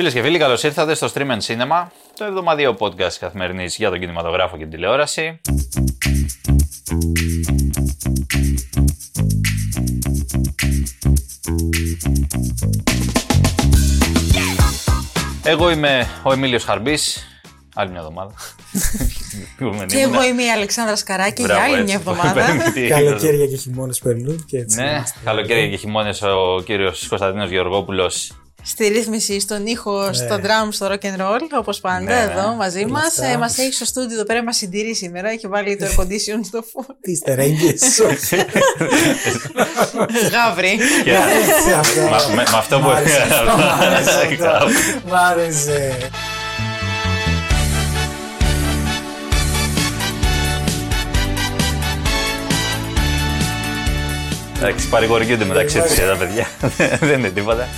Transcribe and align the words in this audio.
Φίλες 0.00 0.14
και 0.14 0.22
φίλοι, 0.22 0.38
καλώς 0.38 0.62
ήρθατε 0.62 0.94
στο 0.94 1.08
Stream 1.14 1.30
and 1.30 1.40
Cinema, 1.46 1.86
το 2.16 2.24
εβδομαδιαίο 2.24 2.76
podcast 2.78 3.12
καθημερινής 3.20 3.76
για 3.76 3.90
τον 3.90 4.00
κινηματογράφο 4.00 4.56
και 4.56 4.62
την 4.62 4.70
τηλεόραση. 4.70 5.40
Εγώ 15.44 15.70
είμαι 15.70 16.06
ο 16.22 16.32
Εμίλιος 16.32 16.64
Χαρμπής, 16.64 17.26
άλλη 17.74 17.90
μια 17.90 18.00
εβδομάδα. 18.00 18.34
και 19.92 19.98
εγώ 19.98 20.22
είμαι 20.22 20.42
η 20.42 20.50
Αλεξάνδρα 20.50 20.96
Σκαράκη 20.96 21.42
για 21.42 21.62
άλλη 21.62 21.82
μια 21.82 21.94
εβδομάδα. 22.04 22.46
Καλοκαίρια 22.88 23.46
και 23.46 23.56
χειμώνες 23.56 23.98
περνούν 23.98 24.44
και 24.44 24.58
έτσι. 24.58 24.80
Ναι, 24.80 25.02
καλοκαίρια 25.24 25.68
και 25.68 25.76
χειμώνες 25.76 26.22
ο 26.22 26.62
κύριος 26.64 27.08
Κωνσταντίνος 27.08 27.50
Γεωργόπουλος 27.50 28.32
στη 28.62 28.88
ρύθμιση, 28.88 29.40
στον 29.40 29.66
ήχο, 29.66 30.06
ναι. 30.06 30.12
στο 30.12 30.40
drum, 30.42 30.68
στο 30.70 30.86
rock 30.86 31.04
and 31.04 31.20
roll, 31.20 31.40
όπως 31.58 31.80
πάντα, 31.80 32.00
ναι, 32.00 32.28
εδώ 32.30 32.48
ναι. 32.48 32.56
μαζί 32.56 32.86
μας. 32.86 33.18
Ε, 33.18 33.36
μας 33.38 33.58
έχει 33.58 33.72
στο 33.72 33.84
στούντιο 33.84 34.14
εδώ 34.14 34.24
πέρα, 34.24 34.42
μας 34.42 34.56
συντηρεί 34.56 34.94
σήμερα. 34.94 35.30
Έχει 35.30 35.46
βάλει 35.46 35.76
το 35.76 35.86
air 35.86 36.00
condition 36.00 36.40
στο 36.44 36.64
φως. 36.72 36.86
Τι 37.00 37.14
στερέγγες. 37.14 38.00
Γάβρι. 40.32 40.78
Με 42.34 42.42
αυτό 42.54 42.78
που. 42.78 42.88
Μ' 45.10 45.14
άρεσε. 45.14 46.10
Εντάξει, 54.62 54.88
παρηγορικούνται 54.88 55.44
μεταξύ 55.44 55.80
τους 55.80 55.94
τα 55.94 56.16
παιδιά. 56.18 56.46
Δεν 57.08 57.18
είναι 57.18 57.28
τίποτα. 57.28 57.68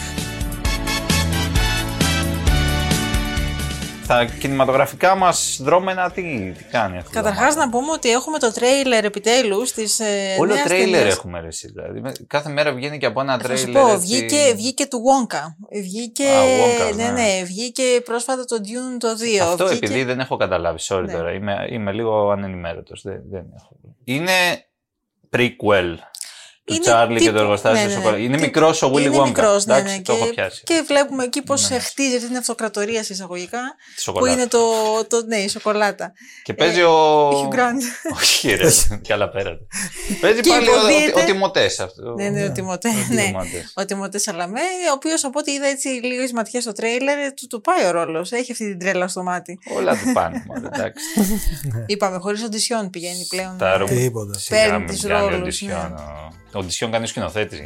Τα 4.06 4.25
κινηματογραφικά 4.25 5.14
μας 5.14 5.58
δρόμενα 5.62 6.11
τι, 6.11 6.53
τι 6.58 6.64
κάνει 6.64 6.98
αυτό; 6.98 7.11
Καταρχάς 7.11 7.55
να 7.55 7.69
πούμε 7.69 7.92
ότι 7.92 8.11
έχουμε 8.11 8.39
το 8.39 8.53
τρέιλερ 8.53 9.05
επιτέλους 9.05 9.72
της. 9.72 10.00
Ε, 10.00 10.36
Όλο 10.39 10.55
τρέιλερ 10.64 11.06
έχουμε 11.06 11.41
ρεσί. 11.41 11.72
Δηλαδή. 11.75 12.03
Κάθε 12.27 12.50
μέρα 12.50 12.72
βγαίνει 12.72 12.98
και 12.98 13.06
από 13.06 13.20
ένα 13.20 13.39
τρέιλερ. 13.39 13.70
Θα 13.72 13.81
πω, 13.81 13.98
βγήκε, 13.98 14.53
βγήκε 14.55 14.86
του 14.86 14.98
Wonka. 14.98 15.67
Βγήκε, 15.81 16.28
Α, 16.28 16.42
Wonka, 16.42 16.94
ναι, 16.97 17.05
ναι, 17.05 17.11
ναι, 17.11 17.42
βγήκε 17.44 17.83
πρόσφατα 18.05 18.44
το 18.44 18.56
Dune 18.56 18.98
το 18.98 19.09
2. 19.09 19.12
Αυτό 19.42 19.67
βγήκε... 19.67 19.86
επειδή 19.86 20.05
δεν 20.05 20.20
έχω 20.20 20.37
καταλάβει. 20.37 20.78
Sorry 20.89 21.05
ναι. 21.06 21.12
τώρα. 21.12 21.33
Είμαι, 21.33 21.66
είμαι 21.70 21.92
λίγο 21.92 22.31
ανενημέρωτος. 22.31 23.03
Δεν, 23.03 23.22
δεν 23.31 23.44
έχω. 23.56 23.77
Είναι 24.05 24.33
prequel 25.37 25.97
του 26.65 26.79
Τσάρλι 26.79 27.21
και 27.21 27.31
το 27.31 27.39
εργοστάσιο 27.39 27.89
ναι, 27.89 27.95
ναι, 27.95 28.11
ναι. 28.11 28.17
Είναι 28.17 28.39
μικρός 28.39 28.83
ο 28.83 28.93
Willy 28.95 29.15
Wonka. 29.15 29.27
Μικρός, 29.27 29.67
ναι, 29.67 29.81
ναι. 29.81 30.01
το 30.05 30.13
έχω 30.13 30.27
πιάσει. 30.27 30.63
Και 30.65 30.85
βλέπουμε 30.87 31.25
εκεί 31.25 31.43
πώς 31.43 31.71
ναι. 31.71 31.79
χτίζεται 31.79 32.27
την 32.27 32.37
αυτοκρατορία 32.37 33.01
εισαγωγικά. 33.01 33.61
Που 34.05 34.27
είναι 34.27 34.47
το, 34.47 34.61
το, 35.09 35.25
ναι, 35.27 35.37
η 35.37 35.49
σοκολάτα. 35.49 36.13
Και 36.43 36.55
παίζει 36.55 36.81
ε, 36.81 36.85
ο. 36.85 37.31
Hugh 37.31 37.55
Grant. 37.55 38.15
Όχι, 38.21 38.55
ρε. 38.55 38.71
Κι 39.03 39.13
άλλα 39.13 39.29
πέρα. 39.29 39.59
Παίζει 40.21 40.41
πάλι 40.41 40.69
ο 41.15 41.25
Τιμωτές 41.25 41.81
αυτό. 41.81 42.15
Ναι, 42.15 42.29
ναι, 42.29 42.45
ο 42.45 42.53
Τιμωτέ. 42.53 42.89
Ο 43.75 43.85
Τιμωτές 43.85 44.23
Σαλαμέ, 44.23 44.61
ο 44.91 44.93
οποίος 44.95 45.25
από 45.25 45.39
ό,τι 45.39 45.53
είδα 45.53 45.67
έτσι 45.67 45.89
λίγο 45.89 46.25
ματιές 46.35 46.63
στο 46.63 46.73
τρέιλερ, 46.73 47.33
του 47.49 47.61
πάει 47.61 47.87
ο 47.87 47.91
ρόλος. 47.91 48.33
Έχει 48.33 48.53
αυτή 48.53 48.69
την 48.69 48.79
τρέλα 48.79 49.09
στο 49.09 49.23
μάτι. 49.23 49.59
Όλα 49.77 49.93
του 49.93 50.13
πάνε. 50.13 50.45
Είπαμε, 51.87 52.19
χωρίς 52.19 52.43
οντισιόν 52.43 52.91
πηγαίνει 52.91 53.27
πλέον. 53.29 53.59
Τίποτα. 53.87 54.39
Παίρνει 54.49 54.87
τους 54.87 55.03
ρόλους. 55.03 55.63
Οντισιόν 56.53 56.91
κάνει 56.91 57.05
ο 57.05 57.06
σκηνοθέτης. 57.06 57.58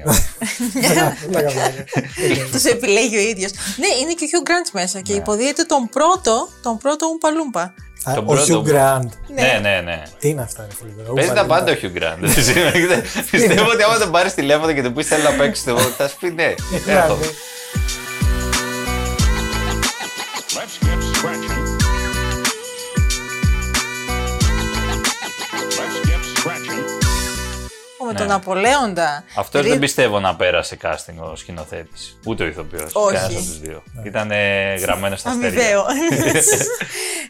Τους 2.53 2.65
επιλέγει 2.65 3.17
ο 3.17 3.21
ίδιος. 3.21 3.53
Ναι, 3.53 3.87
είναι 4.01 4.13
και 4.13 4.25
ο 4.25 4.29
Hugh 4.33 4.43
Grant 4.49 4.71
μέσα 4.73 5.01
και 5.01 5.13
ναι. 5.13 5.19
υποδίεται 5.19 5.63
τον 5.63 5.89
πρώτο, 5.89 6.49
τον 6.63 6.79
πρώτο 6.79 7.07
Ουμπαλούμπα. 7.07 7.73
Ο 8.07 8.45
Hugh 8.49 8.63
Grant. 8.73 9.09
Ναι, 9.35 9.59
ναι, 9.63 9.81
ναι. 9.85 10.03
Τι 10.19 10.29
είναι 10.29 10.43
αυτά, 10.43 10.67
ρε 10.69 10.75
φίλε. 10.75 10.91
Παίζει 11.15 11.33
τα 11.33 11.47
πάντα 11.47 11.73
ο 11.73 11.77
Hugh 11.83 11.93
Grant. 11.99 12.19
Πιστεύω 13.31 13.71
ότι 13.71 13.83
άμα 13.83 13.99
τον 13.99 14.11
πάρεις 14.11 14.35
τηλέφωνο 14.35 14.73
και 14.73 14.83
του 14.83 14.93
πεις 14.93 15.07
θέλει 15.07 15.23
να 15.23 15.33
παίξεις 15.33 15.65
το 15.65 15.79
θα 15.79 16.09
σου 16.09 16.17
πει 16.21 16.31
ναι. 16.31 16.55
Let's 28.17 28.23
get 28.23 28.27
scratching. 28.27 28.27
με 28.27 28.27
τον 28.27 28.31
Απολέοντα. 28.31 29.25
Αυτός 29.37 29.67
δεν 29.67 29.79
πιστεύω 29.79 30.21
να 30.21 30.37
πέρασε 30.37 30.77
casting 30.83 31.31
ο 31.33 31.37
σκηνοθέτης. 31.37 32.19
Ούτε 32.27 32.43
ο 32.43 32.47
ηθοποιός. 32.47 32.93
Κανένας 32.93 33.25
από 33.25 33.35
τους 33.35 33.61
δύο. 33.61 33.83
Ναι. 33.93 34.09
Ήταν 34.09 34.31
γραμμένο 34.81 35.17
στα 35.17 35.31
αστέρια. 35.31 35.61
Αμοιβαίο. 35.61 35.85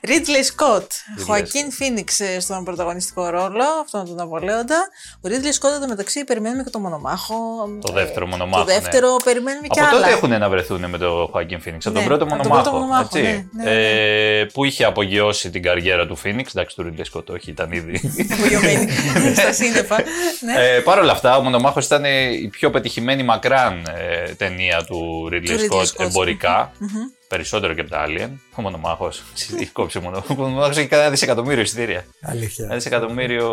Ρίτλε 0.02 0.42
Σκοτ. 0.42 0.91
Χωακίν 1.26 1.72
Φίνιξ 1.72 2.20
στον 2.38 2.64
πρωταγωνιστικό 2.64 3.28
ρόλο, 3.28 3.64
αυτόν 3.82 4.06
τον 4.06 4.20
Απολέοντα. 4.20 4.88
Ο 5.20 5.28
Ρίτλε 5.28 5.52
Σκοτ 5.52 5.70
μεταξύ 5.88 6.25
περιμένουμε 6.25 6.62
και 6.62 6.70
το 6.70 6.78
μονομάχο. 6.78 7.34
Το 7.80 7.92
δεύτερο 7.92 8.26
μονομάχο. 8.26 8.64
Το 8.64 8.72
δεύτερο 8.72 9.10
ναι. 9.10 9.16
περιμένουμε 9.25 9.66
και 9.66 9.80
από 9.80 9.88
άλλα. 9.88 10.00
τότε 10.00 10.12
έχουν 10.12 10.38
να 10.38 10.48
βρεθούν 10.48 10.91
με 10.91 10.98
τον 10.98 11.26
Χωακίν 11.26 11.60
Φίνιξ. 11.60 11.86
Από 11.86 11.94
τον 11.94 12.02
ναι, 12.02 12.08
πρώτο 12.08 12.26
μονομάχο. 12.70 13.19
Ναι, 13.19 13.70
ε, 13.70 14.44
που 14.52 14.64
είχε 14.64 14.84
απογειώσει 14.84 15.50
την 15.50 15.62
καριέρα 15.62 16.06
του 16.06 16.16
Φίνιξ. 16.16 16.54
Εντάξει, 16.54 16.76
του 16.76 16.82
Ρίτλε 16.82 17.04
Σκοτ, 17.04 17.30
όχι, 17.30 17.50
ήταν 17.50 17.72
ήδη. 17.72 18.00
Απογειωμένη 18.32 18.92
στα 19.34 19.52
σύννεφα. 19.52 19.96
Ε, 20.76 20.81
Παρ' 20.81 20.98
όλα 20.98 21.12
αυτά, 21.12 21.37
ο 21.37 21.42
Μονομάχος 21.42 21.87
ήταν 21.87 22.04
η 22.04 22.48
πιο 22.50 22.70
πετυχημένη 22.70 23.22
μακράν 23.22 23.87
ε, 23.97 24.34
ταινία 24.34 24.84
του 24.84 25.28
Ridley 25.32 25.72
Scott 25.72 25.92
εμπορικά. 25.98 26.72
Mm-hmm. 26.81 27.16
Περισσότερο 27.28 27.75
και 27.75 27.81
από 27.81 27.91
τα 27.91 28.04
Alien. 28.06 28.31
Ο 28.54 28.62
Μονομάχος. 28.62 29.22
Κόψε 29.72 30.00
μόνο. 30.00 30.25
Ο 30.28 30.34
Μονομάχος 30.34 30.76
έχει 30.76 30.88
κανένα 30.88 31.10
δισεκατομμύριο 31.10 31.62
εισιτήρια. 31.62 32.04
Αλήθεια. 32.22 32.64
Ένα 32.64 32.75
δισεκατομμύριο 32.75 33.48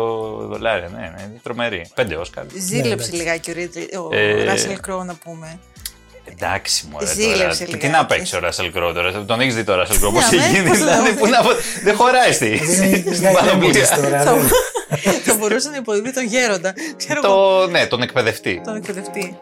δολάρια. 0.50 0.88
Ναι, 0.88 1.12
ναι, 1.16 1.30
τρομερή. 1.42 1.90
Πέντε 1.94 2.16
Όσκαρ. 2.16 2.44
Ζήλεψε 2.56 3.10
ναι, 3.10 3.16
λιγάκι 3.16 3.50
ο 3.96 4.08
Ράσελ 4.44 4.80
Κρό 4.80 5.04
να 5.04 5.14
πούμε. 5.14 5.58
Εντάξει, 6.30 6.86
μου 6.90 6.96
αρέσει. 6.96 7.64
Τι 7.64 7.88
να 7.88 8.06
παίξει 8.06 8.36
ο 8.36 8.38
Ράσελ 8.38 8.72
Κρό 8.72 8.92
τώρα. 8.92 9.24
Τον 9.24 9.40
έχεις 9.40 9.54
δει 9.54 9.64
τώρα 9.64 9.78
Ράσελ 9.78 9.98
Κρό 9.98 10.12
πώς 10.12 10.32
έχει 10.32 10.50
γίνει. 10.50 10.70
Δηλαδή, 10.70 11.16
δεν 11.82 11.96
χωράει 11.96 12.32
στην 12.32 12.60
πανοπλία. 13.32 13.86
Θα 15.24 15.34
μπορούσε 15.38 15.68
να 15.70 15.76
υποδηθεί 15.76 16.12
τον 16.12 16.24
γέροντα. 16.24 16.74
Ναι, 17.70 17.86
τον 17.86 18.02
εκπαιδευτή. 18.02 18.60
Τον 18.64 18.76
εκπαιδευτή. 18.76 19.38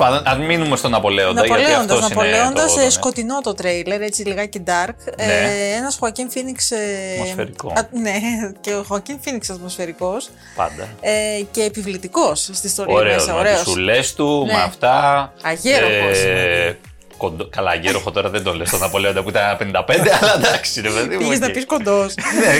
Πάντων, 0.00 0.22
ας 0.26 0.38
μείνουμε 0.38 0.76
στον 0.76 0.90
Ναπολέοντα. 0.90 1.40
Ναπολέοντας, 1.46 2.00
Ναπολέοντας, 2.00 2.76
ε, 2.76 2.90
σκοτεινό 2.90 3.40
το 3.40 3.54
τρέιλερ, 3.54 4.00
έτσι 4.00 4.22
λιγάκι 4.22 4.62
dark. 4.66 4.94
Ε, 5.16 5.26
ναι. 5.26 5.32
Ε, 5.32 5.76
Ένας 5.76 5.96
Χωακίν 6.00 6.30
Φίνιξ. 6.30 6.70
Ε, 6.70 6.76
ατμοσφαιρικό. 7.12 7.72
ναι, 7.90 8.12
και 8.60 8.74
ο 8.74 8.82
Χωακίν 8.88 9.18
Φίνιξ 9.20 9.50
ατμοσφαιρικός. 9.50 10.30
Πάντα. 10.56 10.88
Ε, 11.00 11.40
και 11.50 11.62
επιβλητικός 11.62 12.50
στη 12.52 12.66
ιστορία 12.66 12.94
ωραίος, 12.94 13.26
μέσα. 13.26 13.38
Ωραίος. 13.38 13.58
Με 13.58 13.64
του 13.64 14.14
του, 14.16 14.44
ναι. 14.46 14.52
με 14.52 14.62
αυτά. 14.62 15.32
Αγέροχος. 15.42 16.18
Ε, 16.18 16.78
κοντό. 17.20 17.48
Καλά, 17.48 17.74
γέροχο 17.74 18.10
τώρα 18.10 18.28
δεν 18.30 18.42
το 18.42 18.54
λες 18.54 18.68
στον 18.68 18.80
Ναπολέοντα 18.80 19.22
που 19.22 19.28
ήταν 19.28 19.56
55, 19.58 19.82
αλλά 20.20 20.34
εντάξει, 20.34 20.80
ρε 20.80 20.90
παιδί 20.90 21.14
μου. 21.14 21.18
Πήγες 21.18 21.38
να 21.38 21.50
πεις 21.50 21.66
κοντός. 21.66 22.14
Ναι, 22.14 22.52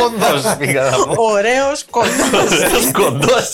κοντός 0.00 0.56
πήγα 0.58 0.90
να 0.90 0.96
πω. 0.96 1.22
Ωραίος 1.22 1.84
κοντός. 1.90 2.50
Ωραίος 2.52 2.90
κοντός. 2.92 3.50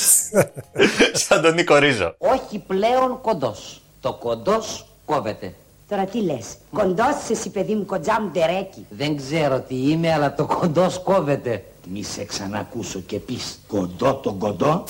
Σαν 1.13 1.43
τον 1.43 1.55
Νίκο 1.55 1.77
Ρίζο. 1.77 2.15
Όχι 2.19 2.59
πλέον 2.67 3.21
κοντός. 3.21 3.81
Το 4.01 4.13
κοντός 4.13 4.87
κόβεται. 5.05 5.55
Τώρα 5.89 6.05
τι 6.05 6.23
λες, 6.23 6.47
κοντός 6.73 7.15
εσύ 7.31 7.51
παιδί 7.51 7.75
μου, 7.75 7.85
κοντζά 7.85 8.21
μου 8.21 8.31
τερέκι. 8.33 8.87
Δεν 8.89 9.17
ξέρω 9.17 9.61
τι 9.61 9.75
είμαι, 9.75 10.13
αλλά 10.13 10.35
το 10.35 10.45
κοντός 10.45 11.01
κόβεται. 11.05 11.65
Μη 11.93 12.03
σε 12.03 12.25
ξανακούσω 12.25 13.01
και 13.01 13.19
πεις 13.19 13.61
κοντό 13.67 14.15
τον 14.15 14.39
κοντό. 14.39 14.85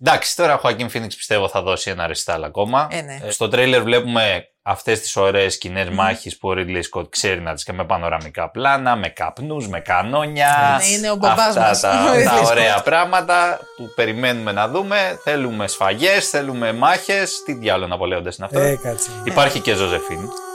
Εντάξει, 0.00 0.36
τώρα 0.36 0.54
ο 0.54 0.58
Χωακίν 0.58 0.88
Φίνιξ 0.88 1.16
πιστεύω 1.16 1.48
θα 1.48 1.62
δώσει 1.62 1.90
ένα 1.90 2.06
ρεστάλ 2.06 2.44
ακόμα. 2.44 2.88
Ε, 2.90 3.00
ναι. 3.00 3.18
Ε, 3.22 3.30
στο 3.30 3.48
τρέιλερ 3.48 3.82
βλέπουμε 3.82 4.48
αυτές 4.62 5.00
τις 5.00 5.16
ωραίες 5.16 5.58
κοινέ 5.58 5.86
mm. 5.88 5.92
μάχε 5.92 6.30
που 6.40 6.48
ο 6.48 6.54
Ridley 6.56 6.80
Scott 6.92 7.10
ξέρει 7.10 7.40
να 7.40 7.54
τις 7.54 7.64
κάνει 7.64 7.78
με 7.78 7.84
πανοραμικά 7.84 8.50
πλάνα, 8.50 8.96
με 8.96 9.08
καπνούς, 9.08 9.68
με 9.68 9.80
κανόνια. 9.80 10.78
Ναι, 10.78 10.86
είναι 10.86 11.10
ο 11.10 11.16
μπαμπάς 11.16 11.56
αυτά 11.56 11.60
μας. 11.68 11.80
τα, 11.80 11.90
τα 12.24 12.40
ωραία 12.40 12.82
πράγματα 12.82 13.58
που 13.76 13.92
περιμένουμε 13.94 14.52
να 14.52 14.68
δούμε. 14.68 15.20
Θέλουμε 15.24 15.66
σφαγές, 15.66 16.28
θέλουμε 16.28 16.72
μάχες. 16.72 17.42
Τι 17.44 17.52
διάλογο 17.52 17.96
να 17.96 18.06
είναι 18.06 18.32
αυτό. 18.40 18.58
Ε, 18.58 18.78
κάτσε. 18.82 19.10
Υπάρχει 19.24 19.60
και 19.60 19.74
Ζωζεφίν. 19.74 20.47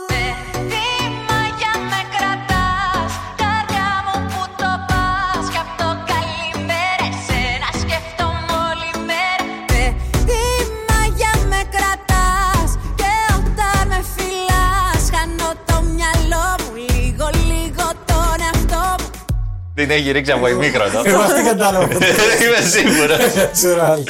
Έχει 19.94 20.12
ρίξει 20.12 20.32
από 20.32 20.48
ημίχρονο. 20.48 21.02
Εγώ 21.04 21.20
αυτή 21.20 21.42
κατάλαβα. 21.42 21.88
Είμαι 22.44 22.68
σίγουρος. 22.70 23.18
Ξέρω 23.52 23.86
άλλη. 23.92 24.04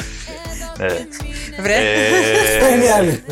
Βρε. 1.62 1.74
Ε, 1.74 2.72
Είναι 2.74 2.84
η 2.84 2.88
άλλη. 2.88 3.24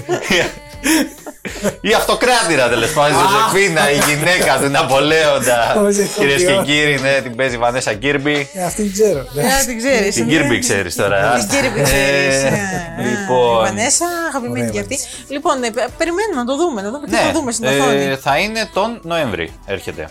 Η 1.80 1.92
αυτοκράτηρα 1.94 2.68
τέλος 2.68 2.92
πάντων, 2.92 3.16
η 3.16 3.20
Ζωζεφίνα, 3.20 3.90
η 3.90 3.98
γυναίκα 4.08 4.58
του 4.62 4.68
Ναπολέοντα. 4.68 5.72
Πώς 5.74 5.98
έχω 5.98 6.20
Κυρίες 6.20 6.40
πει, 6.40 6.46
και 6.46 6.52
ω. 6.52 6.62
κύριοι, 6.62 6.98
ναι, 7.00 7.20
την 7.22 7.36
παίζει 7.36 7.54
η 7.54 7.58
Βανέσα 7.58 7.94
Κίρμπι. 7.94 8.48
Ε, 8.54 8.64
Αυτή 8.64 8.82
την 8.82 8.92
ξέρω. 8.92 9.18
Ε, 9.18 9.64
την 9.66 9.78
ξέρεις. 9.78 10.14
Την 10.14 10.24
ναι. 10.26 10.32
Κίρμπι 10.32 10.58
ξέρεις 10.58 10.94
τώρα. 10.94 11.32
Την 11.38 11.48
Κίρμπι 11.48 11.82
ξέρεις. 11.82 12.34
Ε, 12.42 12.46
Ε, 12.98 13.02
Η 13.02 13.08
Λοιπόν. 13.08 13.64
Βανέσα, 13.64 14.06
αγαπημένη 14.28 14.60
Ωραία, 14.60 14.70
και 14.72 14.80
αυτή. 14.80 14.98
Λοιπόν, 15.28 15.62
ε, 15.62 15.70
πε- 15.70 15.88
περιμένουμε 15.98 16.36
να 16.36 16.44
το 16.44 16.56
δούμε, 16.56 16.82
να 16.82 16.90
δούμε 16.90 17.04
τι 17.06 17.10
Ναι, 17.12 17.18
θα 17.18 17.32
δούμε 17.32 17.52
στην 17.52 17.66
οθόνη. 17.66 18.02
ε, 18.04 18.16
θα 18.16 18.38
είναι 18.38 18.68
τον 18.74 19.00
Νοέμβρη. 19.02 19.52
Έρχεται. 19.66 20.08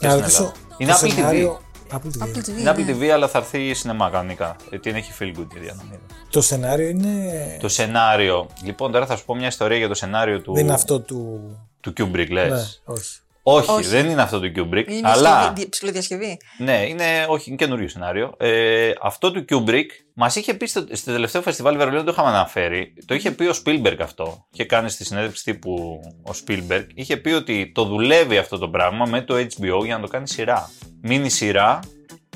Και 0.00 0.06
Να 0.06 0.10
στην 0.10 0.20
ρωτήσω. 0.22 0.42
Ελλάδα. 0.42 0.54
Είναι 0.78 0.92
το 0.92 0.98
Apple 1.02 1.32
TV. 1.32 1.56
Σενάριο- 1.90 1.96
Apple 1.96 2.22
TV. 2.22 2.22
Apple 2.26 2.38
TV, 2.38 2.48
Είναι 2.48 2.72
ναι. 2.72 2.72
Apple 2.76 2.90
TV, 2.90 3.04
αλλά 3.08 3.28
θα 3.28 3.38
έρθει 3.38 3.74
σινεμά 3.74 4.10
κανονικά. 4.10 4.56
Γιατί 4.68 4.88
την 4.90 4.94
έχει 4.98 5.12
feel 5.18 5.38
good 5.40 5.56
η 5.56 5.58
διανομή. 5.60 5.98
Το 6.30 6.40
σενάριο 6.40 6.88
είναι. 6.88 7.32
Το 7.60 7.68
σενάριο. 7.68 8.46
Λοιπόν, 8.64 8.92
τώρα 8.92 9.06
θα 9.06 9.16
σου 9.16 9.24
πω 9.24 9.34
μια 9.34 9.46
ιστορία 9.46 9.76
για 9.78 9.88
το 9.88 9.94
σενάριο 9.94 10.40
του, 10.40 10.52
Δεν 10.54 10.64
είναι 10.64 10.72
αυτό 10.74 11.00
του. 11.00 11.40
του 11.80 11.92
Kubrick, 11.98 12.28
λες. 12.30 12.50
Ναι, 12.50 12.94
όχι. 12.94 13.18
Όχι, 13.46 13.70
Όχι. 13.70 13.88
δεν 13.88 14.08
είναι 14.10 14.22
αυτό 14.22 14.40
του 14.40 14.52
Kubrick. 14.56 14.88
Είναι 14.88 15.08
αλλά. 15.10 15.42
σχεδί- 15.42 15.68
ψηλοδιασκευή. 15.68 16.36
Ναι, 16.58 16.86
είναι, 16.88 17.04
όχι, 17.28 17.48
είναι 17.48 17.56
καινούριο 17.56 17.88
σενάριο. 17.88 18.34
Ε, 18.38 18.92
αυτό 19.02 19.32
του 19.32 19.44
Kubrick 19.48 19.86
μας 20.14 20.36
είχε 20.36 20.54
πει 20.54 20.66
στο, 20.66 20.84
στο 20.92 21.12
τελευταίο 21.12 21.42
φεστιβάλ 21.42 21.76
Βερολίνου, 21.76 22.04
το 22.04 22.10
είχαμε 22.12 22.28
αναφέρει. 22.28 22.94
Το 23.06 23.14
είχε 23.14 23.30
πει 23.30 23.44
ο 23.44 23.54
Spielberg 23.64 23.96
αυτό. 24.00 24.46
Είχε 24.52 24.64
κάνει 24.64 24.90
στη 24.90 25.04
συνέντευξη 25.04 25.44
τύπου 25.44 26.00
ο 26.26 26.30
Spielberg. 26.46 26.84
Είχε 26.94 27.16
πει 27.16 27.30
ότι 27.32 27.72
το 27.74 27.84
δουλεύει 27.84 28.36
αυτό 28.38 28.58
το 28.58 28.68
πράγμα 28.68 29.04
με 29.06 29.20
το 29.22 29.34
HBO 29.34 29.84
για 29.84 29.96
να 29.96 30.00
το 30.02 30.08
κάνει 30.08 30.28
σειρά. 30.28 30.70
Μίνι 31.02 31.30
σειρά, 31.30 31.80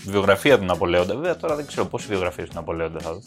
βιογραφία 0.04 0.58
του 0.58 0.64
Ναπολέοντα. 0.64 1.14
Βέβαια 1.14 1.36
τώρα 1.36 1.54
δεν 1.54 1.66
ξέρω 1.66 1.86
πόσες 1.86 2.08
βιογραφίες 2.08 2.48
του 2.48 2.54
Ναπολέοντα 2.54 2.98
θα 3.02 3.12
δω. 3.12 3.20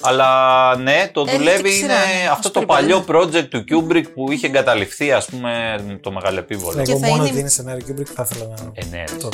Αλλά 0.00 0.76
ναι, 0.76 1.10
το 1.12 1.24
Έχει 1.28 1.36
δουλεύει. 1.36 1.62
και 1.62 1.68
Είναι 1.68 1.76
σειρά, 1.76 1.94
ναι, 1.94 2.28
αυτό 2.30 2.48
ο 2.48 2.50
το 2.52 2.60
Spielberg, 2.60 2.66
παλιό 2.66 2.98
ναι. 2.98 3.04
project 3.18 3.48
του 3.48 3.64
Kubrick 3.70 4.04
που 4.14 4.32
είχε 4.32 4.46
εγκαταλειφθεί, 4.46 5.12
ας 5.12 5.24
πούμε, 5.26 5.76
το 6.00 6.12
μεγαλεπίβολο. 6.12 6.82
Και 6.82 6.90
Εγώ 6.90 7.00
θα 7.00 7.06
μόνο 7.06 7.20
είναι- 7.22 7.30
ότι 7.30 7.40
είναι 7.40 7.48
σενάριο 7.48 7.86
Kubrick 7.88 8.06
θα 8.14 8.28
ήθελα 8.30 8.46
να. 8.48 8.54
Ε, 8.74 8.84
ναι, 8.90 9.04
ρε. 9.08 9.16
Το- 9.20 9.28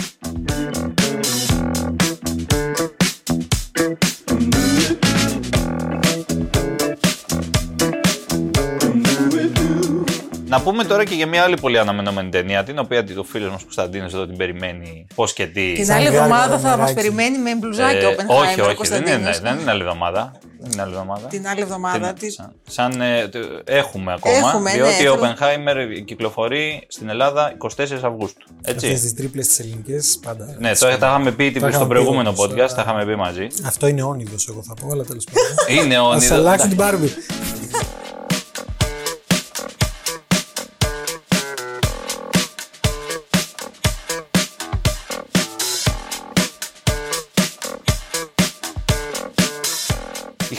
Να 10.48 10.60
πούμε 10.60 10.84
τώρα 10.84 11.04
και 11.04 11.14
για 11.14 11.26
μια 11.26 11.42
άλλη 11.42 11.56
πολύ 11.60 11.78
αναμενόμενη 11.78 12.28
ταινία, 12.28 12.64
την 12.64 12.78
οποία 12.78 13.04
ο 13.18 13.22
φίλο 13.22 13.50
μας 13.50 13.62
Κωνσταντίνο 13.62 14.04
εδώ 14.04 14.26
την 14.26 14.36
περιμένει 14.36 15.06
πώς 15.14 15.32
και 15.32 15.46
τι. 15.46 15.72
Την 15.72 15.84
Σαν 15.84 15.94
άλλη 15.96 16.08
διάρκεια 16.08 16.22
εβδομάδα 16.24 16.58
θα 16.58 16.68
μας 16.68 16.76
μεράκι. 16.78 16.94
περιμένει 16.94 17.38
με 17.38 17.54
μπλουζάκι 17.54 17.96
Ε, 17.96 18.06
ο 18.06 18.08
όχι, 18.08 18.16
Oppenheimer, 18.26 18.36
όχι, 18.36 18.54
δεν 18.54 18.64
είναι, 18.64 18.74
Κωνσταντίνος. 18.74 19.40
δεν 19.40 19.58
είναι 19.58 19.70
άλλη 19.70 19.80
εβδομάδα. 19.82 20.32
Δεν 20.60 20.70
είναι 20.72 20.82
άλλη 20.82 20.90
εβδομάδα. 20.92 21.26
Την 21.28 21.48
άλλη 21.48 21.60
εβδομάδα. 21.60 22.12
Τι- 22.12 22.26
τι- 22.26 22.32
Σαν, 22.32 22.52
σαν, 22.68 23.00
ε, 23.00 23.28
τε- 23.28 23.44
έχουμε 23.64 24.12
ακόμα. 24.12 24.36
Έχουμε, 24.36 24.70
ναι, 24.70 24.76
διότι 24.76 25.06
ο 25.06 25.16
θέλω- 25.16 25.34
Oppenheimer 25.38 26.02
κυκλοφορεί 26.04 26.84
στην 26.88 27.08
Ελλάδα 27.08 27.54
24 27.58 28.04
Αυγούστου. 28.04 28.46
Αυτές 28.66 28.90
Έτσι. 28.90 29.02
τις 29.02 29.14
τρίπλες 29.14 29.48
τη 29.48 29.62
ελληνικές 29.62 30.18
πάντα. 30.22 30.56
Ναι, 30.58 30.74
το, 30.74 30.86
τα 30.86 30.94
είχαμε 31.08 31.30
πει 31.32 31.44
είχαμε 31.46 31.72
στο 31.72 31.80
πει 31.82 31.88
προηγούμενο 31.88 32.28
όμως, 32.28 32.46
podcast, 32.46 32.52
αλλά- 32.58 32.74
τα 32.74 32.82
είχαμε 32.86 33.04
πει 33.04 33.16
μαζί. 33.16 33.46
Αυτό 33.66 33.86
είναι 33.86 34.02
όνειδος, 34.02 34.48
εγώ 34.48 34.62
θα 34.62 34.74
πω, 34.74 34.88
αλλά 34.92 35.04
τέλος 35.04 35.24
πάντων. 35.32 35.84
Είναι 35.84 35.96
Α 35.96 36.02
όνειρο. 36.02 36.34
αλλάξω 36.34 36.68
την 36.68 36.78
Barbie. 36.80 37.10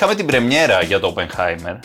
Είχαμε 0.01 0.15
την 0.15 0.25
πρεμιέρα 0.25 0.81
για 0.81 0.99
το 0.99 1.13
Oppenheimer, 1.17 1.79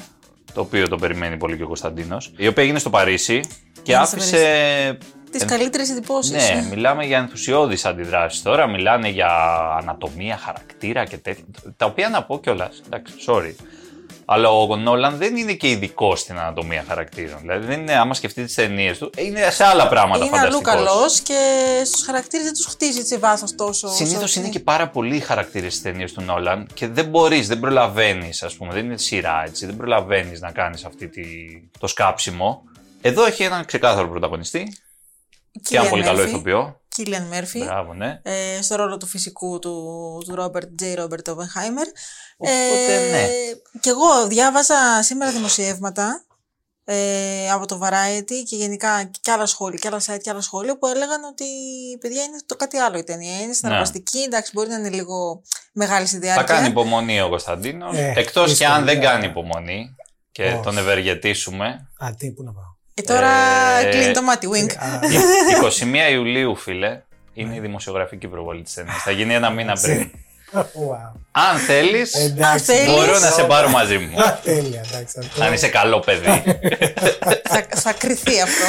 το 0.55 0.61
οποίο 0.61 0.89
το 0.89 0.97
περιμένει 0.97 1.37
πολύ 1.37 1.57
και 1.57 1.63
ο 1.63 1.67
Κωνσταντίνος, 1.67 2.33
η 2.37 2.47
οποία 2.47 2.63
έγινε 2.63 2.79
στο 2.79 2.91
Παρίσι 2.91 3.41
και 3.83 3.93
Έγινε 3.93 4.07
στο 4.07 4.17
άφησε. 4.17 4.99
Τις 5.31 5.43
εν- 5.43 5.49
καλύτερες 5.49 5.91
εντυπώσεις. 5.91 6.33
Ναι, 6.33 6.67
μιλάμε 6.71 7.05
για 7.05 7.19
ενθουσιώδεις 7.19 7.85
αντιδράσεις 7.85 8.43
τώρα, 8.43 8.67
μιλάνε 8.67 9.09
για 9.09 9.29
ανατομία, 9.81 10.37
χαρακτήρα 10.37 11.05
και 11.05 11.17
τέτοια, 11.19 11.45
τα 11.77 11.87
οποία 11.87 12.09
να 12.09 12.23
πω 12.25 12.41
κιόλας. 12.41 12.81
εντάξει, 12.87 13.15
sorry. 13.27 13.55
Αλλά 14.25 14.51
ο 14.51 14.77
Νόλαν 14.77 15.17
δεν 15.17 15.37
είναι 15.37 15.53
και 15.53 15.71
ειδικό 15.71 16.17
στην 16.17 16.39
ανατομία 16.39 16.85
χαρακτήρων. 16.89 17.39
Δηλαδή, 17.41 17.67
δεν 17.67 17.81
είναι, 17.81 17.95
άμα 17.97 18.15
σκεφτείτε 18.15 18.47
τις 18.47 18.55
ταινίες 18.55 18.99
του, 18.99 19.11
είναι 19.17 19.51
σε 19.51 19.65
άλλα 19.65 19.89
πράγματα 19.89 20.25
Είναι 20.25 20.39
αλλού 20.39 20.51
φανταστικός. 20.53 20.75
καλός 20.89 21.21
και 21.21 21.35
στους 21.85 22.03
χαρακτήρες 22.05 22.45
δεν 22.45 22.55
τους 22.55 22.67
χτίζει 22.67 22.99
έτσι 22.99 23.17
βάθο 23.17 23.47
τόσο. 23.57 23.89
Συνήθως 23.89 24.23
όσο- 24.23 24.41
είναι 24.41 24.49
και 24.49 24.61
πάρα 24.61 24.89
πολλοί 24.89 25.21
χαρακτήρε 25.21 25.69
στις 25.69 25.83
ταινίες 25.83 26.13
του 26.13 26.23
Νόλαν 26.23 26.67
και 26.75 26.87
δεν 26.89 27.05
μπορείς, 27.05 27.49
δεν 27.49 27.61
προλαβαίνεις, 27.61 28.43
ας 28.43 28.55
πούμε. 28.55 28.73
Δεν 28.73 28.85
είναι 28.85 28.99
σειρά 28.99 29.43
έτσι. 29.47 29.67
Δεν 29.67 29.77
προλαβαίνεις 29.77 30.41
να 30.41 30.51
κάνεις 30.51 30.85
αυτή 30.85 31.09
τη, 31.09 31.23
το 31.79 31.87
σκάψιμο. 31.87 32.63
Εδώ 33.01 33.25
έχει 33.27 33.43
έναν 33.43 33.65
ξεκάθαρο 33.65 34.09
πρωταγωνιστή 34.09 34.77
και 35.63 35.77
ένα 35.77 35.87
Cillian 35.87 35.91
πολύ 35.91 36.03
καλό 36.03 36.23
Murphy. 36.23 36.27
ηθοποιό. 36.27 36.81
Κίλιαν 36.95 37.27
Μέρφυ. 37.27 37.65
Μπράβο, 37.65 37.95
ναι. 37.95 38.21
ε, 38.23 38.63
στο 38.63 38.75
ρόλο 38.77 38.97
του 38.97 39.07
φυσικού 39.07 39.59
του, 39.59 40.23
του 40.27 40.35
Ρόμπερτ 40.35 40.69
Τζέι 40.77 40.95
Ρόμπερτ 40.95 41.29
Οπενχάιμερ. 41.29 41.87
Οπότε, 42.37 43.11
ναι. 43.11 43.29
Και 43.81 43.91
εγώ 43.91 44.27
διάβαζα 44.27 45.03
σήμερα 45.03 45.31
δημοσιεύματα 45.33 46.25
ε, 46.85 47.51
από 47.51 47.67
το 47.67 47.81
Variety 47.83 48.45
και 48.49 48.57
γενικά 48.57 49.11
και 49.21 49.31
άλλα 49.31 49.47
σχόλια, 49.47 49.79
και 49.79 49.89
άλλα 49.89 50.01
site 50.07 50.21
και 50.23 50.31
άλλα 50.31 50.41
σχόλια 50.41 50.79
που 50.79 50.87
έλεγαν 50.87 51.25
ότι 51.25 51.45
παιδιά 52.01 52.23
είναι 52.23 52.39
το 52.47 52.57
κάτι 52.57 52.77
άλλο 52.79 52.99
η 52.99 53.05
ταινία. 53.05 53.41
Είναι 53.41 53.53
συναρπαστική, 53.53 54.19
εντάξει, 54.19 54.51
μπορεί 54.55 54.69
να 54.69 54.77
είναι 54.77 54.91
λίγο 54.91 55.43
μεγάλη 55.73 56.07
στη 56.07 56.15
Θα 56.15 56.21
διάρκεια. 56.21 56.55
κάνει 56.55 56.69
υπομονή 56.69 57.21
ο 57.21 57.29
Κωνσταντίνος. 57.29 57.97
Ε, 57.97 58.13
Εκτός 58.17 58.45
και 58.45 58.51
δύσκολο, 58.51 58.73
αν 58.73 58.85
δεν 58.85 58.99
ε. 58.99 59.01
κάνει 59.01 59.27
υπομονή 59.27 59.97
και 60.33 60.45
Όχι. 60.45 60.61
τον 60.63 60.79
ευεργετήσουμε. 60.79 61.91
Α, 61.99 62.15
τι, 62.19 62.33
πού 62.33 62.43
να 62.43 62.53
πάω. 62.53 62.74
Και 62.95 63.03
τώρα 63.03 63.31
Ε, 63.79 63.89
κλείνει 63.91 64.13
το 64.13 64.23
μάτι, 64.23 64.49
wink. 64.53 64.73
Α, 64.77 64.99
21 66.09 66.13
Ιουλίου, 66.13 66.57
φίλε, 66.57 67.03
είναι 67.35 67.55
η 67.55 67.61
δημοσιογραφική 67.61 68.29
προβολή 68.29 68.63
της 68.63 68.75
ταινίας. 68.75 69.03
Θα 69.03 69.11
γίνει 69.11 69.35
ένα 69.35 69.51
μήνα 69.51 69.73
πριν. 69.83 70.11
Wow. 70.61 71.13
Αν 71.37 71.59
θέλεις, 71.59 72.15
Εντάξει. 72.15 72.65
θέλεις. 72.65 72.91
μπορώ 72.95 73.19
να 73.19 73.31
σε 73.31 73.43
πάρω 73.43 73.69
μαζί 73.69 73.99
μου. 73.99 74.23
Α, 74.23 74.39
Τέλεια, 74.45 74.81
εντάξει. 74.93 75.19
αυτό. 75.19 75.45
Αν 75.45 75.53
είσαι 75.53 75.69
καλό 75.69 75.99
παιδί. 76.01 76.43
θα, 77.49 77.67
θα 77.75 77.93
κρυθεί 77.93 78.41
αυτό. 78.41 78.65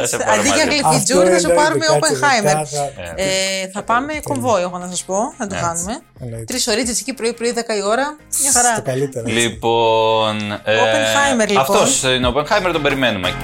θα 0.00 0.06
σε 0.06 0.16
πάρω 0.16 0.40
Αντί 0.40 0.48
για 0.48 0.64
μαζί 0.64 0.80
μου. 0.82 0.88
γλυφιτζούρ 0.90 1.24
θα 1.30 1.38
σου 1.38 1.50
εννοείται, 1.50 1.54
πάρουμε 1.62 1.84
κάτσε, 1.86 2.12
Oppenheimer. 2.14 2.42
μετά 2.44 2.64
θα- 2.64 2.92
Ε, 3.16 3.68
θα 3.72 3.82
πάμε 3.82 4.12
κομβόι, 4.22 4.62
εγώ 4.62 4.78
να 4.78 4.86
σας 4.90 5.02
πω. 5.04 5.16
Να 5.38 5.46
το 5.46 5.54
Ναι. 5.54 5.60
κάνουμε. 5.60 5.98
εννοείται. 6.20 6.44
Τρεις 6.44 6.66
ώρε 6.66 6.80
εκεί 6.80 7.12
πρωί-πρωί, 7.12 7.52
10 7.52 7.74
η 7.76 7.82
ώρα. 7.82 8.16
Μια 8.42 8.52
χαρά. 8.52 8.74
Το 8.74 8.82
καλύτερο. 8.82 9.24
έτσι. 9.28 9.38
Λοιπόν. 9.40 10.52
Ε, 10.64 10.76
Oppenheimer, 10.78 11.46
λοιπόν. 11.48 11.60
Αυτός 11.60 12.02
είναι 12.02 12.26
ο 12.26 12.32
Oppenheimer, 12.36 12.70
τον 12.72 12.82
περιμένουμε. 12.82 13.34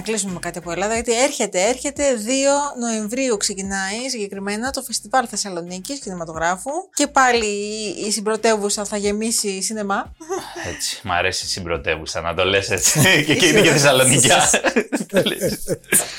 Να 0.00 0.06
κλείσουμε 0.06 0.32
με 0.32 0.38
κάτι 0.38 0.58
από 0.58 0.70
Ελλάδα, 0.72 0.94
γιατί 0.94 1.22
έρχεται, 1.22 1.60
έρχεται 1.62 2.02
2 2.16 2.80
Νοεμβρίου 2.80 3.36
ξεκινάει 3.36 4.08
συγκεκριμένα 4.10 4.70
το 4.70 4.82
Φεστιβάλ 4.82 5.26
Θεσσαλονίκης 5.30 5.98
Κινηματογράφου. 5.98 6.70
Και 6.94 7.06
πάλι 7.06 7.44
η- 7.46 8.04
η 8.06 8.10
συμπρωτεύουσα 8.12 8.84
θα 8.84 8.96
γεμίσει 8.96 9.62
σινεμά. 9.62 10.12
Έτσι, 10.74 11.00
μ' 11.04 11.12
αρέσει 11.12 11.44
η 11.44 11.48
συμπρωτεύουσα 11.48 12.20
να 12.20 12.34
το 12.34 12.44
λες 12.44 12.70
έτσι. 12.70 13.00
και 13.26 13.32
εκεί 13.32 13.48
είναι 13.48 13.60
και 13.60 13.70
Θεσσαλονικιά. 13.70 14.50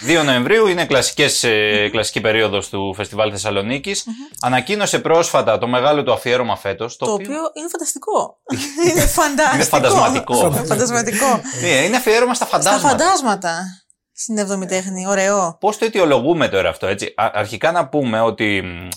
2 0.08 0.24
Νοεμβρίου 0.26 0.68
είναι 0.68 0.86
κλασικές, 0.86 1.44
ε, 1.44 1.90
κλασική 1.92 2.22
περίοδος 2.22 2.70
του 2.70 2.94
Φεστιβάλ 2.96 3.30
Θεσσαλονίκης. 3.32 4.04
Ανακοίνωσε 4.42 5.00
πρόσφατα 5.00 5.58
το 5.58 5.68
μεγάλο 5.68 6.04
του 6.04 6.14
αφιέρωμα 6.14 6.56
φέτος. 6.58 6.98
Το, 6.98 7.06
Το 7.06 7.12
οποίο 7.14 7.40
είναι 7.54 7.68
φανταστικό. 7.72 8.40
είναι 8.90 9.02
φανταστικό. 9.06 9.56
Είναι 9.56 9.64
φαντασματικό. 9.64 10.64
φαντασματικό. 10.66 11.42
Ναι, 11.62 11.68
είναι 11.68 11.96
αφιέρωμα 11.98 12.34
στα 12.34 12.46
Στα 12.46 12.58
φαντάσματα. 12.58 13.64
Φαντάσματα. 14.28 14.62
Στην 14.62 14.62
7η 14.64 14.68
τέχνη. 14.68 15.08
Ωραίο. 15.08 15.58
Πώς 15.60 15.78
το 15.78 15.86
αιτιολογούμε 15.86 16.48
τώρα 16.50 16.70
αυτό, 16.70 16.88
έτσι; 16.88 17.14
Α- 17.16 17.32
αρχικά 17.34 17.72
να 17.72 17.88
πούμε 17.88 18.22
ότι 18.22 18.62
μ, 18.62 18.88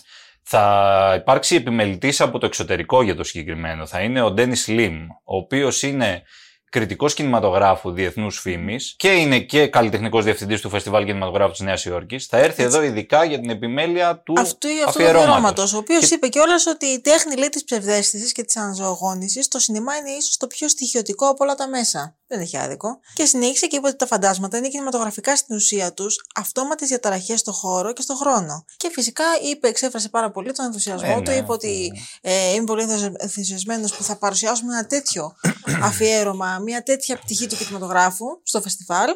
θα 0.43 1.14
υπάρξει 1.21 1.54
επιμελητής 1.57 2.21
από 2.21 2.38
το 2.38 2.47
εξωτερικό 2.47 3.02
για 3.02 3.14
το 3.16 3.25
συγκεκριμένο. 3.25 3.87
Θα 3.87 4.00
είναι 4.00 4.23
ο 4.23 4.31
Ντένις 4.31 4.66
Λιμ, 4.69 5.02
ο 5.11 5.37
οποίος 5.37 5.83
είναι 5.83 6.23
κριτικός 6.71 7.14
κινηματογράφου 7.14 7.90
διεθνούς 7.93 8.38
φήμης 8.40 8.95
και 8.99 9.09
είναι 9.12 9.38
και 9.38 9.66
καλλιτεχνικός 9.66 10.25
διευθυντής 10.25 10.61
του 10.61 10.69
Φεστιβάλ 10.71 11.04
Κινηματογράφου 11.04 11.50
της 11.50 11.61
Νέας 11.61 11.85
Υόρκης. 11.85 12.26
Θα 12.26 12.37
έρθει 12.38 12.62
εδώ 12.62 12.83
ειδικά 12.83 13.25
για 13.25 13.40
την 13.40 13.50
επιμέλεια 13.50 14.19
του 14.25 14.35
Αυτού, 14.38 14.69
αυτού 14.69 14.69
του 14.83 14.88
αφιερώματος. 14.88 15.23
αφιερώματος, 15.25 15.73
ο 15.73 15.76
οποίος 15.76 16.09
Και- 16.09 16.14
είπε 16.14 16.28
κιόλας 16.28 16.66
ότι 16.66 16.87
η 16.87 17.00
τέχνη 17.00 17.37
λέει 17.37 17.49
της 17.49 17.64
ψευδέστησης 17.64 18.33
και 18.33 18.43
της 18.43 18.57
αναζωογόνηση 18.57 19.43
στο 19.43 19.59
σινεμά 19.59 19.97
είναι 19.97 20.11
ίσως 20.11 20.37
το 20.37 20.47
πιο 20.47 20.69
στοιχειωτικό 20.69 21.26
από 21.28 21.45
όλα 21.45 21.54
τα 21.54 21.69
μέσα. 21.69 22.16
Δεν 22.26 22.40
έχει 22.40 22.57
άδικο. 22.59 23.00
Και 23.14 23.25
συνέχισε 23.25 23.66
και 23.66 23.76
είπε 23.76 23.87
ότι 23.87 23.97
τα 23.97 24.07
φαντάσματα 24.07 24.57
είναι 24.57 24.69
κινηματογραφικά 24.69 25.37
στην 25.37 25.57
ουσία 25.57 25.93
τους, 25.93 26.25
αυτόματες 26.35 26.88
διαταραχές 26.88 27.40
στο 27.40 27.52
χώρο 27.52 27.93
και 27.93 28.02
στο 28.02 28.14
χρόνο. 28.14 28.64
Και 28.76 28.90
φυσικά 28.93 29.25
είπε, 29.43 29.69
εξέφρασε 29.69 30.09
πάρα 30.09 30.31
πολύ 30.31 30.52
τον 30.52 30.64
ενθουσιασμό 30.64 31.14
Ε, 31.19 31.23
του. 31.23 31.31
ναι. 31.31 31.37
Είπε 31.37 31.52
ότι 31.52 31.93
ε, 32.21 32.52
είμαι 32.54 32.64
πολύ 32.64 32.87
ενθουσιασμένος 33.19 33.95
που 33.97 34.02
θα 34.02 34.16
παρουσιάσουμε 34.16 34.73
ένα 34.73 34.87
τέτοιο 34.87 35.37
αφιέρωμα, 35.83 36.59
μια 36.59 36.83
τέτοια 36.83 37.16
πτυχή 37.19 37.47
του 37.47 37.57
κινηματογράφου 37.57 38.26
στο 38.43 38.61
φεστιβάλ. 38.61 39.11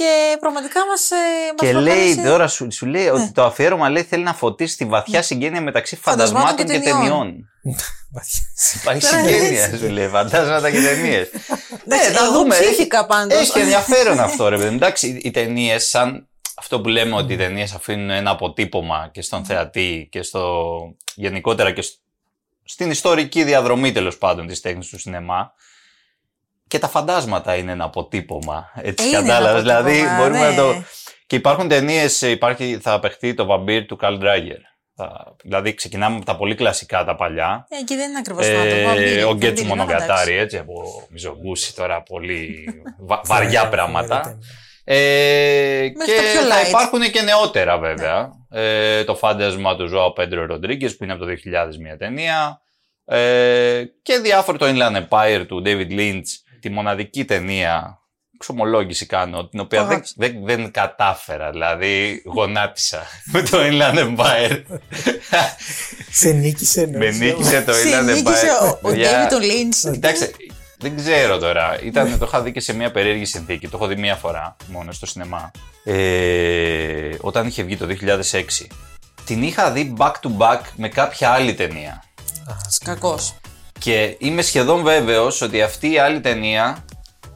Και 0.00 0.36
πραγματικά 0.40 0.86
μας. 0.86 1.10
Ε, 1.10 1.14
Και 1.56 1.72
μας 1.72 1.82
λέει 1.82 1.94
προκάλεσε- 1.94 2.24
τώρα, 2.24 2.48
σου, 2.48 2.72
σου 2.72 2.86
λέει 2.86 3.04
Ναι. 3.04 3.10
ότι 3.10 3.32
το 3.32 3.44
αφιέρωμα 3.44 3.88
λέει, 3.88 4.02
θέλει 4.02 4.22
να 4.22 4.34
φωτίσει 4.34 4.76
τη 4.76 4.84
βαθιά 4.84 5.22
συγγένεια 5.22 5.60
μεταξύ 5.60 5.96
Φαντασμάτων 5.96 6.40
φαντασμάτων 6.48 6.66
και 6.66 6.72
και 6.72 6.90
ταινιών. 6.90 7.02
ταινιών. 7.08 7.48
Βαθιά. 8.14 8.40
Υπάρχει 8.80 9.00
Τώρα 9.10 9.22
συγγένεια, 9.28 9.64
έτσι. 9.64 9.78
σου 9.78 9.88
λέει. 9.90 10.08
Φαντάσματα 10.08 10.70
και 10.70 10.80
ταινίες. 10.80 11.28
Εντάξει, 11.86 12.10
εγώ 12.24 12.46
ψήθηκα 12.46 13.06
πάντως. 13.06 13.38
Έχει 13.38 13.58
ενδιαφέρον 13.58 14.20
αυτό, 14.20 14.48
ρε 14.48 14.56
παιδί. 14.56 14.68
μου. 14.68 14.74
Εντάξει, 14.76 15.06
οι- 15.08 15.20
οι 15.24 15.30
ταινίες, 15.30 15.88
σαν 15.88 16.28
αυτό 16.54 16.80
που 16.80 16.88
λέμε 16.88 17.14
ότι 17.16 17.32
οι 17.32 17.36
ταινίες 17.36 17.72
αφήνουν 17.72 18.10
ένα 18.10 18.30
αποτύπωμα 18.30 19.08
και 19.12 19.22
στον 19.22 19.44
θεατή 19.44 20.08
και 20.10 20.22
στο. 20.22 20.70
γενικότερα 21.14 21.72
και 21.72 21.82
σ- 21.82 21.94
στην 22.64 22.90
ιστορική 22.90 23.44
διαδρομή 23.44 23.92
τέλος 23.92 24.18
πάντων 24.18 24.46
της 24.46 24.60
τέχνης 24.60 24.88
του 24.88 24.98
σινεμά. 24.98 25.52
Και 26.70 26.78
τα 26.78 26.88
φαντάσματα 26.88 27.54
είναι 27.56 27.72
ένα 27.72 27.84
αποτύπωμα. 27.84 28.70
Έτσι 28.82 29.08
Είναι 29.08 29.16
ένα 29.16 29.26
κατάλαβες; 29.26 29.62
Δηλαδή, 29.62 29.90
αποτύπωμα, 29.90 30.16
μπορούμε 30.18 30.38
ναι. 30.38 30.48
να 30.48 30.54
το. 30.54 30.82
Και 31.26 31.36
υπάρχουν 31.36 31.68
ταινίες, 31.68 32.20
υπάρχει, 32.22 32.78
θα 32.82 32.98
παιχτεί 32.98 33.34
το 33.34 33.44
βαμπύρ 33.44 33.86
του 33.86 33.96
Καλ 33.96 34.18
Ντράγκερ. 34.18 34.56
Θα- 34.96 35.36
Δηλαδή, 35.42 35.74
ξεκινάμε 35.74 36.16
από 36.16 36.24
τα 36.24 36.36
πολύ 36.36 36.54
κλασικά, 36.54 37.04
τα 37.04 37.14
παλιά. 37.16 37.66
Ε, 37.68 37.84
και 37.84 37.96
δεν 37.96 38.08
είναι 38.08 38.18
ακριβώς 38.18 38.46
Ε, 38.46 39.24
ο 39.24 39.34
Γκέτσου 39.34 39.64
Μονογκατάρη, 39.64 40.34
έτσι, 40.36 40.58
από 40.58 40.82
Μιζογκούση 41.10 41.74
τώρα, 41.74 42.02
πολύ 42.02 42.64
βα- 43.08 43.20
βαριά 43.24 43.68
πράγματα. 43.68 44.38
Ε, 44.84 45.88
και 45.88 46.12
τα 46.16 46.22
πιο 46.32 46.40
θα 46.48 46.62
light. 46.64 46.68
υπάρχουν 46.68 47.00
και 47.10 47.22
νεότερα 47.22 47.78
βέβαια. 47.78 48.30
Ε, 48.50 49.04
το 49.04 49.14
φάντασμα 49.16 49.76
του 49.76 49.86
Ζωάου 49.86 50.12
Πέντρο 50.12 50.46
Ροντρίγκες 50.46 50.96
που 50.96 51.04
είναι 51.04 51.12
από 51.12 51.24
το 51.24 51.30
2000 51.30 51.76
μια 51.80 51.96
ταινία. 51.96 52.60
Ε, 53.04 53.82
και 54.02 54.18
διάφορο 54.18 54.58
το 54.58 54.66
Inland 54.68 55.02
Empire 55.08 55.44
του 55.48 55.62
David 55.66 55.90
Lynch, 55.90 56.28
τη 56.60 56.70
μοναδική 56.70 57.24
ταινία. 57.24 57.94
Ξομολόγηση 58.38 59.06
κάνω, 59.06 59.48
την 59.48 59.60
οποία 59.60 59.80
δεν, 59.84 59.90
Αγάπη. 59.90 60.08
δεν, 60.16 60.44
δεν 60.44 60.70
κατάφερα. 60.70 61.50
Δηλαδή, 61.50 62.22
γονάτισα 62.26 63.02
με 63.32 63.42
το 63.42 63.58
Inland 63.60 64.16
Empire. 64.16 64.62
Σε 66.10 66.30
νίκησε 66.30 66.86
με 66.86 67.06
εννοείς. 67.06 67.18
νίκησε 67.18 67.62
το 67.62 67.72
Inland 67.72 68.14
Συνήκησε 68.14 68.46
Empire. 68.60 68.66
ο, 68.66 68.68
ο 68.68 68.90
Παιδιά, 68.90 69.28
David 69.28 69.32
ο 69.32 69.36
Lynch. 69.38 69.92
Κοιτάξτε, 69.92 70.30
δεν 70.78 70.96
ξέρω 70.96 71.38
τώρα. 71.38 71.80
Ήταν, 71.82 72.18
το 72.18 72.24
είχα 72.24 72.42
δει 72.42 72.52
και 72.52 72.60
σε 72.60 72.72
μια 72.72 72.90
περίεργη 72.90 73.24
συνθήκη. 73.24 73.68
Το 73.68 73.76
έχω 73.76 73.86
δει 73.86 73.96
μία 73.96 74.16
φορά 74.16 74.56
μόνο 74.66 74.92
στο 74.92 75.06
σινεμά. 75.06 75.50
Ε, 75.84 77.14
όταν 77.20 77.46
είχε 77.46 77.62
βγει 77.62 77.76
το 77.76 77.86
2006. 78.30 78.42
Την 79.24 79.42
είχα 79.42 79.70
δει 79.70 79.94
back 79.98 80.12
to 80.12 80.36
back 80.38 80.60
με 80.76 80.88
κάποια 80.88 81.30
άλλη 81.30 81.54
ταινία. 81.54 82.04
Κακό. 82.84 83.18
Και 83.80 84.16
είμαι 84.18 84.42
σχεδόν 84.42 84.82
βέβαιος 84.82 85.40
ότι 85.40 85.62
αυτή 85.62 85.92
η 85.92 85.98
άλλη 85.98 86.20
ταινία 86.20 86.84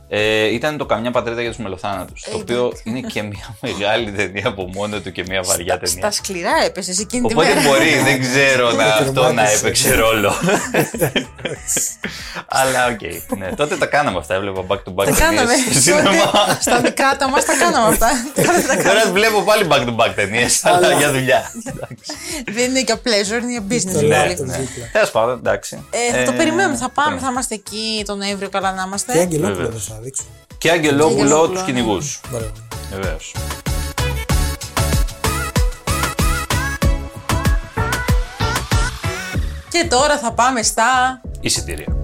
ε, 0.08 0.44
ήταν 0.54 0.76
το 0.76 0.86
Καμιά 0.86 1.10
Πατρίδα 1.10 1.40
για 1.40 1.50
τους 1.50 1.58
Μελλοθάνατους. 1.58 2.26
το 2.30 2.36
οποίο 2.36 2.72
είναι 2.84 3.00
και 3.00 3.22
μια 3.22 3.56
μεγάλη 3.66 4.12
ταινία 4.12 4.48
από 4.48 4.68
μόνο 4.74 5.00
του 5.00 5.12
και 5.12 5.24
μια 5.28 5.42
βαριά 5.42 5.78
ταινία. 5.78 5.96
Στα 5.98 6.10
σκληρά 6.10 6.52
έπεσε 6.64 6.90
εκείνη 7.00 7.26
τη 7.28 7.34
Οπότε 7.34 7.54
μέρα. 7.54 7.60
μπορεί, 7.68 7.98
δεν 8.04 8.20
ξέρω 8.20 8.72
να, 8.72 8.84
αυτό 8.84 9.22
να 9.22 9.26
Τερμάτισε. 9.26 9.56
έπαιξε 9.56 9.94
ρόλο. 9.94 10.32
Αλλά 12.46 12.86
οκ. 12.86 13.00
ναι, 13.38 13.48
τότε 13.56 13.76
τα 13.76 13.86
κάναμε 13.86 14.18
αυτά. 14.18 14.34
Έβλεπα 14.34 14.64
back 14.68 14.74
to 14.76 14.94
back. 14.94 15.04
Τα 15.04 15.10
κάναμε. 15.18 15.48
ταινίες 15.48 15.60
στο 15.70 15.80
σινεμά. 15.80 16.10
Τότε, 16.10 16.56
Στα 16.60 16.80
μικρά 16.80 17.16
μας 17.30 17.44
τα 17.44 17.54
κάναμε 17.58 17.86
αυτά. 17.88 18.08
Τώρα 18.36 18.52
δεν 18.52 18.66
τα 18.66 18.76
κάναμε. 18.76 19.00
Τώρα 19.00 19.12
βλέπω 19.12 19.40
πάλι 19.42 19.66
back 19.70 19.80
to 19.88 19.96
back 19.96 20.12
ταινίες, 20.14 20.64
αλλά 20.64 20.92
για 20.92 21.12
δουλειά. 21.12 21.50
Δεν 22.52 22.70
είναι 22.70 22.80
για 22.80 22.96
pleasure, 23.04 23.42
είναι 23.42 23.50
για 23.50 23.64
business. 23.70 23.92
Το 23.92 23.98
όλοι. 23.98 24.06
λέω 24.08 24.36
το 24.36 24.44
Ναι. 24.44 24.56
δίπλα. 24.58 24.88
Τέλος 24.92 25.10
πάντων, 25.10 25.38
εντάξει. 25.38 25.84
Ε, 25.90 26.16
θα 26.18 26.24
το 26.24 26.32
Ε, 26.32 26.36
περιμένουμε, 26.36 26.76
θα 26.76 26.90
πάμε, 26.90 27.14
ναι. 27.14 27.20
θα 27.20 27.28
είμαστε 27.30 27.54
εκεί 27.54 28.02
τον 28.06 28.18
Νοέμβριο, 28.18 28.48
καλά 28.48 28.70
να 28.72 28.76
Και 28.82 28.86
είμαστε. 28.86 29.18
Αγγελόπουλο 29.18 29.68
Βεβαίως. 29.94 29.94
δεν 29.94 29.96
θα 29.96 30.00
δείξουν. 30.00 30.26
Και 30.58 30.70
Αγγελόπουλο 30.70 31.20
Αγγελόπουλο, 31.20 31.48
τους 31.48 31.60
ναι. 31.60 31.66
κυνηγούς. 31.66 32.20
Μπράβο. 32.30 32.52
Βεβαίως. 32.90 33.34
Και 39.68 39.86
τώρα 39.88 40.18
θα 40.18 40.32
πάμε 40.32 40.62
στα. 40.62 41.20
Εισιτήρια. 41.40 41.96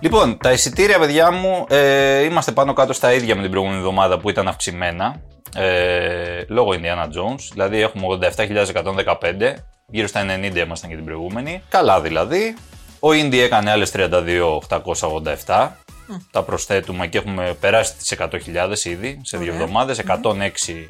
Λοιπόν, 0.00 0.38
τα 0.38 0.52
εισιτήρια, 0.52 0.98
παιδιά 0.98 1.30
μου, 1.30 1.66
ε, 1.68 2.22
είμαστε 2.22 2.52
πάνω 2.52 2.72
κάτω 2.72 2.92
στα 2.92 3.12
ίδια 3.12 3.34
με 3.34 3.42
την 3.42 3.50
προηγούμενη 3.50 3.78
εβδομάδα 3.80 4.18
που 4.18 4.30
ήταν 4.30 4.48
αυξημένα. 4.48 5.20
Ε, 5.56 6.44
λόγω 6.48 6.70
Indiana 6.72 7.04
Jones. 7.04 7.48
Δηλαδή 7.52 7.80
έχουμε 7.80 8.06
87.115. 8.36 9.54
Γύρω 9.86 10.06
στα 10.06 10.24
90 10.24 10.56
ήμασταν 10.56 10.90
και 10.90 10.96
την 10.96 11.04
προηγούμενη. 11.04 11.62
Καλά 11.68 12.00
δηλαδή. 12.00 12.56
Ο 13.06 13.08
Indy 13.08 13.36
έκανε 13.36 13.70
άλλες 13.70 13.92
32.887. 13.94 15.68
Τα 16.30 16.42
προσθέτουμε 16.42 17.06
και 17.06 17.18
έχουμε 17.18 17.56
περάσει 17.60 17.94
τις 17.94 18.14
100.000 18.18 18.84
ήδη 18.84 19.20
σε 19.22 19.36
δύο 19.38 19.52
Ωραία. 19.52 19.62
εβδομάδες. 19.62 19.98
106 19.98 20.88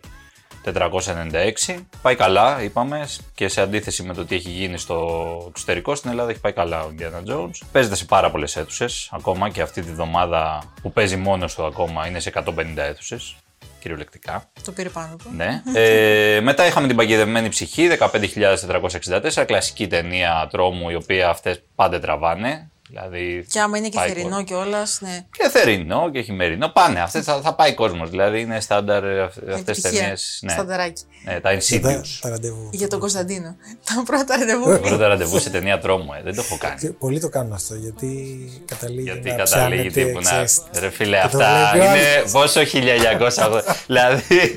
496. 0.65 1.87
Πάει 2.03 2.15
καλά, 2.17 2.63
είπαμε, 2.63 3.09
και 3.35 3.49
σε 3.49 3.61
αντίθεση 3.61 4.03
με 4.03 4.15
το 4.15 4.25
τι 4.25 4.35
έχει 4.35 4.51
γίνει 4.51 4.79
στο 4.79 5.47
εξωτερικό, 5.49 5.95
στην 5.95 6.11
Ελλάδα 6.11 6.31
έχει 6.31 6.41
πάει 6.41 6.53
καλά 6.53 6.85
ο 6.85 6.93
Indiana 6.97 7.33
Jones. 7.33 7.59
Παίζεται 7.73 7.95
σε 7.95 8.05
πάρα 8.05 8.31
πολλές 8.31 8.57
αίθουσες. 8.57 9.09
Ακόμα 9.13 9.49
και 9.49 9.63
αυτή 9.63 9.83
τη 9.83 9.91
βδομάδα 9.91 10.73
που 10.83 10.93
παίζει 10.93 11.17
μόνος 11.17 11.55
του 11.55 11.65
ακόμα 11.65 12.07
είναι 12.07 12.21
σε 12.21 12.29
150 12.29 12.83
αίθουσες. 12.83 13.37
Κυριολεκτικά. 13.85 14.51
Το 14.65 14.73
πήρε 14.73 14.89
πάνω 14.89 15.17
του. 15.17 15.31
Ναι. 15.37 15.63
ε, 15.75 16.41
μετά 16.41 16.67
είχαμε 16.67 16.87
την 16.87 16.97
παγιδευμένη 16.97 17.49
ψυχή, 17.49 17.89
15.464. 17.99 19.45
Κλασική 19.47 19.87
ταινία 19.87 20.49
τρόμου, 20.51 20.91
η 20.91 20.95
οποία 20.95 21.29
αυτές 21.29 21.63
πάντα 21.75 22.01
τραβάνε. 22.01 22.71
Δηλαδή, 22.89 23.45
Και 23.51 23.61
άμα 23.61 23.77
είναι 23.79 23.89
και 23.89 23.97
πάει 23.99 24.09
θερινό 24.09 24.29
κόσμος. 24.29 24.45
κιόλας, 24.45 24.99
ναι. 25.01 25.25
Και 25.31 25.49
θερινό 25.49 26.11
και 26.11 26.21
χειμερινό. 26.21 26.69
Πάνε. 26.69 27.01
Αυτές 27.01 27.25
θα, 27.25 27.41
θα 27.41 27.55
πάει 27.55 27.75
κόσμος. 27.75 28.11
Δηλαδή 28.11 28.41
είναι 28.41 28.61
στάνταρ 28.61 29.05
αυτές 29.21 29.45
τι 29.45 29.51
Επιτυχία. 29.61 29.91
ταινίε. 29.91 30.15
Ναι. 30.41 30.53
Στανταράκι. 30.53 31.03
ναι, 31.25 31.41
τα 31.41 31.55
Και 31.55 31.79
τα, 31.81 31.91
Insidious. 32.01 32.19
τα 32.21 32.29
ραντεβού. 32.29 32.69
Για 32.73 32.89
τον 32.89 32.99
Κωνσταντίνο. 32.99 33.57
Τα 33.95 34.03
πρώτα 34.07 34.37
ραντεβού. 34.39 34.79
Πρώτο 34.81 35.07
ραντεβού 35.07 35.39
σε 35.39 35.51
ταινία 35.51 35.79
τρόμου, 35.79 36.13
ε. 36.19 36.21
δεν 36.25 36.35
το 36.35 36.43
έχω 36.45 36.57
κάνει. 36.59 36.81
Και 36.81 36.89
Πολλοί 36.89 37.21
το 37.21 37.29
κάνουν 37.29 37.53
αυτό 37.53 37.75
γιατί 37.75 38.37
καταλήγει 38.65 39.03
Γιατί 39.03 39.29
να 39.31 39.35
καταλήγει 39.35 39.89
ψάνεται, 39.89 40.05
τύπου 40.07 40.21
να. 40.21 40.31
ξέρεις. 40.31 40.63
Ρε 40.79 40.91
φίλε, 40.91 41.17
Και 41.23 41.29
το 41.37 41.39
αυτά 41.39 41.71
βλέπει 41.73 41.87
ο 41.89 41.91
είναι. 41.91 42.17
άλλος. 42.19 42.31
Πόσο 42.33 42.61
1980. 42.61 43.61
δηλαδή. 43.87 44.57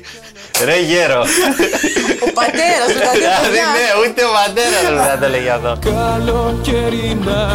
Ρε 0.64 0.80
γέρο. 0.80 1.20
Ο 2.28 2.32
πατέρας 2.32 2.86
του, 2.92 2.98
δηλαδή. 2.98 3.18
δηλαδή, 3.18 3.46
παιδιά. 3.46 3.66
ναι, 3.76 4.08
ούτε 4.08 4.24
ο 4.24 4.30
πατέρας 4.44 5.06
δεν 5.08 5.18
το 5.18 5.24
έλεγε 5.24 5.50
αυτό. 5.50 5.78
Καλοκαιρινά 5.84 7.46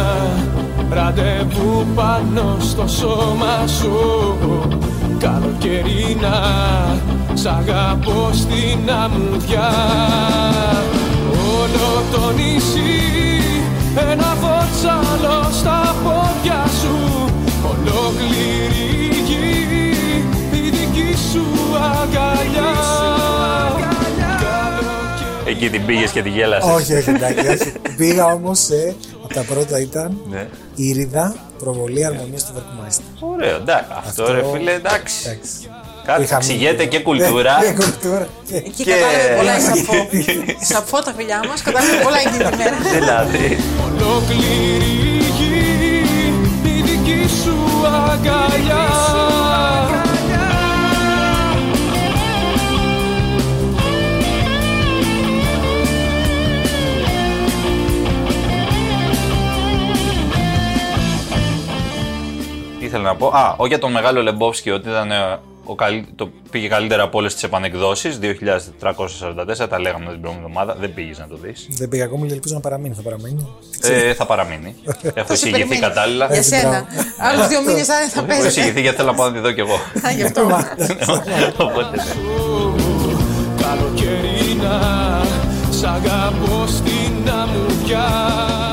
Ραντεβού 0.90 1.86
πάνω 1.94 2.56
στο 2.60 2.86
σώμα 2.88 3.66
σου 3.66 3.98
Καλοκαιρινά 5.18 6.38
Σ' 7.34 7.46
αγαπώ 7.46 8.30
στην 8.32 8.90
αμμουδιά 9.02 9.70
Όλο 11.58 12.02
το 12.12 12.30
νησί 12.36 13.02
Ένα 14.10 14.36
βότσαλο 14.40 15.48
στα 15.52 15.94
πόδια 16.04 16.64
σου 16.80 17.28
Ολόκληρη 17.70 19.04
η 19.04 19.22
γη 19.26 19.66
Η 20.50 20.70
δική 20.70 21.16
σου 21.32 21.44
αγκαλιά 21.76 22.72
Καλοκαιρινά 23.70 24.64
Εκεί 25.46 25.70
την 25.70 25.86
πήγες 25.86 26.10
και 26.10 26.22
τη 26.22 26.28
γέλασες. 26.28 26.74
Όχι, 26.74 26.94
όχι, 26.94 27.10
εντάξει. 27.10 27.46
όχι. 27.48 27.72
Πήγα 27.98 28.24
όμως 28.24 28.58
σε. 28.58 28.94
Από 29.24 29.34
τα 29.34 29.42
πρώτα 29.42 29.80
ήταν 29.80 30.18
Ναι. 30.30 30.48
Ήριδα 30.74 31.34
προβολή 31.58 32.04
αρμονία 32.04 32.38
του 32.38 32.52
Βερκμάιστερ. 32.54 33.04
Ωραίο, 33.20 33.56
εντάξει. 33.56 33.90
Αυτό 34.06 34.32
ρε 34.32 34.42
φίλε, 34.52 34.72
εντάξει. 34.72 35.38
Κάτι 36.04 36.22
Είχαμε- 36.22 36.42
εξηγείται 36.44 36.84
και 36.84 36.98
κουλτούρα. 37.00 37.58
Ναι, 37.60 37.66
και 37.66 37.72
κουλτούρα. 37.72 38.28
Και- 38.48 38.56
Εκεί 38.56 38.84
Και- 38.84 38.90
κατάλαβε 38.90 39.34
πολλά 39.36 39.56
η 39.56 39.60
Σαφώ. 39.60 39.94
Σαφώ 40.74 40.98
τα 41.02 41.12
φιλιά 41.16 41.40
μας, 41.48 41.62
κατάλαβε 41.62 41.96
πολλά 42.02 42.18
εκείνη 42.26 42.44
τη 42.50 42.56
μέρα. 42.56 42.76
δηλαδή. 42.98 43.46
Ολόκληρη 43.86 44.92
η 45.18 45.30
γη, 45.38 45.54
η 46.78 46.82
δική 46.82 47.28
σου 47.42 47.56
αγκαλιά 47.86 48.84
να 63.02 63.14
πω. 63.16 63.26
Α, 63.26 63.54
όχι 63.56 63.68
για 63.68 63.78
τον 63.78 63.92
μεγάλο 63.92 64.22
Λεμπόφσκι 64.22 64.70
ότι 64.70 64.88
ήταν 64.88 65.10
ε, 65.10 65.38
ο 65.64 65.74
καλύ... 65.74 66.06
το 66.16 66.30
πήγε 66.50 66.68
καλύτερα 66.68 67.02
από 67.02 67.18
όλες 67.18 67.32
τις 67.34 67.42
επανεκδόσεις. 67.42 68.18
2444, 68.22 69.68
τα 69.68 69.80
λέγαμε 69.80 70.10
την 70.10 70.20
προηγούμενη 70.20 70.36
εβδομάδα. 70.46 70.76
Δεν 70.80 70.94
πήγες 70.94 71.18
να 71.18 71.26
το 71.26 71.36
δεις. 71.36 71.66
Δεν 71.70 71.88
πήγα 71.88 72.04
ακόμη 72.04 72.26
και 72.26 72.32
ελπίζω 72.34 72.54
να 72.54 72.60
παραμείνει. 72.60 72.94
Θα 72.94 73.02
παραμείνει. 73.02 73.48
Ε, 73.82 74.14
θα 74.14 74.26
παραμείνει. 74.26 74.74
Έχω 75.14 75.14
Το 75.14 75.24
σε 75.26 75.32
εισηγηθεί 75.32 75.50
περιμένει. 75.52 75.80
κατάλληλα. 75.80 76.26
Για 76.32 76.42
σένα. 76.42 76.84
Άλλους 77.30 77.46
δύο 77.48 77.60
μήνες 77.62 77.86
θα, 77.86 77.94
θα 77.94 78.18
Έχω 78.18 78.26
παίζετε. 78.26 78.48
εισηγηθεί 78.48 78.80
γιατί 78.80 78.96
θέλω 78.96 79.10
να 79.10 79.14
πάω 79.16 79.26
να 79.26 79.32
τη 79.32 79.38
δω 79.38 79.52
κι 79.52 79.60
εγώ. 79.60 79.74
Α, 80.06 80.10
γι' 80.10 80.22
αυτό. 80.22 80.42
Οπότε, 81.56 81.96
ναι. 81.96 82.02
Καλοκαιρίνα 83.62 84.80
Σ' 85.70 85.84
αγαπώ 85.84 86.66
στην 86.66 87.30
αμμουδιά 87.30 88.06
Και 88.60 88.63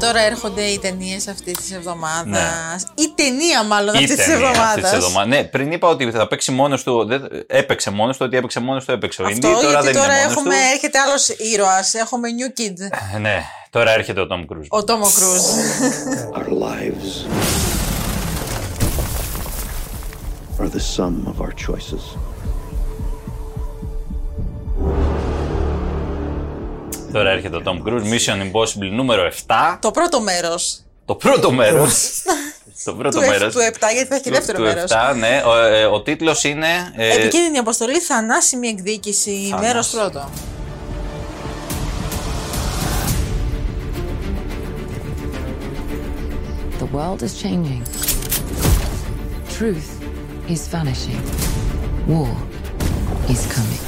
τώρα 0.00 0.20
έρχονται 0.20 0.62
οι 0.62 0.78
ταινίες 0.78 1.28
αυτής 1.28 1.56
της 1.56 1.72
εβδομάδας. 1.72 2.26
Ναι. 2.26 3.02
Η 3.04 3.12
ταινία, 3.14 3.62
μάλλον 3.64 3.94
αυτής 3.94 4.14
της 4.16 4.26
Ήταν 4.26 4.32
αυτής 4.44 4.44
της 4.44 4.58
εβδομάδας. 4.58 4.92
εβδομάδας. 4.92 5.28
Ναι, 5.28 5.44
πριν 5.44 5.72
είπα 5.72 5.88
ότι 5.88 6.10
θα 6.10 6.26
παίξει 6.28 6.50
μόνος 6.52 6.82
του. 6.82 7.04
Δεν, 7.06 7.28
έπαιξε 7.46 7.90
μόνος 7.90 8.16
του, 8.16 8.24
ότι 8.26 8.36
έπαιξε 8.36 8.60
μόνος 8.60 8.84
του, 8.84 8.92
έπαιξε 8.92 9.22
ο 9.22 9.26
Αυτό 9.26 9.48
Ινδί. 9.48 9.60
Τώρα 9.60 9.70
γιατί 9.70 9.84
δεν 9.86 9.94
τώρα 9.94 10.12
είναι 10.12 10.22
μόνος 10.22 10.36
έχουμε, 10.36 10.54
του. 10.54 10.60
έρχεται 10.72 10.98
άλλος 10.98 11.28
ήρωας. 11.28 11.94
Έχουμε 11.94 12.28
New 12.38 12.60
Kid. 12.60 12.80
Ε, 13.14 13.18
Ναι, 13.26 13.42
τώρα 13.70 13.90
έρχεται 13.90 14.20
ο 14.20 14.26
Τόμ 14.26 14.44
Κρούζ. 14.46 14.66
Ο 14.70 14.84
Τόμο 14.84 15.06
Κρούζ. 15.16 15.42
Our 16.38 16.48
lives 16.68 17.10
are 20.60 20.68
the 20.76 20.84
sum 20.96 21.14
of 21.32 21.40
our 21.44 21.52
choices. 21.66 22.02
Τώρα 27.12 27.30
έρχεται 27.30 27.56
ο 27.56 27.60
Τόμ 27.62 27.82
Κρούζ. 27.82 28.02
Mission 28.02 28.34
Impossible 28.42 28.90
νούμερο 28.92 29.30
7. 29.46 29.76
Το 29.80 29.90
πρώτο 29.90 30.20
μέρος. 30.20 30.80
Το 31.04 31.14
πρώτο 31.14 31.50
μέρος. 31.52 32.22
το 32.84 32.94
πρώτο 32.94 33.20
Του, 33.20 33.26
μέρος. 33.26 33.48
F- 33.48 33.56
του 33.56 33.58
7, 33.58 33.92
γιατί 33.92 34.08
θα 34.08 34.14
έχει 34.14 34.30
δεύτερο 34.30 34.58
μέρος. 34.62 34.90
7, 35.12 35.16
ναι. 35.18 35.42
Ο, 35.46 35.56
ε, 35.56 35.84
ο 35.84 36.02
τίτλος 36.02 36.44
είναι. 36.44 36.66
ε, 36.96 37.08
Επικίνδυνη 37.14 37.58
αποστολή, 37.58 37.98
θανάσιμη 37.98 38.68
εκδίκηση, 38.68 39.30
Θανάσιμη. 39.30 39.60
μέρος 39.60 39.88
πρώτο. 39.88 40.30
The 46.78 46.86
world 46.86 47.22
is 47.22 47.34
changing. 47.42 47.82
Truth 49.56 49.88
is 50.48 50.68
vanishing. 50.68 51.20
War 52.06 52.30
is 53.28 53.42
coming. 53.54 53.84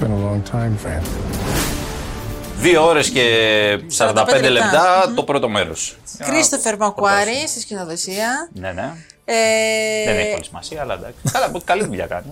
Been 0.00 0.10
a 0.10 0.24
long 0.28 0.42
time, 0.52 0.74
Fran. 0.84 1.02
Δύο 2.58 2.86
ώρες 2.86 3.10
και 3.10 3.22
45, 3.98 4.12
45 4.12 4.26
λεπτά, 4.26 4.50
λεπτά. 4.50 5.12
το 5.14 5.22
πρώτο 5.22 5.48
μέρος. 5.48 5.96
Κρίστοφερ 6.18 6.76
Μακουάρη 6.76 7.48
στη 7.48 7.60
σκηνοθεσία. 7.60 8.50
Ναι, 8.52 8.72
ναι. 8.72 8.92
Ε, 9.32 10.04
Δεν 10.04 10.18
έχει 10.18 10.30
πολύ 10.30 10.44
σημασία, 10.44 10.80
αλλά 10.80 10.94
εντάξει. 10.94 11.18
Καλά, 11.32 11.52
καλή 11.64 11.84
δουλειά 11.84 12.06
κάνει. 12.06 12.26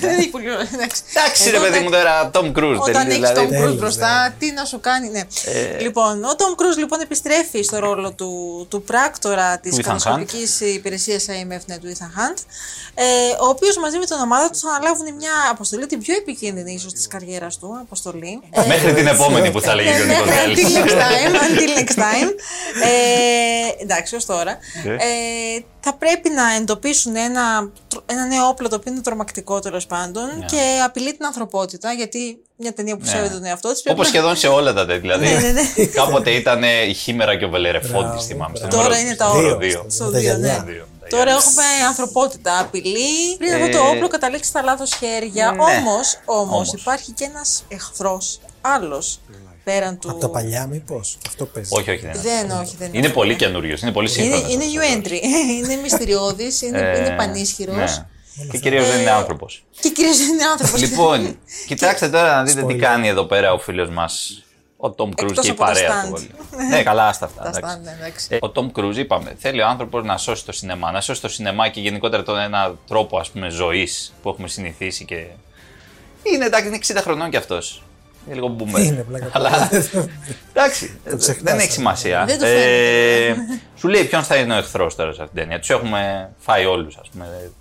Δεν 0.00 0.18
έχει 0.18 0.28
πολύ 0.28 0.46
εντάξει. 0.74 1.02
Εντάξει, 1.14 1.50
ρε 1.50 1.56
Εδώ, 1.56 1.64
παιδί 1.64 1.78
μου 1.84 1.90
τώρα, 1.90 2.30
Tom 2.34 2.52
Cruise. 2.56 2.78
Όταν 2.78 2.92
δεν 2.92 3.10
έχεις 3.10 3.16
είναι, 3.16 3.32
τον 3.32 3.48
δηλαδή. 3.48 3.56
Κρούζ 3.56 3.60
Τέλος, 3.60 3.76
μπροστά, 3.76 4.34
τι 4.38 4.52
να 4.52 4.64
σου 4.64 4.80
κάνει, 4.80 5.08
ναι. 5.08 5.22
Ε. 5.44 5.80
Λοιπόν, 5.80 6.24
ο 6.24 6.34
Τόμ 6.36 6.54
Κρούζ 6.54 6.76
λοιπόν 6.76 7.00
επιστρέφει 7.00 7.62
στο 7.62 7.78
ρόλο 7.78 8.12
του, 8.12 8.30
του 8.70 8.82
πράκτορα 8.82 9.58
της 9.58 9.76
Ethan 9.76 9.82
κατασκοπική 9.82 10.42
υπηρεσίας 10.74 11.26
IMF, 11.28 11.62
ναι, 11.66 11.78
του 11.78 11.88
Ethan 11.94 12.10
Hunt, 12.18 12.38
ε, 12.94 13.04
ο 13.40 13.48
οποίος 13.48 13.76
μαζί 13.76 13.98
με 13.98 14.04
την 14.04 14.16
ομάδα 14.16 14.50
τους 14.50 14.60
θα 14.60 14.68
αναλάβουν 14.70 15.14
μια 15.14 15.32
αποστολή, 15.50 15.86
την 15.86 16.00
πιο 16.00 16.14
επικίνδυνη 16.16 16.72
ίσως 16.72 16.92
της 16.92 17.06
καριέρας 17.06 17.58
του 17.58 17.78
αποστολή. 17.80 18.40
Ε, 18.50 18.66
Μέχρι 18.66 18.94
την 18.94 19.06
επόμενη 19.06 19.50
που 19.50 19.60
θα 19.60 19.70
έλεγε 19.70 19.90
και 19.96 20.02
ο 20.02 20.04
ναι, 20.04 20.14
Νίκο 20.14 20.24
ναι, 20.24 20.32
Βέλης. 20.32 20.62
Until 20.62 20.78
next 20.78 20.96
time. 21.04 21.32
Until 21.46 21.70
next 21.78 21.96
time. 21.96 22.30
Ε, 22.84 23.82
εντάξει, 23.82 24.16
ως 24.16 24.24
τώρα. 24.24 24.58
Ναι. 25.84 25.90
Ε, 25.90 25.92
θα 25.92 25.94
πρέπει 25.94 26.30
να 26.30 26.52
εντοπίσουν 26.54 27.16
ένα, 27.16 27.70
ένα 28.06 28.26
νέο 28.26 28.46
όπλο 28.46 28.68
το 28.68 28.76
οποίο 28.76 28.92
είναι 28.92 29.00
τρομακτικό 29.00 29.58
τέλος 29.60 29.86
πάντων 29.86 30.44
και 30.46 30.60
απειλεί 30.84 31.16
την 31.16 31.24
ανθρωπότητα. 31.26 31.92
Γιατί 31.92 32.38
μια 32.56 32.72
ταινία 32.72 32.96
που 32.96 33.04
Ναι. 33.04 33.10
σέβεται 33.10 33.34
τον 33.34 33.44
εαυτό 33.44 33.72
της. 33.72 33.82
Όπως 33.90 34.06
σχεδόν 34.06 34.36
σε 34.36 34.46
όλα 34.48 34.72
τα 34.72 34.86
τέτοια. 34.86 35.18
Δηλαδή, 35.18 35.26
Ναι, 35.46 35.50
ναι, 35.52 35.60
ναι. 35.76 35.84
κάποτε 35.86 36.30
ήταν 36.30 36.62
η 36.88 36.92
Χήμερα 36.94 37.36
και 37.36 37.44
ο 37.44 37.48
Βελερεφόντη, 37.48 37.98
Μπράβο, 38.06 38.20
θυμάμαι. 38.22 38.56
στο 38.56 38.66
Τώρα 38.68 38.82
νούμερο- 38.82 39.00
είναι 39.02 39.14
τα 39.14 39.24
στο 39.24 39.34
νούμερο 39.36 39.54
όρια. 39.56 39.68
δύο. 39.68 39.86
Στο 39.88 40.04
Με 40.04 40.10
τα 40.12 40.18
δύο, 40.18 40.32
ναι. 40.32 40.38
γυαλιά. 40.46 40.62
Δύο, 40.66 40.86
τα 41.00 41.06
Τώρα 41.08 41.22
γυαλιά. 41.24 41.40
έχουμε 41.46 41.64
ανθρωπότητα 41.88 42.58
απειλή. 42.60 43.36
Πριν 43.38 43.52
αυτό 43.54 43.66
Ε, 43.66 43.70
το 43.70 43.78
όπλο 43.88 44.08
καταλήξει 44.08 44.48
στα 44.48 44.62
λάθος 44.62 44.90
χέρια. 44.98 45.50
ναι. 45.52 45.62
Όμως, 45.62 46.18
όμως, 46.24 46.52
Όμως. 46.54 46.72
υπάρχει 46.72 47.12
και 47.12 47.24
ένας 47.24 47.64
εχθρός 47.68 48.40
άλλος 48.64 49.20
πέραν 49.64 49.98
του. 49.98 50.10
Από 50.10 50.18
τα 50.20 50.28
παλιά, 50.28 50.66
μήπως; 50.66 51.18
Αυτό 51.26 51.44
παίζει. 51.44 51.70
Όχι, 51.72 51.90
όχι, 51.90 52.00
δεν 52.00 52.10
είναι. 52.10 52.20
Δεν, 52.22 52.50
όχι, 52.50 52.76
δεν 52.78 52.94
Είναι 52.94 53.08
πολύ 53.08 53.36
καινούριο, 53.36 53.76
είναι 53.82 53.92
πολύ 53.92 54.10
Είναι, 54.16 54.22
σύγχρονο. 54.34 54.52
είναι 54.52 54.64
new 54.64 54.96
entry. 55.06 55.18
είναι 55.64 55.74
μυστηριώδης, 55.82 56.62
είναι, 56.62 56.78
είναι 56.98 57.14
πανίσχυρος. 57.16 57.76
Ε, 57.96 58.06
Ναι. 58.36 58.46
Και 58.50 58.58
κυρίως 58.58 58.88
δεν 58.88 59.00
είναι 59.00 59.10
άνθρωπος. 59.10 59.64
Και 59.80 59.88
κυρίως 59.90 60.18
δεν 60.18 60.28
είναι 60.28 60.44
άνθρωπος. 60.44 60.80
Λοιπόν, 60.80 61.38
κοιτάξτε 61.68 62.08
τώρα 62.08 62.34
να 62.34 62.42
δείτε 62.42 62.60
τι 62.62 62.74
Spoiler. 62.74 62.78
κάνει 62.78 63.08
εδώ 63.08 63.24
πέρα 63.24 63.52
ο 63.52 63.58
φίλος 63.58 63.90
μας. 63.90 64.38
Ο 64.76 64.90
Τόμ 64.90 65.10
Κρούζ 65.10 65.30
Εκτός 65.30 65.44
και 65.44 65.50
η 65.50 65.54
από 65.54 65.60
τα 65.60 65.66
παρέα 65.66 66.04
stand. 66.04 66.06
του. 66.06 66.12
όλοι. 66.14 66.66
ναι, 66.68 66.82
καλά, 66.82 67.08
άστα 67.08 67.24
αυτά. 67.24 67.42
Τα 67.42 67.48
εντάξει. 67.48 67.76
stand, 67.78 67.84
ναι, 67.84 67.96
εντάξει. 68.00 68.26
Ε, 68.30 68.38
Ο 68.40 68.50
Τόμ 68.50 68.70
Κρούζ, 68.72 68.96
είπαμε, 68.96 69.36
θέλει 69.38 69.60
ο 69.62 69.66
άνθρωπος 69.66 70.04
να 70.04 70.16
σώσει 70.16 70.44
το 70.44 70.52
σινεμά. 70.52 70.90
Να 70.90 71.00
σώσει 71.00 71.20
το 71.20 71.28
σινεμά 71.28 71.68
και 71.68 71.80
γενικότερα 71.80 72.22
τον 72.22 72.38
ένα 72.38 72.74
τρόπο 72.86 73.18
ας 73.18 73.30
πούμε 73.30 73.48
ζωής 73.48 74.12
που 74.22 74.28
έχουμε 74.28 74.48
συνηθίσει 74.48 75.04
και. 75.04 75.26
Είναι 76.22 76.44
εντάξει, 76.44 76.66
είναι 76.66 76.78
60 76.86 76.96
χρονών 77.00 77.30
κι 77.30 77.36
αυτός. 77.36 77.82
Είναι 78.26 78.34
λίγο 78.34 78.48
μπούμερ. 78.48 78.82
Είναι, 78.82 79.02
πλάκα. 79.02 79.28
Αλλά. 79.32 79.68
εντάξει, 80.52 80.98
ξεχνάς, 81.18 81.42
δεν 81.42 81.58
έχει 81.58 81.68
ε. 81.68 81.72
σημασία. 81.72 82.24
Δεν 82.24 82.38
του 82.38 82.44
Ε, 82.44 83.34
σου 83.76 83.88
λέει 83.88 84.04
ποιον 84.04 84.22
θα 84.22 84.36
είναι 84.36 84.54
ο 84.54 84.56
εχθρός 84.56 84.94
τώρα 84.94 85.12
σε 85.12 85.22
αυτήν 85.22 85.34
την 85.36 85.42
ταινία. 85.44 85.58
Τους 85.60 85.70
έχουμε 85.70 86.32
φάει 86.38 86.64
όλους, 86.64 86.96
ας 86.96 87.08
πούμε. 87.08 87.52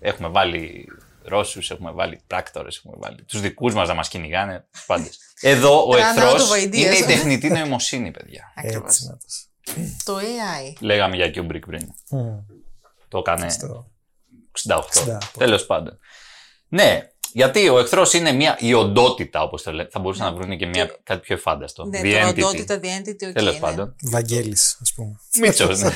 Έχουμε 0.00 0.28
βάλει 0.28 0.88
Ρώσους, 1.24 1.70
έχουμε 1.70 1.90
βάλει 1.92 2.20
πράκτορε, 2.26 2.68
έχουμε 2.78 2.94
βάλει 2.98 3.22
τους 3.24 3.40
δικούς 3.40 3.74
μας 3.74 3.88
να 3.88 3.94
μας 3.94 4.08
κυνηγάνε. 4.08 4.66
Τους 4.72 4.84
πάντες. 4.86 5.18
Εδώ 5.40 5.86
ο 5.88 5.94
Ρανάτο 5.96 6.20
εχθρός 6.20 6.48
Βοηδίας. 6.48 6.98
είναι 6.98 7.04
η 7.12 7.14
τεχνητή 7.16 7.48
νοημοσύνη, 7.48 8.10
παιδιά. 8.10 8.52
Ακριβώς. 8.56 8.84
Έτσι 8.84 9.06
να 9.06 9.12
το. 9.12 9.24
σ- 9.26 9.46
Το 10.04 10.16
AI. 10.16 10.72
Λέγαμε 10.80 11.16
για 11.16 11.26
Kubrick 11.34 11.60
πριν. 11.66 11.88
Μμ. 12.10 12.38
Το 13.08 13.18
έκανε 13.18 13.48
Στο- 13.50 13.90
68. 14.52 14.78
60. 15.06 15.18
Τέλος 15.38 15.66
πάντων. 15.66 15.98
Ναι, 16.68 17.08
γιατί 17.38 17.68
ο 17.68 17.78
εχθρός 17.78 18.12
είναι 18.12 18.32
μια 18.32 18.56
η 18.60 18.74
οντότητα, 18.74 19.42
όπως 19.42 19.62
το 19.62 19.72
λένε. 19.72 19.88
Θα 19.92 19.98
μπορούσαν 19.98 20.26
να 20.26 20.38
βρουν 20.40 20.56
και 20.56 20.66
μια, 20.66 20.98
κάτι 21.02 21.20
πιο 21.20 21.34
εφάνταστο. 21.34 21.84
Ναι, 21.84 22.00
The 22.00 22.02
το 22.02 22.28
entity. 22.28 22.36
οντότητα, 22.36 22.80
the 22.82 22.86
entity, 22.86 23.28
okay, 23.28 23.32
Τέλος 23.32 23.54
ναι. 23.54 23.60
πάντων. 23.60 23.94
Βαγγέλης, 24.02 24.78
ας 24.82 24.92
πούμε. 24.94 25.20
Μίτσο. 25.40 25.66
ναι. 25.66 25.88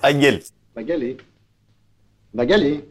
Αγγέλη. 0.08 0.44
Βαγγέλη. 0.72 1.16
Βαγγέλη. 2.30 2.88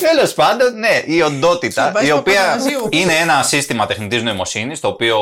Τέλος 0.00 0.34
πάντων, 0.34 0.78
ναι, 0.78 1.02
η 1.06 1.22
οντότητα, 1.22 1.86
Συμπάσχει 1.86 2.08
η 2.08 2.12
οποία 2.12 2.40
Παπαναζίου. 2.42 2.88
είναι 2.90 3.14
ένα 3.14 3.42
σύστημα 3.42 3.86
τεχνητής 3.86 4.22
νοημοσύνης, 4.22 4.80
το 4.80 4.88
οποίο 4.88 5.18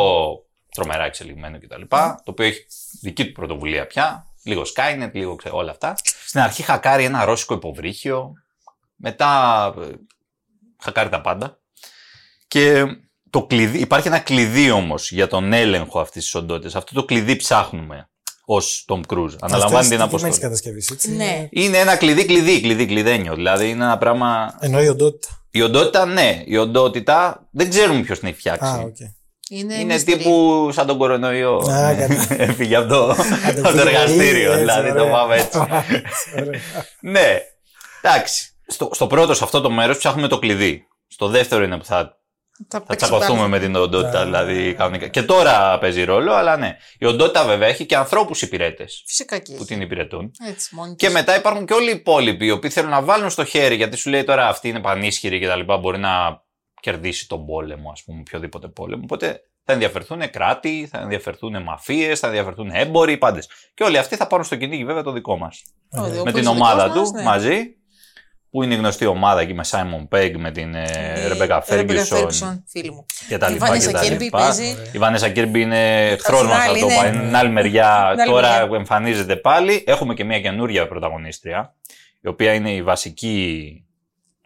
τρομερά 0.74 1.04
εξελιγμένο 1.04 1.58
κτλ. 1.58 1.82
Το 1.88 2.22
οποίο 2.24 2.46
έχει 2.46 2.66
δική 3.00 3.26
του 3.26 3.32
πρωτοβουλία 3.32 3.86
πια. 3.86 4.26
Λίγο 4.42 4.62
Skynet, 4.62 5.10
λίγο 5.12 5.36
ξέ, 5.36 5.48
όλα 5.52 5.70
αυτά. 5.70 5.94
Στην 6.28 6.40
αρχή 6.40 6.62
χακάρει 6.62 7.04
ένα 7.04 7.24
ρώσικο 7.24 7.54
υποβρύχιο. 7.54 8.32
Μετά 8.96 9.74
ε, 9.78 9.84
χακάρει 10.78 11.08
τα 11.08 11.20
πάντα. 11.20 11.60
Και 12.48 12.84
το 13.30 13.46
κλειδί, 13.46 13.78
υπάρχει 13.78 14.08
ένα 14.08 14.18
κλειδί 14.18 14.70
όμως 14.70 15.10
για 15.10 15.26
τον 15.26 15.52
έλεγχο 15.52 16.00
αυτής 16.00 16.22
της 16.22 16.34
οντότητας. 16.34 16.74
Αυτό 16.74 16.94
το 16.94 17.04
κλειδί 17.04 17.36
ψάχνουμε 17.36 18.08
ως 18.44 18.84
Tom 18.88 19.00
Cruise. 19.08 19.36
Αναλαμβάνει 19.40 19.88
την 19.88 20.00
αποστολή. 20.00 20.38
κατασκευής, 20.38 20.90
έτσι. 20.90 21.10
Ναι. 21.10 21.48
Είναι 21.50 21.78
ένα 21.78 21.96
κλειδί, 21.96 22.24
κλειδί, 22.24 22.60
κλειδί, 22.60 22.86
κλειδένιο. 22.86 23.34
Δηλαδή 23.34 23.70
είναι 23.70 23.84
ένα 23.84 23.98
πράγμα. 23.98 24.56
Εννοεί 24.60 24.84
η 24.84 24.88
οντότητα. 24.88 25.28
Η 25.50 25.62
οντότητα, 25.62 26.06
ναι. 26.06 26.42
Η 26.46 26.56
οντότητα 26.56 27.48
δεν 27.50 27.70
ξέρουμε 27.70 28.00
ποιος 28.00 28.18
την 28.18 28.28
έχει 28.28 28.38
φτιάξει. 28.38 28.70
Α, 28.70 28.78
οκ. 28.78 28.96
Είναι, 29.48 29.74
Είναι 29.74 29.94
mystery. 29.96 30.04
τύπου 30.04 30.68
σαν 30.72 30.86
τον 30.86 30.98
κορονοϊό. 30.98 31.56
Α, 31.56 31.94
καλά. 31.94 32.26
Έφυγε 32.44 32.76
από 32.76 32.88
το, 32.88 33.10
από 33.10 33.62
το 33.62 33.68
πήγε 33.68 33.80
εργαστήριο. 33.80 34.48
πολύ, 34.50 34.60
Δηλαδή 34.60 34.88
έτσι, 34.88 34.96
το 34.98 35.02
ωραία. 35.02 35.14
πάμε 35.16 35.34
έτσι. 35.36 35.58
Ωραία. 35.58 36.60
ναι. 37.00 37.38
Εντάξει. 38.02 38.50
Στο, 38.66 38.90
στο 38.92 39.06
πρώτο, 39.06 39.34
σε 39.34 39.44
αυτό 39.44 39.60
το 39.60 39.70
μέρος, 39.70 39.98
ψάχνουμε 39.98 40.28
το 40.28 40.38
κλειδί. 40.38 40.86
Στο 41.08 41.28
δεύτερο 41.28 41.64
είναι 41.64 41.78
που 41.78 41.84
θα, 41.84 41.96
Θα, 42.68 42.78
θα 42.78 42.80
παίξει 42.86 43.04
τσακωθούμε 43.06 43.36
μπάλα. 43.36 43.48
με 43.48 43.58
την 43.58 43.76
οντότητα. 43.76 44.24
δηλαδή, 44.24 44.74
κανονικά. 44.74 45.08
Και 45.08 45.22
τώρα 45.22 45.78
παίζει 45.78 46.04
ρόλο, 46.04 46.32
αλλά 46.34 46.56
ναι. 46.56 46.76
Η 46.98 47.04
οντότητα 47.06 47.44
βέβαια 47.44 47.68
έχει 47.68 47.86
και 47.86 47.96
ανθρώπους 47.96 48.42
υπηρέτες 48.42 49.02
Φυσικά 49.06 49.38
και 49.38 49.50
που 49.52 49.56
έχει. 49.56 49.64
την 49.66 49.80
υπηρετούν. 49.80 50.30
Έτσι, 50.48 50.74
μόνη 50.74 50.94
Και 50.94 51.04
της. 51.06 51.14
μετά 51.14 51.36
υπάρχουν 51.36 51.66
και 51.66 51.72
όλοι 51.72 51.88
οι 51.90 51.94
υπόλοιποι, 51.94 52.46
οι 52.46 52.50
οποίοι 52.50 52.70
θέλουν 52.70 52.90
να 52.90 53.02
βάλουν 53.02 53.30
στο 53.30 53.44
χέρι, 53.44 53.74
γιατί 53.74 53.96
σου 53.96 54.10
λέει 54.10 54.24
τώρα 54.24 54.48
αυτή 54.48 54.68
είναι 54.68 54.80
πανίσχυρη 54.80 55.40
και 55.40 55.46
τα 55.46 55.56
λοιπά, 55.56 55.76
μπορεί 55.76 55.98
να 55.98 56.42
κερδίσει 56.80 57.28
τον 57.28 57.46
πόλεμο, 57.46 57.90
ας 57.90 58.02
πούμε, 58.04 58.20
οποιοδήποτε 58.20 58.68
πόλεμο. 58.68 59.02
Οπότε 59.04 59.40
θα 59.64 59.72
ενδιαφερθούν 59.72 60.30
κράτη, 60.30 60.88
θα 60.90 60.98
ενδιαφερθούν 60.98 61.62
μαφίες, 61.62 62.18
θα 62.18 62.26
ενδιαφερθούν 62.26 62.70
έμποροι, 62.70 63.16
πάντες. 63.16 63.48
Και 63.74 63.84
όλοι 63.84 63.98
αυτοί 63.98 64.16
θα 64.16 64.26
πάρουν 64.26 64.44
στο 64.44 64.56
κυνήγι, 64.56 64.84
βέβαια, 64.84 65.02
το 65.02 65.12
δικό 65.12 65.36
μας. 65.36 65.62
Ο 65.90 66.00
Με 66.00 66.06
οποίος 66.20 66.32
την 66.34 66.46
ο 66.46 66.50
ομάδα 66.50 66.88
δικός 66.88 67.08
του 67.08 67.14
μας, 67.14 67.22
ναι. 67.22 67.28
μαζί. 67.28 67.72
που 68.50 68.62
είναι 68.62 68.74
η 68.74 68.76
γνωστή 68.76 69.06
ομάδα 69.06 69.40
εκεί 69.40 69.54
με 69.54 69.64
Simon 69.70 70.08
Pegg, 70.16 70.34
με 70.38 70.50
την 70.50 70.74
ε, 70.74 70.84
Rebecca 71.32 71.60
Ferguson 71.68 72.06
Ferguson, 72.10 72.62
φίλη 72.68 72.90
μου. 72.92 73.06
και 73.28 73.38
τα 73.38 73.48
Η 73.48 73.52
λοιπά 73.52 73.66
Vanessa 73.70 73.78
και 73.86 73.90
τα 73.90 74.02
Kirby 74.04 74.18
λοιπά. 74.18 74.38
παίζει. 74.38 74.76
Η 74.92 74.98
Βανέσα 74.98 75.28
Κίρμπι 75.30 75.60
είναι 75.60 76.06
εχθρός 76.10 76.40
Απ' 76.40 76.46
την 76.46 76.54
μας, 76.54 76.64
θα 76.64 76.70
άλλη 76.70 76.80
το 76.80 76.86
είναι- 76.86 76.94
πω. 77.02 77.06
Είναι 77.08 77.18
την 77.26 77.36
άλλη 77.36 77.50
μεριά. 77.50 78.08
Την 78.10 78.20
άλλη 78.20 78.30
Τώρα 78.30 78.48
μεριά. 78.50 78.68
που 78.68 78.74
εμφανίζεται 78.74 79.36
πάλι. 79.36 79.84
Έχουμε 79.86 80.14
και 80.14 80.24
μια 80.24 80.40
καινούρια 80.40 80.88
πρωταγωνίστρια, 80.88 81.74
η 82.20 82.28
οποία 82.28 82.52
είναι 82.54 82.72
η 82.72 82.82
βασική, 82.82 83.84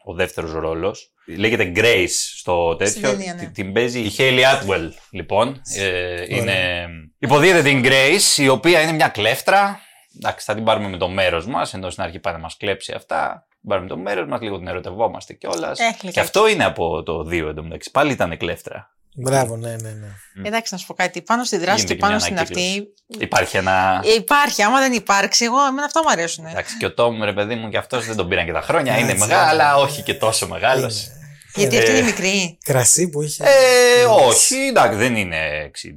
ο 0.05 0.15
δεύτερος 0.15 0.53
ρόλος. 0.53 1.12
Λέγεται 1.27 1.73
Grace 1.77 2.07
στο 2.37 2.77
τέτοιο. 2.77 3.11
ταινία, 3.11 3.35
ναι. 3.35 3.41
Την- 3.41 3.53
Την 3.53 3.73
παίζει 3.73 4.01
η 4.01 4.13
Hayley 4.19 4.41
Atwell, 4.41 4.89
λοιπόν. 5.11 5.61
Ε, 5.79 6.25
είναι... 6.37 6.87
Υποδίεται 7.19 7.63
την 7.63 7.83
Grace, 7.85 8.37
η 8.39 8.49
οποία 8.49 8.83
είναι 8.83 8.93
μια 8.93 9.09
κλέφτρα. 9.09 9.81
Εντάξει, 10.17 10.45
θα 10.47 10.55
την 10.55 10.65
πάρουμε 10.65 10.89
με 10.89 10.97
το 10.97 11.09
μέρος 11.09 11.47
μας, 11.47 11.75
ενώ 11.75 11.91
στην 11.91 12.03
αρχή 12.03 12.19
πάει 12.19 12.33
να 12.35 12.39
μας 12.41 12.57
κλέψει 12.57 12.93
αυτά. 12.93 13.47
Την 13.61 13.69
πάρουμε 13.69 13.87
με 13.89 13.95
το 13.95 14.01
μέρος 14.01 14.27
μας, 14.29 14.41
λίγο 14.41 14.59
την 14.59 14.67
ερωτευόμαστε 14.69 15.33
κιόλας. 15.33 15.79
Ε, 15.79 15.83
και 15.91 15.97
λιγάκι. 16.01 16.21
αυτό 16.21 16.49
είναι 16.49 16.65
από 16.65 17.03
το 17.03 17.19
2 17.29 17.49
εντωμεταξύ. 17.49 17.91
Πάλι 17.91 18.13
ήταν 18.13 18.37
κλέφτρα. 18.37 18.91
Μπράβο, 19.15 19.57
ναι, 19.57 19.71
ναι, 19.77 19.91
ναι. 19.91 20.09
Εντάξει, 20.49 20.73
να 20.75 20.79
σου 20.79 20.87
πω 20.87 20.95
κάτι. 20.95 21.23
Πάνω 21.23 21.45
στη 21.45 21.57
δράση 21.57 21.71
Γίνεται 21.77 21.89
και 21.89 21.95
και 21.95 22.01
πάνω 22.01 22.13
μια 22.13 22.23
στην 22.25 22.37
ανακύκλωση. 22.37 22.69
αυτή. 23.09 23.25
Υπάρχει 23.25 23.57
ένα. 23.57 24.01
ε, 24.05 24.13
Υπάρχει, 24.15 24.63
άμα 24.63 24.79
δεν 24.79 24.93
υπάρξει, 24.93 25.45
εγώ 25.45 25.65
εμένα 25.67 25.85
αυτά 25.87 26.01
μου 26.03 26.11
αρέσουν. 26.11 26.47
Εντάξει, 26.47 26.77
και 26.77 26.87
ο 26.87 26.95
Tom, 26.95 27.23
ρε 27.23 27.33
παιδί 27.33 27.55
μου, 27.55 27.69
και 27.69 27.77
αυτός 27.77 28.07
δεν 28.07 28.17
τον 28.17 28.29
πήραν 28.29 28.47
και 28.47 28.53
τα 28.53 28.61
χρόνια. 28.61 28.99
είναι 28.99 29.11
Έτσι, 29.11 29.19
μεγάλο, 29.27 29.45
ναι. 29.45 29.51
αλλά 29.51 29.77
όχι 29.77 30.03
και 30.03 30.15
τόσο 30.15 30.49
μεγάλος. 30.49 31.09
Γιατί 31.55 31.77
ε, 31.77 31.79
αυτή 31.79 31.91
είναι 31.91 32.03
μικρή. 32.03 32.59
Κρασί 32.65 33.09
που 33.09 33.23
είχε. 33.23 33.45
Ε, 33.45 34.05
όχι, 34.05 34.55
εντάξει, 34.57 34.97
δεν 34.99 35.17
είναι 35.17 35.71
60. 35.83 35.89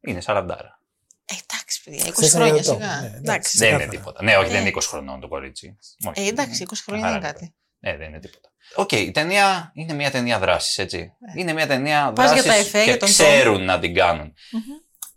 Είναι 0.00 0.22
40. 0.26 0.46
Ε, 1.24 1.34
εντάξει, 1.44 1.82
παιδιά, 1.84 2.04
20 2.04 2.10
Ξέρεις, 2.12 2.30
χρόνια 2.34 2.46
αναρωτώ. 2.52 2.72
σιγά. 2.72 3.00
Ναι, 3.00 3.06
εντάξει. 3.06 3.18
Εντάξει. 3.24 3.58
Δεν 3.58 3.68
είναι 3.68 3.76
Ξεκάθαρα. 3.78 3.98
τίποτα. 4.04 4.22
Ναι, 4.24 4.36
όχι, 4.36 4.46
δεν 4.48 4.56
Ε. 4.56 4.60
είναι 4.60 4.68
20 4.68 4.80
χρονών 4.88 5.20
το 5.20 5.28
κορίτσι. 5.28 5.78
Όχι. 6.08 6.20
Ε, 6.24 6.28
εντάξει, 6.28 6.66
20 6.70 6.72
χρόνια 6.86 7.06
Άρα, 7.06 7.16
είναι 7.16 7.26
κάτι. 7.26 7.54
Ναι, 7.84 7.96
δεν 7.96 8.08
είναι 8.08 8.18
τίποτα. 8.18 8.48
Οκ, 8.74 8.92
η 8.92 9.10
ταινία 9.10 9.72
είναι 9.74 9.92
μια 9.92 10.10
ταινία 10.10 10.38
δράσης, 10.38 10.78
έτσι. 10.78 11.12
Είναι 11.36 11.52
μια 11.52 11.66
ταινία 11.66 12.04
Ναι. 12.06 12.12
Πας 12.12 12.32
για 12.32 12.42
δράσης 12.42 12.70
τα 12.70 12.78
εφέ, 12.78 12.78
και 12.78 12.90
για 12.90 12.96
τον 12.96 13.08
ξέρουν 13.08 13.64
να 13.64 13.78
την 13.78 13.94
κάνουν. 13.94 14.34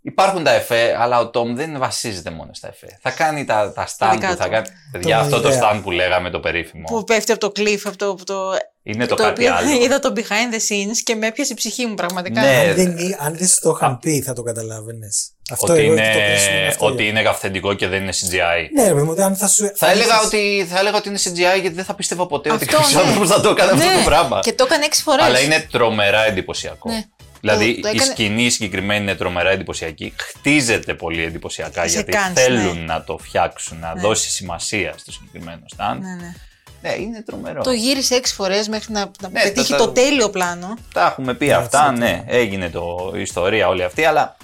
Υπάρχουν 0.06 0.44
τα 0.44 0.52
εφέ, 0.52 0.96
αλλά 0.98 1.18
ο 1.20 1.28
Τόμ 1.28 1.54
δεν 1.54 1.78
βασίζεται 1.78 2.30
μόνο 2.30 2.50
στα 2.52 2.68
εφέ. 2.68 2.98
Θα 3.02 3.10
κάνει 3.10 3.44
τα, 3.44 3.72
τα 3.72 3.86
stand 3.98 4.10
δικά 4.12 4.28
που 4.30 4.36
θα 4.36 4.44
του. 4.44 4.50
κάνει. 4.50 4.66
Παιδιά, 4.92 5.16
Τον 5.16 5.24
αυτό 5.24 5.40
το 5.40 5.48
ιδέα. 5.48 5.72
stand 5.72 5.80
που 5.82 5.90
λέγαμε 5.90 6.30
το 6.30 6.40
περίφημο. 6.40 6.84
Που 6.86 7.04
πέφτει 7.04 7.32
από 7.32 7.40
το 7.40 7.52
cliff, 7.62 7.80
από 7.84 7.96
το. 7.96 8.10
από 8.10 8.24
το... 8.24 8.34
Είναι 8.82 9.06
το, 9.06 9.14
το 9.14 9.22
κάτι 9.22 9.42
οποίο 9.48 9.54
άλλο. 9.56 9.82
είδα 9.84 9.98
το 9.98 10.12
behind 10.16 10.54
the 10.54 10.58
scenes 10.58 10.96
και 11.04 11.14
με 11.14 11.26
έπιασε 11.26 11.52
η 11.52 11.56
ψυχή 11.56 11.86
μου 11.86 11.94
πραγματικά. 11.94 12.40
Ναι, 12.40 12.48
Αν 12.68 12.74
δεν, 12.74 12.96
αν 13.20 13.36
δεν 13.36 13.46
σου 13.48 13.60
το 13.60 13.70
είχαν 13.76 13.98
πει, 13.98 14.22
θα 14.22 14.32
το 14.32 14.42
καταλάβαινες. 14.42 15.30
Αυτό 15.50 15.72
ότι 15.72 15.82
εγώ 15.82 15.92
είναι, 15.92 16.12
το 16.12 16.18
κρίσιμο 16.18 16.56
είναι 16.56 16.66
αυτό. 16.68 16.86
ότι 16.86 17.06
είναι 17.08 17.20
αυθεντικό 17.28 17.74
και 17.74 17.86
δεν 17.88 18.02
είναι 18.02 18.12
CGI. 18.12 18.68
Ναι, 18.74 18.86
ρε 18.88 18.92
παιδί 18.94 19.02
μου, 19.06 19.22
αν 19.22 19.36
θα 19.36 19.48
σου. 19.48 19.72
Θα 19.74 19.90
έλεγα, 19.90 20.20
ότι, 20.24 20.66
θα 20.70 20.78
έλεγα 20.78 20.96
ότι 20.96 21.08
είναι 21.08 21.18
CGI 21.24 21.60
γιατί 21.60 21.68
δεν 21.68 21.84
θα 21.84 21.94
πίστευα 21.94 22.26
ποτέ 22.26 22.52
ότι 22.52 22.64
Αυτό, 22.64 22.76
κάποιος 22.76 22.94
ναι. 22.94 23.00
άνθρωπος 23.00 23.28
θα 23.28 23.40
το 23.40 23.48
έκανε 23.48 23.70
αυτό 23.70 23.84
Ναι, 23.84 23.94
το 23.96 24.02
πράγμα. 24.04 24.40
Και 24.42 24.52
το 24.52 24.64
έκανε 24.64 24.86
6 24.90 24.94
φορές. 25.04 25.24
Αλλά 25.24 25.40
είναι 25.40 25.66
τρομερά 25.70 26.24
εντυπωσιακό. 26.26 26.90
Ναι. 26.90 27.04
Δηλαδή 27.50 27.74
Το- 27.74 27.80
το 27.80 27.88
η 27.88 27.90
έκανε- 27.96 28.10
σκηνή 28.12 28.50
συγκεκριμένη 28.50 29.02
είναι 29.02 29.14
τρομερά 29.14 29.50
εντυπωσιακή. 29.50 30.12
Χτίζεται 30.16 30.94
πολύ 30.94 31.22
εντυπωσιακά 31.24 31.82
Σε 31.82 31.88
γιατί 31.88 32.12
κάνεις, 32.12 32.42
θέλουν 32.42 32.78
ναι. 32.78 32.84
να 32.84 33.04
το 33.04 33.18
φτιάξουν, 33.18 33.78
να 33.78 33.94
δώσει 33.94 34.30
σημασία 34.30 34.92
στο 34.96 35.12
συγκεκριμένο 35.12 35.62
stand. 35.76 35.98
Ναι, 36.00 36.14
ναι. 36.14 36.34
Ναι, 36.82 36.94
είναι 37.02 37.22
τρομερό. 37.22 37.62
Το 37.62 37.70
γύρισε 37.70 38.14
6 38.14 38.32
φορές 38.34 38.68
μέχρι 38.68 38.92
να, 38.92 39.00
να 39.20 39.28
Ναι, 39.28 39.42
πετύχει 39.42 39.70
το- 39.72 39.76
το, 39.78 39.84
το- 39.84 39.90
τέλειο 39.92 40.30
πλάνο. 40.30 40.74
Τα 40.92 41.06
έχουμε 41.06 41.34
πει 41.34 41.52
αυτά, 41.52 41.92
ναι, 41.92 42.24
έγινε 42.26 42.70
το, 42.70 43.12
η 43.16 43.20
ιστορία 43.20 43.68
όλη 43.68 43.82
αυτή, 43.82 44.04
αλλά 44.04 44.36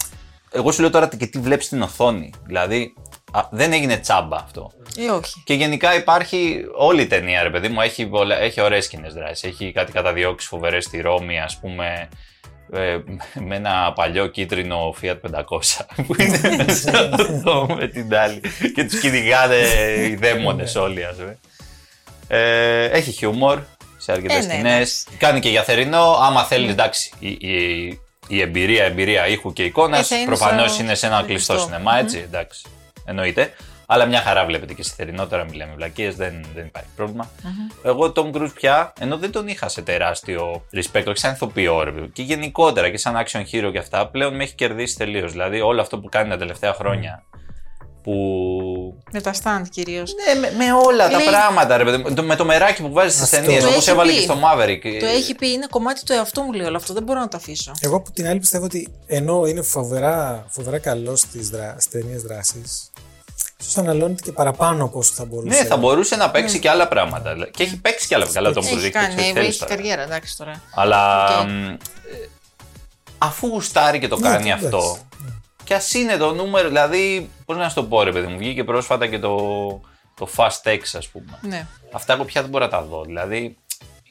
εγώ 0.51 0.73
σου 0.73 0.81
λέω 0.81 0.91
τώρα 0.91 1.09
και 1.17 1.27
τι 1.27 1.39
βλέπεις 1.39 1.67
στην 1.67 1.83
οθόνη. 1.83 2.33
Δηλαδή 2.47 2.95
α, 3.33 3.41
δεν 3.51 3.73
έγινε 3.73 3.97
τσάμπα 3.97 4.37
αυτό. 4.37 4.73
Ε, 4.99 5.11
όχι. 5.11 5.43
Και 5.45 5.55
γενικά 5.55 5.95
υπάρχει 5.95 6.65
όλη 6.77 7.03
η 7.03 7.07
ταινία, 7.07 7.43
ρε 7.43 7.51
παιδί 7.51 7.69
μου, 7.69 7.81
έχει, 7.81 8.07
πολλά- 8.07 8.39
έχει 8.39 8.61
ωραίες 8.61 8.85
σκηνές 8.85 9.13
δράσεις. 9.15 9.43
Έχει 9.51 9.73
κάτι 9.73 9.93
καταδιώξεις 9.93 10.49
φοβερές 10.49 10.85
στη 10.85 11.01
Ρώμη, 11.01 11.41
ας 11.41 11.59
πούμε, 11.61 12.09
ε, 12.73 12.99
με 13.35 13.57
ένα 13.57 13.93
παλιό 13.95 14.27
κίτρινο 14.27 14.95
Fiat 15.03 15.17
500 15.31 15.43
που 16.07 16.15
είναι 16.23 16.41
μέσα 16.67 17.11
εδώ 17.19 17.67
με 17.79 17.87
την 17.89 18.17
άλλη 18.17 18.41
και 18.75 18.85
τους 18.85 19.01
κυνηγάνε 19.01 19.57
οι 20.09 20.15
δαίμονες 20.15 20.75
όλοι, 20.75 21.05
ας 21.05 21.17
πούμε. 21.17 21.39
Ε, 22.29 22.85
έχει 22.85 23.11
χιούμορ 23.13 23.59
σε 23.99 24.13
αρκετές 24.13 24.45
Ε, 24.45 24.47
ναι, 24.47 24.53
σκηνές. 24.53 25.07
Κάνει 25.19 25.41
και 25.41 25.49
για 25.49 25.63
θερινό, 25.63 26.19
άμα 26.23 26.45
θέλει, 26.45 26.71
εντάξει, 26.71 27.11
η, 27.19 27.29
η, 27.29 28.01
η 28.29 28.41
εμπειρία, 28.41 28.85
εμπειρία 28.85 29.27
ήχου 29.27 29.53
και 29.53 29.65
εικόνας 29.65 30.01
Ε, 30.01 30.03
θα 30.05 30.17
είναι 30.17 30.27
προφανώς 30.27 30.73
στο- 30.73 30.83
είναι 30.83 30.95
σε 30.95 31.07
ένα 31.07 31.17
στο 31.17 31.27
κλειστό 31.27 31.53
κλειστό. 31.53 31.71
σινεμά, 31.73 31.99
έτσι, 31.99 32.19
εντάξει, 32.19 32.63
εννοείται. 33.05 33.53
Αλλά 33.93 34.05
μια 34.07 34.21
χαρά 34.21 34.45
βλέπετε 34.45 34.75
και 34.75 34.83
στη 34.83 34.95
θερινό, 34.95 35.27
τώρα 35.27 35.45
μιλάμε 35.45 35.73
βλακίες, 35.77 36.15
δεν, 36.17 36.45
δεν 36.55 36.67
υπάρχει 36.67 36.89
πρόβλημα. 36.97 37.31
Εγώ 37.85 38.13
τον 38.13 38.31
Cruise 38.35 38.53
πια, 38.55 38.93
ενώ 39.01 39.17
δεν 39.17 39.31
τον 39.33 39.49
είχα 39.49 39.69
σε 39.69 39.83
τεράστιο 39.83 40.65
respect, 40.75 41.05
όχι 41.07 41.19
σαν 41.19 41.33
ηθοποιό, 41.33 41.83
ρε, 41.85 41.91
παιδί 41.91 42.03
μου, 42.03 42.13
και 42.13 42.23
γενικότερα 42.23 42.91
και 42.91 42.97
σαν 42.99 43.15
action 43.27 43.41
hero 43.41 43.69
και 43.73 43.79
αυτά, 43.79 44.09
πλέον 44.09 44.37
με 44.37 44.43
έχει 44.43 44.55
κερδίσει 44.55 44.97
τελείως. 44.97 45.33
Δηλαδή 45.33 45.61
όλο 45.61 45.81
αυτό 45.81 45.99
που 45.99 46.09
κάνει 46.09 46.29
τα 46.31 46.37
τελευταία 46.37 46.73
χρόνια. 46.75 47.25
Που. 48.03 48.15
Με 49.13 49.21
τα 49.21 49.33
stand 49.43 49.63
κυρίως. 49.71 50.13
Ναι, 50.15 50.41
με, 50.41 50.51
με 50.57 50.73
όλα 50.73 51.09
τα 51.09 51.17
Λέει- 51.17 51.27
πράγματα, 51.27 51.77
ρε 51.77 51.85
παιδί 51.85 51.97
μου. 51.97 52.15
Το- 52.15 52.23
Με 52.23 52.37
το 52.37 52.45
μεράκι 52.45 52.83
που 52.83 52.93
βάζει 52.93 53.11
στις 53.11 53.23
Αυτό. 53.23 53.37
ταινίες, 53.37 53.63
Το 53.63 53.69
όπως 53.69 53.81
έχει 53.81 53.91
έβαλε 53.91 54.11
πει. 54.11 54.17
και 54.17 54.23
στο 54.23 54.35
Maverick. 54.35 54.97
Το 55.01 55.07
έχει 55.07 55.35
πει, 55.35 55.51
είναι 55.51 55.67
κομμάτι 55.71 56.05
του 56.05 56.13
εαυτού 56.13 56.43
μου, 56.43 56.53
λέει 56.53 56.67
όλο 56.67 56.77
αυτό. 56.77 56.93
Δεν 56.93 57.03
μπορώ 57.03 57.21
να 57.21 57.29
το 57.29 57.37
αφήσω. 57.37 57.73
Εγώ 57.81 57.97
από 57.97 58.11
την 58.13 58.27
άλλη 58.27 58.39
πιστεύω 58.39 58.65
ότι 58.65 58.89
ενώ 59.07 59.47
είναι 59.47 59.63
φοβερά, 59.63 60.47
φοβερά 60.49 60.79
καλό 60.79 61.17
στις 61.17 61.49
δρα... 61.49 61.77
ταινίες 61.91 62.23
δράσης, 62.23 62.91
ίσως 63.69 63.81
αναλώνεται 63.81 64.23
και 64.23 64.33
παραπάνω 64.33 64.85
από 64.85 64.99
όσο 64.99 65.13
θα 65.13 65.25
μπορούσε. 65.25 65.59
Ναι, 65.59 65.65
θα 65.65 65.77
μπορούσε 65.77 66.17
να 66.17 66.31
παίξει 66.31 66.59
και 66.59 66.71
άλλα 66.71 66.89
πράγματα. 66.89 67.49
Και 67.51 67.63
έχει 67.63 67.81
παίξει 67.81 68.07
και 68.09 68.15
άλλα 68.15 68.27
πράγματα. 68.27 68.53
Καλά, 68.53 68.69
τον 68.69 68.79
Έχει 68.79 68.87
Cruise 68.89 68.91
κάνει, 68.91 69.07
παίξει 69.15 69.21
ό,τι 69.21 69.29
έχει 69.29 69.33
θέλεις 69.39 69.59
τώρα. 69.59 69.75
καριέρα, 69.75 70.03
εντάξει 70.03 70.37
τώρα. 70.37 70.63
Αλλά 70.75 71.27
Οκ. 71.41 71.47
μ, 71.49 71.65
ε, 71.69 71.79
αφού 73.19 73.47
γουστάρει 73.47 73.99
και 73.99 74.09
το 74.09 74.17
Ναι, 74.19 74.29
κάνει 74.29 74.49
εντάξει. 74.51 74.65
αυτό, 74.65 74.97
και 75.65 75.75
ας 75.75 75.95
είναι 75.95 76.17
το 76.17 76.35
νούμερο, 76.35 76.69
δηλαδή, 76.69 77.31
πώς 77.45 77.57
να 77.57 77.69
σου 77.69 77.75
το 77.75 77.85
πω, 77.85 78.03
ρε 78.03 78.13
παιδί 78.13 78.27
μου, 78.27 78.39
βγήκε 78.39 78.65
πρόσφατα 78.65 79.07
και 79.07 79.19
το, 79.19 79.37
το 80.17 80.29
Fast 80.37 80.69
X, 80.69 80.81
ας 80.97 81.09
πούμε. 81.09 81.39
Ναι. 81.41 81.67
Αυτά 81.93 82.13
εγώ 82.13 82.25
πια 82.25 82.41
δεν 82.41 82.51
μπορώ 82.51 82.65
να 82.65 82.71
τα 82.71 82.83
δω. 82.83 83.03
Δηλαδή, 83.05 83.57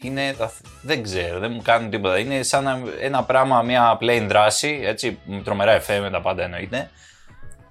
είναι, 0.01 0.33
τα- 0.37 0.51
δεν 0.81 1.03
ξέρω, 1.03 1.39
δεν 1.39 1.51
μου 1.51 1.61
κάνουν 1.61 1.89
τίποτα. 1.89 2.17
Είναι 2.17 2.43
σαν 2.43 2.67
ένα, 2.67 2.79
ένα 3.01 3.23
πράγμα, 3.23 3.61
μια 3.61 3.97
plain 4.01 4.25
δράση, 4.27 4.79
έτσι, 4.83 5.17
με 5.25 5.41
τρομερά 5.41 5.71
εφέ 5.71 5.99
με 5.99 6.09
τα 6.09 6.21
πάντα 6.21 6.43
εννοείται, 6.43 6.89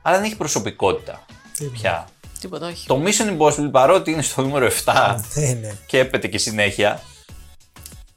αλλά 0.03 0.17
δεν 0.17 0.25
έχει 0.25 0.37
προσωπικότητα 0.37 1.13
Τίποτα. 1.13 1.25
Πια. 1.65 2.09
Τίποτα, 2.41 2.67
όχι. 2.67 2.87
Το 2.87 3.03
Mission 3.05 3.39
Impossible, 3.39 3.71
παρότι 3.71 4.11
είναι 4.11 4.23
στο 4.23 4.43
νούμερο 4.43 4.69
7, 4.85 5.17
Ναι, 5.35 5.47
ναι. 5.61 5.75
και 5.87 5.99
έπεται 5.99 6.29
και 6.29 6.39
συνέχεια. 6.39 7.03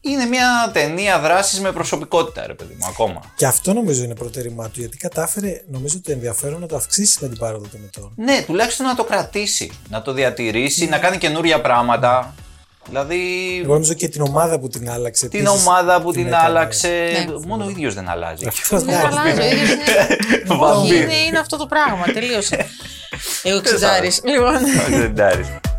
Είναι 0.06 0.26
μια 0.26 0.70
ταινία 0.74 1.20
δράσης 1.20 1.60
με 1.60 1.72
προσωπικότητα, 1.72 2.48
ρε 2.48 2.54
παιδί 2.54 2.76
μου, 2.80 2.86
ακόμα. 2.88 3.22
Και 3.36 3.46
αυτό 3.46 3.74
νομίζω 3.74 4.04
είναι 4.04 4.16
προτέρημά 4.16 4.70
του, 4.70 4.80
γιατί 4.80 4.98
κατάφερε 4.98 5.64
νομίζω 5.72 6.02
το 6.02 6.12
ενδιαφέρον 6.12 6.62
να 6.62 6.68
το 6.68 6.76
αυξήσει 6.76 7.18
με 7.22 7.28
την 7.28 7.38
πάροδο 7.38 7.68
των 7.68 7.84
ετών. 7.86 8.12
Ναι, 8.16 8.44
τουλάχιστον 8.46 8.86
να 8.86 8.96
το 8.96 9.04
κρατήσει, 9.04 9.72
να 9.90 10.02
το 10.02 10.14
διατηρήσει, 10.14 10.86
να 10.86 10.98
κάνει 11.00 11.18
καινούργια 11.18 11.62
πράγματα. 11.62 12.34
Δηλαδή, 12.88 13.60
Εγώ 13.64 13.74
νομίζω 13.74 13.94
και 13.94 14.08
την 14.08 14.22
ομάδα 14.22 14.60
που 14.60 14.68
την 14.68 14.90
άλλαξε. 14.90 15.28
την 15.28 15.46
επίσης, 15.46 15.66
ομάδα 15.68 16.02
που 16.02 16.12
την, 16.12 16.28
έκανες. 16.28 16.46
άλλαξε. 16.46 16.88
Ναι. 16.88 17.48
Μόνο 17.48 17.66
ο 17.66 17.70
ίδιος 17.70 17.94
δεν 17.94 18.10
αλλάζει. 18.10 18.46
Αυτό 18.48 18.78
Δεν 18.80 18.86
ναι. 18.86 19.02
αλλάζει, 19.06 19.42
ο 19.42 19.46
ίδιος 19.46 19.70
είναι. 19.70 20.18
Βαμπύρ. 20.60 20.94
Όχι, 20.94 20.96
είναι, 20.96 21.16
είναι 21.28 21.40
αυτό 21.40 21.58
το 21.58 21.66
πράγμα, 21.66 22.04
τελείωσε. 22.14 22.66
Εγώ 23.44 23.62
ξετζάρι. 23.62 24.12
Λοιπόν. 24.24 24.58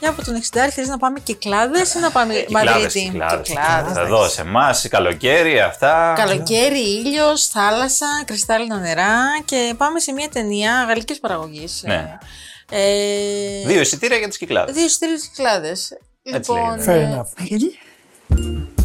Δεν 0.00 0.08
τάρεις. 0.08 0.08
Για 0.08 0.10
από 0.10 0.24
τον 0.24 0.34
60 0.68 0.70
θες 0.72 0.88
να 0.88 0.98
πάμε 0.98 1.20
Κυκλάδες 1.20 1.94
ή 1.94 1.98
να 1.98 2.10
πάμε 2.10 2.34
Κυκλάδες, 2.34 2.72
Μαδρίτη; 2.72 3.00
κυκλάδες. 3.00 3.48
Κυκλάδες. 3.48 3.96
Εδώ 3.96 4.28
σε 4.28 4.40
εμάς, 4.40 4.88
καλοκαίρι, 4.88 5.60
αυτά. 5.60 6.12
Καλοκαίρι, 6.16 6.80
ήλιος, 6.80 7.46
θάλασσα, 7.46 8.06
κρυστάλλινα 8.24 8.78
νερά 8.78 9.18
και 9.44 9.74
πάμε 9.76 10.00
σε 10.00 10.12
μια 10.12 10.28
ταινία 10.28 10.84
γαλλικής 10.88 11.20
παραγωγής. 11.20 11.82
Ναι. 11.84 12.18
Ε, 12.70 13.66
Δύο 13.66 13.80
εισιτήρια 13.80 14.16
για 14.16 14.28
τις 14.28 14.38
κυκλάδες. 14.38 14.74
Δύο 14.74 14.88
στήλες 14.88 15.28
κυκλάδες. 15.28 15.90
Έτσι 16.22 16.50
Λοιπόν, 16.50 16.76
λέγεται. 16.76 16.92
Fair 16.92 17.50
ε, 17.50 17.54
enough. 18.36 18.79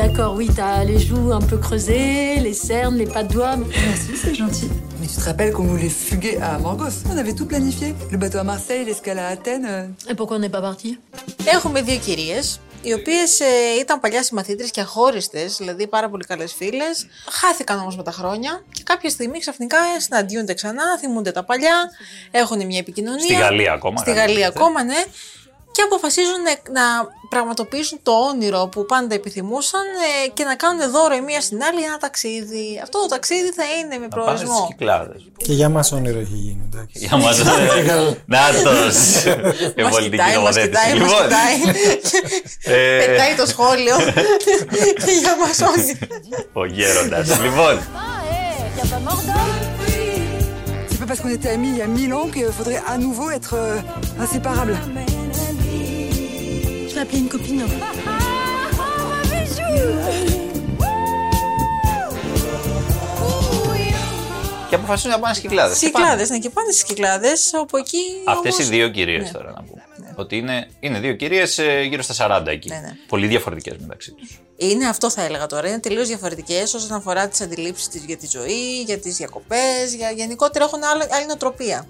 D'accord, 0.00 0.32
oui, 0.38 0.46
t'as 0.58 0.84
les 0.84 1.00
joues 1.08 1.30
un 1.40 1.44
peu 1.50 1.58
creusées, 1.66 2.36
les 2.46 2.56
cernes, 2.68 2.96
les 3.02 3.06
pas 3.16 3.22
de 3.26 3.30
doigts. 3.36 3.56
mais- 3.60 3.66
Merci, 3.88 4.12
c'est 4.22 4.34
gentil. 4.42 4.68
Mais 5.00 5.06
tu 5.12 5.16
te 5.20 5.24
rappelles 5.28 5.52
qu'on 5.56 5.68
voulait 5.72 5.94
fuguer 6.06 6.34
à 6.48 6.50
Morgos 6.64 6.96
On 7.12 7.16
avait 7.22 7.36
tout 7.38 7.46
planifié. 7.52 7.88
Le 8.12 8.16
bateau 8.22 8.38
à 8.44 8.46
Marseille, 8.52 8.84
l'escale 8.88 9.18
à 9.24 9.26
Athènes. 9.36 9.66
euh. 9.76 10.10
Et 10.10 10.14
pourquoi 10.18 10.34
on 10.38 10.42
n'est 10.44 10.54
pas 10.58 10.64
parti; 10.70 10.90
Έχουμε 11.54 11.82
δύο 11.82 11.96
κυρίες, 11.98 12.60
οι 12.82 12.92
οποίες 12.92 13.40
ε, 13.40 13.44
ήταν 13.80 14.00
παλιά 14.00 14.22
συμμαθήτρες 14.22 14.70
και 14.70 14.80
αχώριστες, 14.80 15.56
δηλαδή 15.56 15.86
πάρα 15.86 16.08
πολύ 16.08 16.24
καλές 16.24 16.52
φίλες. 16.52 17.06
Χάθηκαν 17.30 17.78
όμως 17.78 17.96
με 17.96 18.02
τα 18.02 18.10
χρόνια 18.12 18.62
και 18.72 18.82
κάποια 18.84 19.10
στιγμή 19.10 19.38
ξαφνικά 19.38 19.76
συναντιούνται 19.98 20.54
ξανά, 20.54 20.98
θυμούνται 21.00 21.30
τα 21.32 21.44
παλιά, 21.44 21.90
έχουν 22.30 22.66
μια 22.66 22.78
επικοινωνία. 22.78 23.24
Στη 23.24 23.34
Γαλλία 23.34 23.72
ακόμα, 23.72 23.96
Στη 23.96 24.10
γαλλική, 24.10 24.26
Γαλλία 24.30 24.46
έτσι. 24.46 24.58
ακόμα, 24.58 24.84
ναι. 24.84 25.04
Και 25.78 25.84
αποφασίζουν 25.84 26.40
να, 26.48 26.52
να 26.80 26.86
πραγματοποιήσουν 27.28 27.98
το 28.02 28.12
όνειρο 28.12 28.68
που 28.72 28.86
πάντα 28.86 29.14
επιθυμούσαν 29.14 29.80
ε, 30.24 30.28
και 30.28 30.44
να 30.44 30.54
κάνουν 30.54 30.90
δώρο 30.90 31.14
η 31.14 31.20
μία 31.20 31.40
στην 31.40 31.62
άλλη 31.62 31.82
ένα 31.84 31.98
ταξίδι. 31.98 32.80
Αυτό 32.82 33.00
το 33.00 33.06
ταξίδι 33.06 33.50
θα 33.58 33.64
είναι 33.78 33.96
με 33.98 34.06
Να 34.10 34.16
πάνε 34.24 34.36
στις 34.36 34.48
προορισμό. 34.48 34.66
Κυκλάδες. 34.70 35.20
Και 35.36 35.52
για 35.52 35.68
μας 35.68 35.92
όνειρο 35.92 36.18
έχει 36.18 36.34
γίνει. 36.46 36.68
εντάξει. 36.72 36.98
Για 37.06 37.16
μας. 37.16 37.36
Νάτος. 38.34 38.96
Η 39.76 39.82
Μας 39.82 39.90
πολιτική 39.92 40.08
κοιτάει, 40.10 40.26
μας 40.26 40.34
νομοθέτηση. 40.34 40.68
κοιτάει, 40.68 41.00
μας 41.00 41.10
Λοιπόν, 41.10 41.22
κοιτάει. 41.28 41.56
ε, 42.76 43.04
Πετάει 43.06 43.34
το 43.36 43.46
σχόλιο 43.46 43.96
και 45.04 45.12
για 45.22 45.36
μας 45.40 45.60
όνειρο. 45.60 46.06
Ο 46.52 46.64
γέροντας. 46.64 47.40
Λοιπόν, 47.40 47.80
C'est 50.90 50.98
pas 51.00 51.06
parce 51.10 51.20
qu'on 51.22 51.34
était 51.40 51.50
amis 51.58 51.70
il 51.74 51.78
y 51.82 51.86
a 51.88 51.90
mille 51.98 52.12
ans 52.18 52.28
qu'il 52.34 52.46
faudrait 52.58 52.82
à 52.92 52.96
nouveau 53.06 53.26
être 53.38 53.54
euh, 53.54 54.24
inséparables. 54.24 54.76
Je 56.98 57.02
vais 57.04 57.08
appeler 57.08 57.20
une 57.20 57.28
copine. 57.28 57.64
και 64.68 64.74
αποφασίζουν 64.74 65.10
να 65.10 65.18
πάνε 65.18 65.34
στις 65.34 65.46
Κυκλάδες. 65.48 65.76
Στι 65.76 65.86
Και 65.86 65.92
πάνε; 65.92 66.04
Κυκλάδες, 66.04 66.30
ναι, 66.30 66.38
και 66.38 66.50
πάνε 66.50 66.70
στις 66.72 66.84
Κυκλάδες, 66.84 67.50
όπου 67.60 67.76
εκεί. 67.76 67.98
Αυτές 68.24 68.52
όμως- 68.54 68.66
οι 68.66 68.70
δύο 68.70 68.88
κυρίες 68.88 69.22
Ναι. 69.24 69.30
τώρα 69.30 69.50
να 69.50 69.62
πούμε. 69.62 69.82
Ότι 70.16 70.36
είναι, 70.36 70.68
είναι 70.80 70.98
δύο 70.98 71.14
κυρίες 71.14 71.58
ε, 71.58 71.82
γύρω 71.82 72.02
στα 72.02 72.14
40 72.14 72.50
εκεί. 72.50 72.68
Ναι, 72.68 72.76
ναι. 72.76 72.92
Πολύ 73.08 73.26
διαφορετικές 73.26 73.76
μεταξύ 73.80 74.12
τους. 74.12 74.40
Είναι 74.56 74.88
αυτό 74.88 75.10
θα 75.10 75.22
έλεγα 75.22 75.46
τώρα. 75.46 75.68
Είναι 75.68 75.78
τελείως 75.80 76.08
διαφορετικές 76.08 76.74
όσον 76.74 76.92
αφορά 76.96 77.28
τις 77.28 77.40
αντιλήψεις 77.40 77.88
της 77.88 78.04
για 78.04 78.16
τη 78.16 78.26
ζωή, 78.30 78.82
για 78.86 78.98
τις 78.98 79.16
διακοπές, 79.16 79.94
για 79.96 80.10
γενικότερα 80.10 80.64
έχουν 80.64 80.84
άλλο, 80.84 81.06
άλλη 81.10 81.26
νοοτροπία. 81.26 81.86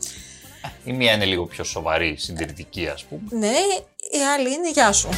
Η 0.84 0.92
μία 0.92 1.12
είναι 1.12 1.24
λίγο 1.24 1.46
πιο 1.46 1.64
σοβαρή, 1.64 2.16
συντηρητική 2.18 2.88
ας 2.88 3.04
πούμε. 3.04 3.20
Ναι, 3.30 3.56
η 4.10 4.18
άλλη 4.34 4.52
είναι 4.54 4.70
γεια 4.70 4.92
σου. 4.92 5.08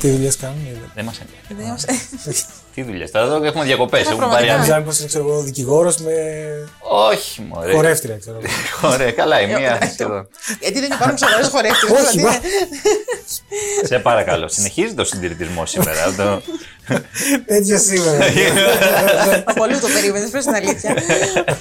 Τι 0.00 0.10
δουλειές 0.10 0.36
κάνουν. 0.36 0.56
είδε. 0.66 0.90
Δεν 0.94 1.04
μας 1.04 1.20
ενδιαφέρει. 1.20 1.54
Δεν 1.58 1.66
είμαστε- 1.66 1.92
Τι 2.74 2.82
δουλειές. 2.82 3.10
Τώρα 3.10 3.24
εδώ 3.24 3.44
έχουμε 3.44 3.64
διακοπές. 3.64 4.00
Έχουν 4.00 4.18
πάρει 4.18 4.20
πραγματικά. 4.28 4.54
άδεια. 4.54 4.56
Νόμιζα 4.56 4.78
μήπω 4.78 4.96
είναι 4.98 5.06
ξέρω 5.06 5.28
εγώ 5.28 5.40
δικηγόρος 5.42 5.96
με 5.96 6.12
Όχι 6.80 7.40
μωρέ. 7.48 7.72
χορεύτρια, 7.72 8.16
ξέρω 8.18 8.38
εγώ. 8.42 8.52
Ωραία, 8.94 9.10
καλά 9.12 9.40
η 9.40 9.46
μία 9.46 9.78
σχεδόν. 9.92 10.28
Γιατί 10.60 10.80
δεν 10.80 10.92
υπάρχουν 10.92 11.18
σοβαρέ 11.18 11.42
χορεύτες. 11.44 11.90
Όχι, 12.08 12.20
μα. 12.20 12.30
Σε 13.82 13.98
παρακαλώ, 13.98 14.48
συνεχίζει 14.48 14.94
το 14.94 15.04
συντηρητισμό 15.04 15.66
σήμερα. 15.66 16.00
Το- 16.88 17.00
Τέτοιο 17.46 17.78
σήμερα. 17.78 18.24
Πολύ 19.56 19.78
το 19.78 19.88
περίμενε, 19.88 20.28
πες 20.28 20.44
την 20.44 20.54
αλήθεια. 20.54 20.94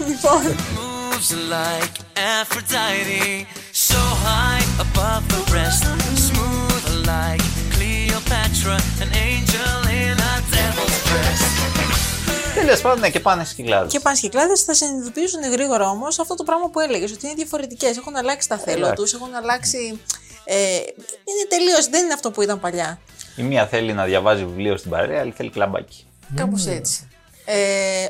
λοιπόν, 0.08 0.42
moves 0.76 1.32
like 1.54 1.96
Aphrodite, 2.38 3.46
so 3.90 4.00
high 4.28 4.66
above 4.86 5.24
the 5.34 5.42
rest, 5.56 5.84
smooth 6.28 6.86
like 7.12 7.44
Cleopatra, 7.76 8.76
an 9.04 9.10
angel 9.30 9.80
in 10.02 10.18
a 10.32 10.34
devil's 10.54 10.98
dress. 11.08 11.42
Τέλος 12.56 12.82
πάντων, 12.82 13.00
ναι, 13.00 13.10
και 13.10 13.20
πάνε 13.20 13.44
στις 13.44 13.56
κυκλάδες. 13.56 13.92
και 13.92 14.00
πάνε 14.00 14.18
κυκλάδες 14.22 14.62
θα 14.64 14.74
συνειδητοποιήσουν 14.74 15.52
γρήγορα 15.52 15.90
όμως 15.90 16.20
αυτό 16.20 16.36
το 16.36 16.44
πράγμα 16.44 16.70
που 16.70 16.80
έλεγες, 16.80 17.12
ότι 17.12 17.26
είναι 17.26 17.36
διαφορετικές. 17.36 17.98
Έχουν 17.98 18.16
αλλάξει 18.16 18.48
τα 18.48 18.58
θέλω 18.58 18.86
Εντάξει. 18.86 19.04
τους, 19.04 19.14
έχουν 19.14 19.36
αλλάξει. 19.36 20.00
Ε, 20.46 20.56
είναι 21.30 21.46
τελείως, 21.50 21.88
δεν 21.90 22.04
είναι 22.04 22.14
αυτό 22.14 22.32
που 22.32 22.42
ήταν 22.42 22.60
παλιά. 22.60 23.00
Η 23.36 23.42
μία 23.44 23.68
θέλει 23.68 23.94
να 23.94 24.04
διαβάζει 24.06 24.46
βιβλίο 24.46 24.78
στην 24.78 24.92
παρέα, 24.92 25.18
η 25.18 25.20
άλλη 25.20 25.34
θέλει 25.38 25.50
κλαμπάκι. 25.50 26.06
Κάπως 26.36 26.66
έτσι. 26.68 27.08
Ε, 27.46 27.56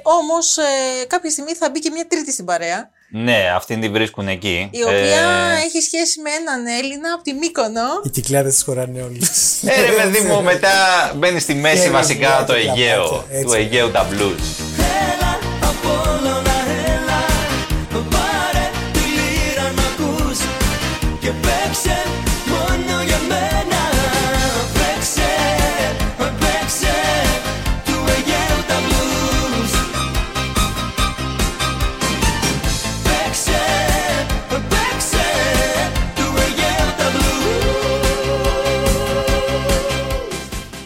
Όμως 0.04 0.58
ε, 0.58 0.64
κάποια 1.08 1.30
στιγμή 1.30 1.54
θα 1.54 1.70
μπει 1.70 1.80
και 1.80 1.90
μια 1.90 2.06
τρίτη 2.08 2.32
στην 2.32 2.46
παρέα, 2.46 2.90
Ναι, 3.12 3.52
αυτήν 3.56 3.82
την 3.82 3.92
βρίσκουν 3.92 4.28
εκεί. 4.28 4.70
η 4.72 4.84
οποία 4.84 4.96
Ε, 4.96 5.66
έχει 5.66 5.82
σχέση 5.82 6.22
με 6.22 6.30
έναν 6.30 6.66
Έλληνα 6.80 7.14
από 7.14 7.24
τη 7.24 7.34
Μύκονο. 7.34 7.82
Οι 8.04 8.10
κυκλάδες 8.10 8.56
τι 8.58 8.64
χωράνε 8.64 9.02
όλοι. 9.02 9.22
Ε, 9.66 9.82
ρε 9.86 9.92
παιδί 9.92 10.20
μου, 10.28 10.42
μετά 10.44 10.72
μπαίνει 11.16 11.40
στη 11.40 11.54
μέση 11.54 11.84
Και 11.84 11.90
βασικά 11.90 12.28
βιβλία 12.28 12.46
το 12.46 12.54
και 12.54 12.60
Αιγαίο. 12.60 13.04
κλαμπάκια, 13.30 13.42
Του 13.42 13.54
έτσι. 13.54 13.58
Αιγαίου 13.58 13.92
τα 13.92 14.08
blues. 14.12 14.93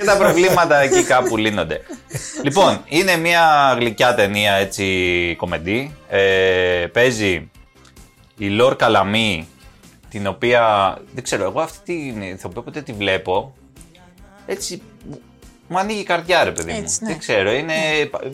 Τα 0.08 0.18
προβλήματα 0.18 0.78
εκεί 0.80 1.04
κάπου 1.04 1.38
λύνονται. 1.38 1.82
λοιπόν, 2.44 2.82
είναι 2.86 3.18
μια 3.18 3.76
γλυκιά 3.80 4.16
ταινία 4.16 4.54
έτσι 4.54 5.36
κομεντή. 5.38 5.96
Ε, 6.10 6.86
παίζει 6.94 7.50
η 8.38 8.48
Λόρ 8.48 8.76
Καλαμή, 8.76 9.48
την 10.10 10.28
οποία 10.28 10.94
δεν 11.14 11.24
ξέρω, 11.24 11.44
εγώ 11.44 11.60
αυτή 11.62 12.12
την 12.14 12.22
ηθοποιό 12.22 12.62
ποτέ 12.62 12.82
τη 12.82 12.94
βλέπω. 12.94 13.56
Έτσι 14.46 14.82
μου- 15.10 15.22
μου 15.68 15.80
ανοίγει 15.80 16.00
η 16.00 16.04
καρδιά, 16.04 16.44
ρε 16.44 16.52
παιδί 16.52 16.72
μου. 16.72 16.78
Έτσι, 16.78 17.04
ναι. 17.04 17.10
Δεν 17.10 17.18
ξέρω, 17.20 17.52
είναι, 17.52 17.74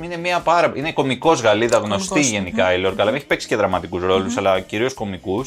είναι 0.04 0.18
μια 0.18 0.40
πάρα. 0.40 0.74
Είναι 0.76 0.92
κωμικό 0.92 1.34
Γαλλίδα, 1.34 1.78
γνωστή 1.78 2.08
Κωμικός, 2.08 2.32
γενικά 2.32 2.74
η 2.74 2.80
Λόρ 2.80 2.96
Καλαμή. 2.96 3.18
Έχει 3.18 3.26
παίξει 3.26 3.48
και 3.48 3.56
δραματικούς 3.56 4.02
ρόλους, 4.04 4.38
αλλά 4.38 4.60
κυρίως 4.60 4.94
κωμικού. 4.94 5.46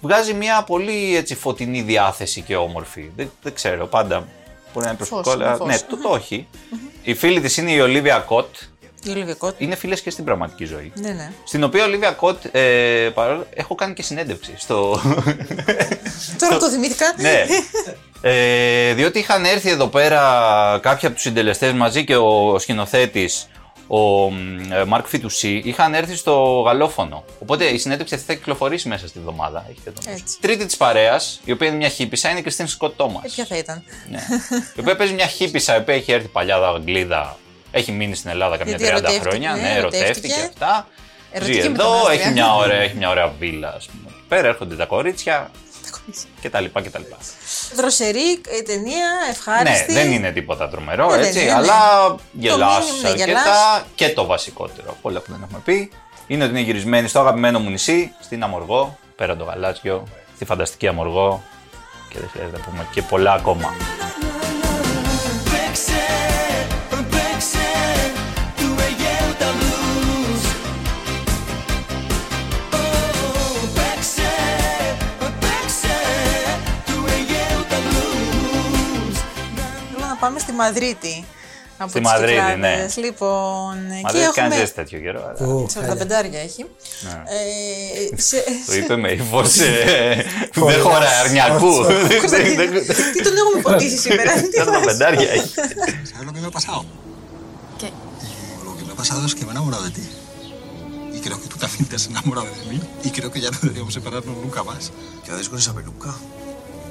Βγάζει 0.00 0.34
μια 0.34 0.62
πολύ 0.62 1.16
έτσι, 1.16 1.34
φωτεινή 1.34 1.80
διάθεση 1.80 2.40
και 2.40 2.56
όμορφη. 2.56 3.10
Δεν, 3.16 3.30
δεν 3.42 3.54
ξέρω, 3.54 3.86
πάντα. 3.86 4.26
Μπορεί 4.72 4.84
να 4.84 4.88
είναι 4.88 4.96
προσωπικό, 4.96 5.30
Φως, 5.30 5.40
αλλά 5.40 5.56
φως. 5.56 5.66
ναι, 5.66 5.78
το, 5.78 5.96
το 5.96 6.14
έχει. 6.14 6.46
Η 7.02 7.14
φίλη 7.14 7.40
της 7.40 7.56
είναι 7.56 7.72
η 7.72 7.80
Ολίβια 7.80 8.18
Κότ. 8.18 8.46
Η 9.04 9.10
Ολίβια 9.10 9.34
Κότ. 9.34 9.54
Είναι 9.58 9.74
φίλες 9.74 10.00
και 10.00 10.10
στην 10.10 10.24
πραγματική 10.24 10.64
ζωή. 10.64 10.92
Ναι, 10.94 11.10
ναι. 11.10 11.32
Στην 11.44 11.64
οποία 11.64 11.84
Ολίβια 11.84 12.10
Κότ, 12.10 12.44
ε, 12.52 13.10
παρόλο, 13.14 13.46
έχω 13.54 13.74
κάνει 13.74 13.94
και 13.94 14.02
συνέντευξη 14.02 14.54
στο. 14.56 15.00
Τώρα 16.38 16.56
το 16.58 16.70
θυμήθηκα. 16.70 17.06
ναι. 17.18 17.44
Ε, 18.20 18.92
διότι 18.94 19.18
είχαν 19.18 19.44
έρθει 19.44 19.70
εδώ 19.70 19.86
πέρα 19.86 20.20
κάποιοι 20.82 21.06
από 21.06 21.14
τους 21.14 21.22
συντελεστές 21.24 21.72
μαζί 21.72 22.04
και 22.04 22.16
ο 22.16 22.58
σκηνοθέτης, 22.58 23.48
ο 23.94 24.30
μ, 24.30 24.72
ε, 24.72 24.84
Μαρκ 24.84 25.06
Φιτουσί, 25.06 25.62
είχαν 25.64 25.94
έρθει 25.94 26.14
στο 26.16 26.62
γαλλόφωνο. 26.66 27.24
Οπότε 27.38 27.64
η 27.64 27.78
συνέντευξη 27.78 28.14
αυτή 28.14 28.26
θα 28.26 28.34
κυκλοφορήσει 28.34 28.88
μέσα 28.88 29.08
στη 29.08 29.18
βδομάδα. 29.18 29.66
Έχετε 29.70 29.90
το 29.90 30.00
νου. 30.06 30.12
Έτσι. 30.12 30.36
Τρίτη 30.40 30.66
της 30.66 30.76
παρέας, 30.76 31.40
η 31.44 31.52
οποία 31.52 31.68
είναι 31.68 31.76
μια 31.76 31.88
χύπησα, 31.88 32.30
είναι 32.30 32.38
η 32.38 32.42
Κριστίν 32.42 32.66
Σκοτ 32.66 32.96
Τόμα. 32.96 33.20
Ε, 33.24 33.28
ποια 33.28 33.44
θα 33.46 33.56
ήταν. 33.56 33.82
Ναι. 34.10 34.20
η 34.76 34.80
οποία 34.80 34.96
παίζει 34.96 35.12
μια 35.12 35.26
χύπησα, 35.26 35.74
η 35.76 35.78
οποία 35.78 35.94
έχει 35.94 36.12
έρθει 36.12 36.28
παλιά 36.28 36.56
Αγγλίδα, 36.56 37.36
έχει 37.70 37.92
μείνει 37.92 38.14
στην 38.14 38.30
Ελλάδα 38.30 38.56
καμιά 38.56 38.74
30 38.76 38.78
Γιατί 38.78 38.92
ερωτεύτηκε, 38.96 39.28
χρόνια. 39.28 39.54
ναι, 39.54 39.60
Ναι, 39.60 39.68
ερωτεύτηκε 39.74 40.04
ερωτεύτηκε. 40.04 40.34
αυτά. 40.48 40.88
Ερωτική 41.32 41.60
Ζει 41.60 41.66
εδώ, 41.66 41.70
μετανάστρια. 41.72 42.20
έχει 42.20 42.32
μια, 42.32 42.54
ωραία, 42.54 42.80
έχει 42.80 42.96
μια 42.96 43.10
ωραία 43.10 43.32
βίλα, 43.38 43.74
ας 43.76 43.86
πούμε. 43.86 44.02
εκεί 44.08 44.22
Πέρα 44.28 44.48
έρχονται 44.48 44.74
τα 44.76 44.84
κορίτσια 44.84 45.50
και 46.40 46.50
τα 46.50 46.60
λοιπά 46.60 46.82
και 46.82 46.90
τα 46.90 46.98
λοιπά. 46.98 47.16
Δροσερή 47.74 48.40
ε, 48.58 48.62
ταινία, 48.62 49.08
ευχάριστη. 49.30 49.92
Ναι, 49.92 49.98
δεν 50.02 50.12
είναι 50.12 50.30
τίποτα 50.30 50.68
τρομερό, 50.68 51.10
Ναι, 51.10 51.16
δεν 51.16 51.24
έτσι, 51.24 51.42
είναι, 51.42 51.50
ναι. 51.50 51.56
αλλά 51.56 52.16
γελάς 52.32 52.84
μήνυμα, 52.84 53.02
ναι, 53.02 53.08
αρκετά 53.08 53.24
γελάς. 53.26 53.84
και 53.94 54.08
το 54.08 54.24
βασικότερο 54.26 54.90
από 54.90 55.08
όλα 55.08 55.20
που 55.20 55.32
δεν 55.32 55.42
έχουμε 55.44 55.60
πει 55.64 55.90
είναι 56.26 56.44
ότι 56.44 56.52
είναι 56.52 56.62
γυρισμένη 56.62 57.08
στο 57.08 57.20
αγαπημένο 57.20 57.58
μου 57.58 57.70
νησί, 57.70 58.12
στην 58.20 58.42
Αμοργό, 58.42 58.98
πέραν 59.16 59.38
το 59.38 59.44
γαλάζιο, 59.44 60.04
στη 60.34 60.44
φανταστική 60.44 60.88
Αμοργό 60.88 61.42
και 62.08 62.18
δεν 62.18 62.28
χρειάζεται 62.28 62.58
να 62.58 62.64
πούμε 62.64 62.86
και 62.92 63.02
πολλά 63.02 63.32
ακόμα. 63.32 63.74
Πάμε 80.22 80.38
στη 80.38 80.52
Μαδρίτη. 80.52 81.24
Από 81.78 81.90
Στη 81.90 82.00
τις 82.00 82.08
Μαδρίτη, 82.10 82.32
Κυκλάδες. 82.32 82.96
ναι. 82.96 83.02
Λοιπόν, 83.04 83.76
Μα 84.02 84.08
εκεί 84.08 84.18
δεν 84.18 84.30
κάνει 84.34 84.46
έχουμε... 84.48 84.54
ζέστη 84.56 84.74
τέτοιο 84.74 84.98
καιρό. 85.00 85.20
αλλά 85.80 85.94
45 86.30 86.34
έχει. 86.48 86.62
Ναι. 87.00 87.22
Ε, 88.14 88.20
σε... 88.20 88.36
Το 88.66 88.74
είπε 88.74 88.96
με 88.96 89.10
ύφο. 89.12 89.42
Δεν 90.70 90.80
χωράει 90.80 91.14
αρνιακού. 91.24 91.84
Τι 93.12 93.22
τον 93.22 93.32
έχουμε 93.42 93.62
ποτίσει 93.62 93.96
σήμερα. 93.96 94.32
τι 94.32 94.50
Τα 94.64 94.70
μας- 94.70 94.84
πεντάρια 94.84 95.30
έχει. 95.30 95.50
¿Sabes 95.54 96.24
lo 96.26 96.32
que 96.34 96.40
me 96.44 96.46
ha 96.46 96.54
pasado? 96.58 96.80
¿Qué? 97.80 97.88
Lo 98.66 98.72
que 98.78 98.84
me 98.86 98.92
ha 98.92 98.96
pasado 99.02 99.20
es 99.28 99.34
que 99.36 99.42
me 99.46 99.50
he 99.50 99.54
enamorado 99.56 99.82
de 99.88 99.90
ti. 99.98 100.04
Y 101.16 101.18
creo 101.24 101.38
que 101.42 101.48
tú 101.52 101.56
también 101.64 101.84
te 101.90 101.94
has 101.98 102.06
enamorado 102.12 102.46
de 102.60 102.64
mí. 102.70 102.78
Y 103.06 103.10
creo 103.16 103.30
que 103.32 103.40
ya 103.44 103.50
no 103.54 103.58
deberíamos 103.62 103.92
separarnos 103.98 104.36
nunca 104.44 104.60
más. 104.70 104.82
¿Qué 105.24 105.28
haces 105.32 105.48
con 105.50 105.58
esa 105.62 105.72
peluca? 105.78 106.10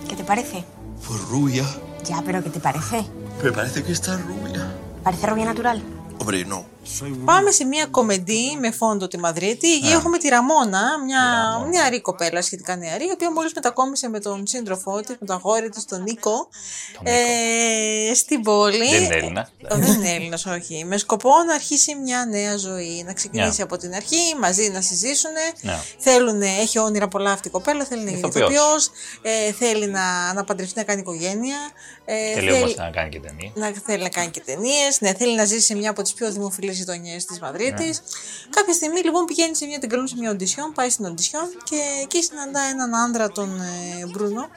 ¿Qué 0.10 0.16
te 0.20 0.24
parece? 0.32 0.58
Pues 1.06 1.20
rubia. 1.34 1.66
Ya, 2.10 2.18
pero 2.26 2.38
¿qué 2.44 2.50
te 2.50 2.60
parece? 2.70 2.98
Me 3.44 3.52
parece 3.52 3.84
que 3.86 3.92
está 3.92 4.12
rubia. 4.18 4.64
Parece 5.04 5.26
rubia 5.28 5.46
natural. 5.46 5.78
Hombre, 6.20 6.46
no. 6.46 6.60
Πάμε 7.26 7.52
σε 7.52 7.66
μια 7.66 7.86
κομμεντή 7.86 8.58
με 8.60 8.72
φόντο 8.72 9.08
τη 9.08 9.18
Μαδρίτη. 9.18 9.74
Εκεί 9.74 9.88
έχουμε 9.88 10.18
τη 10.18 10.28
Ραμόνα, 10.28 11.04
μια 11.06 11.22
νεαρή 11.70 12.02
κοπέλα, 12.02 12.42
σχετικά 12.42 12.76
νεαρή, 12.76 13.06
η 13.06 13.12
οποία 13.14 13.32
μόλις 13.32 13.52
μετακόμισε 13.56 14.10
με 14.10 14.20
τον 14.20 14.48
σύντροφό 14.48 15.00
της, 15.00 15.16
με 15.20 15.26
τον 15.26 15.36
αγόρι 15.36 15.70
της, 15.70 15.86
τον 15.86 16.02
Νίκο, 16.02 16.48
ε, 17.04 18.14
στην 18.14 18.42
πόλη. 18.42 18.90
Δεν 18.90 19.04
είναι 19.04 19.16
Έλληνα. 19.16 19.50
Ε, 19.76 19.80
δεν 19.80 19.94
είναι 19.94 20.10
Έλληνας, 20.14 20.46
όχι. 20.46 20.86
Με 20.86 20.98
σκοπό 20.98 21.30
να 21.48 21.54
αρχίσει 21.54 21.96
μια 21.96 22.26
νέα 22.26 22.58
ζωή. 22.58 23.04
Να 23.06 23.14
ξεκινήσει 23.14 23.58
Ναι. 23.58 23.64
από 23.64 23.78
την 23.78 23.94
αρχή, 23.94 24.36
μαζί 24.40 24.70
να 24.70 24.82
συζήσουν. 24.82 25.32
Ναι. 25.62 25.80
Θέλουν, 25.98 26.42
έχει 26.42 26.80
όνειρα 26.80 27.08
πολλά 27.08 27.32
αυτή 27.32 27.48
η 27.48 27.52
κοπέλα, 27.52 27.86
θέλει 27.86 28.04
να 28.04 28.10
γίνει 28.10 28.20
Ηθοποιός. 28.20 28.50
ηθοποιός, 28.52 28.90
ε, 29.22 29.52
θέλει 29.52 29.88
να, 29.88 30.34
να 30.34 30.44
παντρευτεί, 30.44 30.74
να 30.78 30.84
κάνει 30.84 31.02
οικογένεια. 31.02 31.58
Ε, 32.06 32.34
Θέλει 32.34 32.52
όμως 32.54 32.76
να 32.76 32.90
κάνει 32.90 33.10
και 33.10 33.20
ταινία. 33.20 33.52
να 33.56 33.72
θέλει 33.86 34.04
να 34.04 34.10
κάνει 34.10 34.32
και 34.32 34.42
ταινίες, 34.46 35.02
ναι, 35.02 35.14
θέλει 35.14 35.36
να 35.36 35.46
ζήσει 35.46 35.66
σε 35.66 35.76
μια 35.76 35.90
από 35.90 36.02
τις 36.02 36.14
πιο 36.14 36.32
δημοφιλείς 36.32 36.78
γειτονιές 36.78 37.26
της 37.26 37.40
Μαδρίτης. 37.40 38.00
Ναι. 38.00 38.50
Κάποια 38.50 38.74
στιγμή 38.74 39.00
λοιπόν 39.04 39.26
πηγαίνει 39.26 39.56
σε 39.56 39.66
μια, 39.66 39.80
την 39.80 39.90
καλούν 39.90 40.08
σε 40.08 40.16
μια 40.18 40.30
οντισιόν, 40.32 40.72
πάει 40.74 40.90
στην 40.90 41.06
οντισιόν 41.06 41.44
και 41.64 41.76
εκεί 42.04 42.24
συναντά 42.24 42.62
έναν 42.62 42.96
άντρα, 42.96 43.32
τον 43.32 43.62
ε, 43.62 44.06
Μπρούνο, 44.06 44.48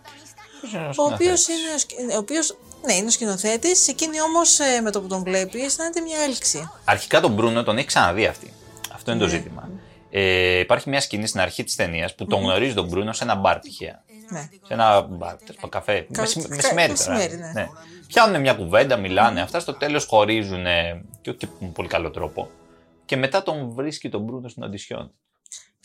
ο 0.96 1.02
οποίος 1.12 1.48
είναι, 1.48 1.74
ο 1.74 1.78
σκη- 1.78 1.98
ο 2.14 2.16
οποίος, 2.16 2.56
ναι, 2.86 2.92
είναι 2.94 3.06
ο 3.06 3.10
σκηνοθέτης. 3.10 3.88
Εκείνη 3.88 4.20
όμως 4.20 4.58
με 4.82 4.90
το 4.90 5.00
που 5.00 5.06
τον 5.06 5.22
βλέπεις 5.22 5.62
αισθάνεται 5.64 6.00
μια 6.00 6.18
έλξη. 6.22 6.70
Αρχικά 6.84 7.20
τον 7.20 7.32
Μπρούνο 7.32 7.62
τον 7.62 7.76
έχει 7.78 7.86
ξαναδεί 7.86 8.26
αυτή. 8.26 8.52
Αυτό 8.94 9.10
είναι 9.10 9.20
το 9.20 9.26
Ναι. 9.26 9.32
ζήτημα. 9.32 9.68
Ε, 10.10 10.58
υπάρχει 10.58 10.88
μια 10.88 11.00
σκηνή 11.00 11.26
στην 11.26 11.40
αρχή 11.40 11.64
της 11.64 11.74
ταινίας 11.76 12.14
που 12.14 12.26
τον 12.26 12.38
Μμμ. 12.38 12.44
γνωρίζει 12.46 12.74
τον 12.74 12.86
Μπρούνο 12.88 13.12
σε 13.12 13.24
ένα 13.24 13.34
μπαρ 13.34 13.58
τυχαία. 13.58 14.04
Ναι. 14.28 14.48
Σε 14.66 14.72
ένα 14.72 15.00
μπαρ, 15.00 15.36
τέλος 15.36 15.54
πάντων, 15.54 15.70
καφέ. 15.70 16.06
Κα- 16.12 16.20
Μεσημ- 16.20 16.48
κα- 16.48 16.54
μεσημέρι 16.54 16.92
τώρα. 16.94 17.12
μεσημέρι, 17.16 17.52
ναι. 17.52 17.66
Πιάνουν 18.06 18.40
μια 18.40 18.54
κουβέντα, 18.54 18.96
μιλάνε. 18.96 19.40
Αυτά 19.40 19.60
στο 19.60 19.74
τέλος 19.74 20.04
χωρίζουν 20.04 20.64
και 21.20 21.30
όχι 21.30 21.38
και 21.38 21.46
με 21.58 21.68
πολύ 21.68 21.88
καλό 21.88 22.10
τρόπο. 22.10 22.50
Και 23.04 23.16
μετά 23.16 23.42
τον 23.42 23.70
βρίσκει 23.70 24.08
τον 24.08 24.22
Μπρούνο 24.22 24.48
στην 24.48 24.62
οντισιόν. 24.62 25.12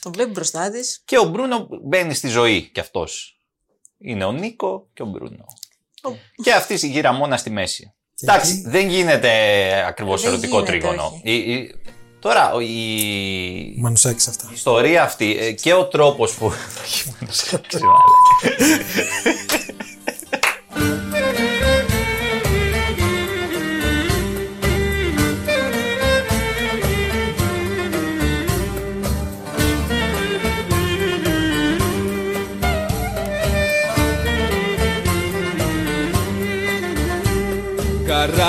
Τον 0.01 0.12
βλέπει 0.12 0.31
μπροστά 0.31 0.69
της. 0.71 1.01
Και 1.05 1.17
ο 1.17 1.23
Μπρούνο 1.23 1.67
μπαίνει 1.83 2.13
στη 2.13 2.27
ζωή 2.27 2.62
κι 2.62 2.79
αυτός. 2.79 3.38
Είναι 3.97 4.23
ο 4.25 4.31
Νίκο 4.31 4.88
και 4.93 5.01
ο 5.01 5.05
Μπρούνο. 5.05 5.45
Και 6.43 6.53
αυτή 6.53 6.73
η 6.73 6.88
γυραμόνα 6.88 7.38
στη 7.38 7.49
μέση. 7.49 7.93
Εντάξει, 8.21 8.63
δεν 8.65 8.88
γίνεται 8.89 9.29
ακριβώς 9.88 10.21
Δεν 10.21 10.31
ερωτικό 10.31 10.59
γίνεται, 10.59 10.71
τρίγωνο. 10.77 11.03
όχι. 11.03 11.21
Η- 11.33 11.51
η- 11.53 11.75
Τώρα, 12.19 12.53
ο- 12.53 12.59
η 12.59 13.75
Μανουσάκης 13.77 14.27
αυτά. 14.27 14.47
η 14.49 14.53
ιστορία 14.53 15.03
αυτή 15.03 15.38
ε, 15.39 15.51
και 15.51 15.73
ο 15.73 15.85
τρόπος 15.88 16.33
που. 16.33 16.51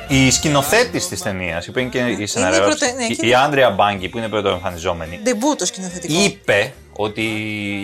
Η 0.08 0.32
σκηνοθέτης 0.32 1.08
της 1.08 1.22
ταινίας, 1.22 1.70
που 1.72 1.80
είναι 1.80 1.90
και 1.90 2.00
η 2.00 2.26
σενάριο, 2.26 2.62
πρωτε- 2.62 2.96
ναι, 2.96 3.04
η- 3.04 3.16
και- 3.16 3.26
η 3.28 3.34
Άντρια 3.34 3.70
Μπάγκη, 3.70 4.10
που 4.10 4.18
είναι 4.18 4.28
πρωτοεμφανιζόμενη, 4.30 5.20
Ντεμπούτο 5.24 5.66
σκηνοθετικό. 5.66 6.14
είπε 6.24 6.74
ότι 6.96 7.22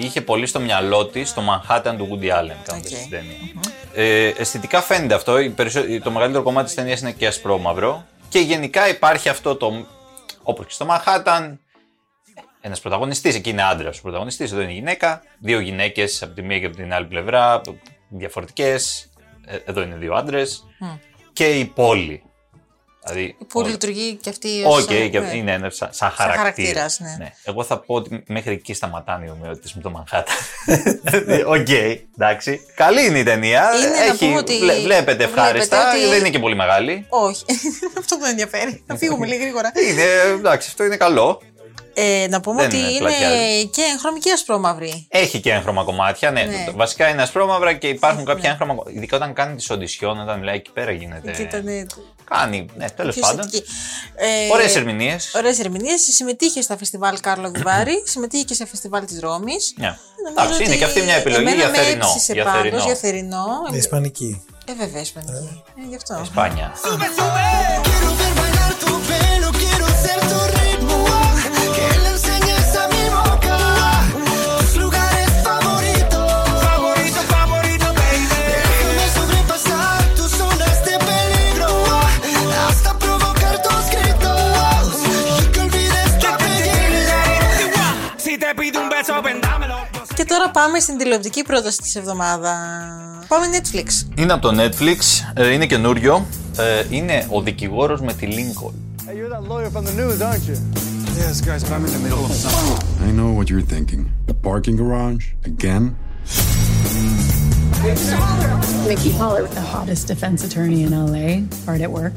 είχε 0.04 0.22
πολύ 0.22 0.46
στο 0.46 0.60
μυαλό 0.60 1.06
της 1.06 1.34
το 1.34 1.42
Manhattan 1.50 1.94
του 1.98 2.08
Woody 2.12 2.26
Allen 2.26 2.58
κάνοντας 2.64 2.92
Οκ. 2.92 2.98
την 3.00 3.10
ταινία. 3.10 3.38
Ε, 3.94 4.28
αισθητικά 4.38 4.82
φαίνεται 4.82 5.14
αυτό. 5.14 5.40
η 5.40 5.50
περισσο- 5.50 5.84
Το 6.04 6.12
μεγαλύτερο 6.12 6.44
κομμάτι 6.44 6.66
της 6.66 6.76
ταινίας 6.76 7.00
είναι 7.02 7.12
και 7.12 7.28
ασπρόμαυρο. 7.28 8.06
Και 8.30 8.40
γενικά 8.40 8.90
υπάρχει 8.90 9.30
αυτό 9.30 9.56
το. 9.56 9.86
Όπως 10.44 10.64
και 10.64 10.72
στο 10.72 10.86
Manhattan, 10.90 11.58
ένας 12.62 12.80
πρωταγωνιστής, 12.80 13.36
εκεί 13.36 13.50
είναι 13.50 13.64
άντρας 13.64 13.98
ο 13.98 14.02
πρωταγωνιστής, 14.02 14.52
εδώ 14.52 14.62
είναι 14.62 14.72
γυναίκα. 14.72 15.22
Δύο 15.40 15.60
γυναίκες 15.60 16.24
από 16.24 16.34
τη 16.34 16.42
μία 16.42 16.60
και 16.60 16.66
από 16.66 16.76
την 16.76 16.94
άλλη 16.94 17.06
πλευρά, 17.06 17.62
διαφορετικές. 18.10 19.10
Εδώ 19.66 19.82
είναι 19.82 19.96
δύο 19.96 20.14
άντρες. 20.14 20.66
Μμ. 20.80 20.88
Και 21.34 21.46
η 21.60 21.66
πόλη. 21.66 22.24
Δηλαδή, 23.06 23.36
Που 23.50 23.62
λειτουργεί 23.62 24.16
και 24.16 24.30
αυτή 24.30 24.64
ως, 24.66 24.84
Οκ, 24.84 24.92
ε, 24.92 25.08
και 25.08 25.20
ναι. 25.20 25.36
είναι 25.36 25.52
ένα 25.52 25.70
σαν, 25.70 25.90
σαν 25.94 25.94
Σαν 25.94 26.10
χαρακτήρας. 26.28 26.38
χαρακτήρας, 26.38 27.00
ναι. 27.20 27.34
Εγώ 27.44 27.64
θα 27.64 27.80
πω 27.80 27.96
ότι 27.96 28.24
μέχρι 28.28 28.54
εκεί 28.54 28.74
σταματάνε 28.74 29.26
οι 29.26 29.30
ομοιότητες 29.30 29.74
με 29.74 29.82
το 29.82 29.90
Manhattan. 29.90 30.32
Οκ, 31.46 31.68
εντάξει. 32.18 32.60
Καλή 32.76 33.06
είναι 33.06 33.20
η 33.20 33.24
ταινία. 33.24 33.70
Είναι 33.78 33.88
να 33.90 34.04
Έχει, 34.04 34.18
πούμε 34.26 34.38
ότι- 34.38 34.58
βλέ- 34.60 34.82
βλέπεται 34.82 35.24
ευχάριστα. 35.24 35.78
βλέπετε 35.78 35.98
ότι- 35.98 36.10
Δεν 36.10 36.20
είναι 36.20 36.30
και 36.30 36.40
πολύ 36.40 36.56
μεγάλη. 36.56 37.06
Όχι. 37.10 37.44
Αυτό 38.00 38.18
δεν 38.18 38.30
ενδιαφέρει. 38.30 38.84
Να 38.86 38.96
φύγουμε 38.96 39.26
λίγο 39.26 39.42
γρήγορα. 39.42 39.72
Είναι, 39.90 40.34
εντάξει, 40.38 40.68
αυτό 40.70 40.84
είναι 40.84 40.98
καλό. 40.98 41.42
Ε, 42.02 42.28
να 42.30 42.42
πούμε 42.42 42.56
Δεν 42.62 42.66
ότι 42.66 42.78
είναι 42.78 42.88
είναι 42.90 42.98
πλατιάζει. 43.00 43.68
και 43.68 43.82
εγχρωμική 43.94 44.30
ασπρόμαυρη. 44.32 45.08
Έχει 45.10 45.40
και 45.40 45.52
έγχρωμα 45.52 45.84
κομμάτια, 45.84 46.32
ναι. 46.32 46.42
Ναι. 46.44 46.64
Το- 46.66 46.74
Βασικά 46.76 47.08
είναι 47.10 47.22
ασπρόμαυρα 47.22 47.74
και 47.74 47.88
υπάρχουν 47.88 48.26
κάποια 48.26 48.50
έγχρωμα. 48.50 48.76
Ειδικά 48.88 49.16
όταν 49.16 49.34
κάνει 49.34 49.56
τις 49.56 49.70
οντισιόν, 49.70 50.20
όταν 50.20 50.40
μιλάει 50.40 50.56
εκεί 50.56 50.72
πέρα 50.72 50.92
γίνεται. 50.92 51.30
Εκεί 51.32 51.42
ήταν. 51.42 51.68
ε, 51.68 51.86
Κάνει, 52.30 52.66
ναι, 52.78 52.90
τέλος 52.90 53.14
πιο 53.16 53.22
πάντων. 53.24 53.40
αισθητική. 53.40 53.72
Ε, 54.16 54.52
Ωραίες 54.54 54.76
ερμηνείες. 54.76 55.32
Ωραίες 55.36 55.60
ερμηνείες. 55.60 56.02
Συμμετείχε 56.02 56.62
στα 56.62 56.78
φεστιβάλ 56.78 57.20
Κάρλο 57.20 57.50
Βιβάρη, 57.56 58.04
συμμετείχε 58.14 58.44
και 58.44 58.54
σε 58.54 58.66
φεστιβάλ 58.66 59.06
της 59.06 59.20
Ρώμης. 59.20 59.74
Ναι. 59.78 59.98
Εντάξει, 60.30 60.64
είναι 60.64 60.76
και 60.76 60.84
αυτή 60.84 61.02
μια 61.02 61.14
επιλογή 61.16 61.42
εμένα 61.42 61.56
για 61.58 61.70
με 61.70 61.78
θερινό. 61.78 62.08
έψησε 62.08 62.34
Για 62.34 62.44
πάντως, 62.44 62.62
θερινό. 62.62 62.84
για 62.86 62.96
θερινό. 62.96 63.46
Είναι 63.70 63.78
Ισπανική. 63.78 64.44
Ε, 64.66 64.74
βέβαια, 64.74 65.02
Ισπανική. 65.02 65.64
Ε, 65.84 65.88
γι' 65.90 65.96
αυτό. 65.96 66.22
Σπάνια. 66.26 66.74
Πάμε 90.62 90.80
στην 90.80 90.98
τηλεοπτική 90.98 91.44
πρόταση 91.44 91.78
τη 91.78 91.92
εβδομάδα. 91.96 92.54
Πάμε 93.28 93.46
Netflix. 93.52 94.08
Είναι 94.16 94.34
από 94.34 94.42
το 94.48 94.64
Netflix, 94.64 94.98
ε, 95.34 95.54
είναι 95.54 95.66
καινούριο. 95.66 96.26
Ε, 96.58 96.84
είναι 96.90 97.28
ο 97.30 97.42
δικηγόρο 97.42 98.00
με 98.02 98.14
τη 98.14 98.28
Lincoln. 98.30 98.74
Hey, 99.08 99.16
you're 99.18 99.30
that 99.36 99.44
lawyer 99.52 99.70
from 99.76 99.86
the 99.90 99.96
news, 100.02 100.22
aren't 100.28 100.46
you? 100.50 100.58
Yes, 101.22 101.36
guys, 101.48 101.62
but 101.64 101.74
I'm 101.76 101.86
in 101.88 101.94
the 101.98 102.04
middle 102.08 102.24
of 102.30 102.34
something. 102.44 102.78
I 103.08 103.12
know 103.20 103.30
what 103.38 103.46
you're 103.52 103.68
thinking. 103.76 104.02
A 104.34 104.36
parking 104.48 104.76
garage? 104.82 105.24
Again? 105.52 105.84
Mickey 108.90 109.12
Haller, 109.20 109.46
the 109.60 109.66
hottest 109.74 110.04
defense 110.12 110.40
attorney 110.48 110.82
in 110.86 110.92
LA, 111.14 111.30
hard 111.68 111.82
at 111.88 111.92
work. 112.00 112.16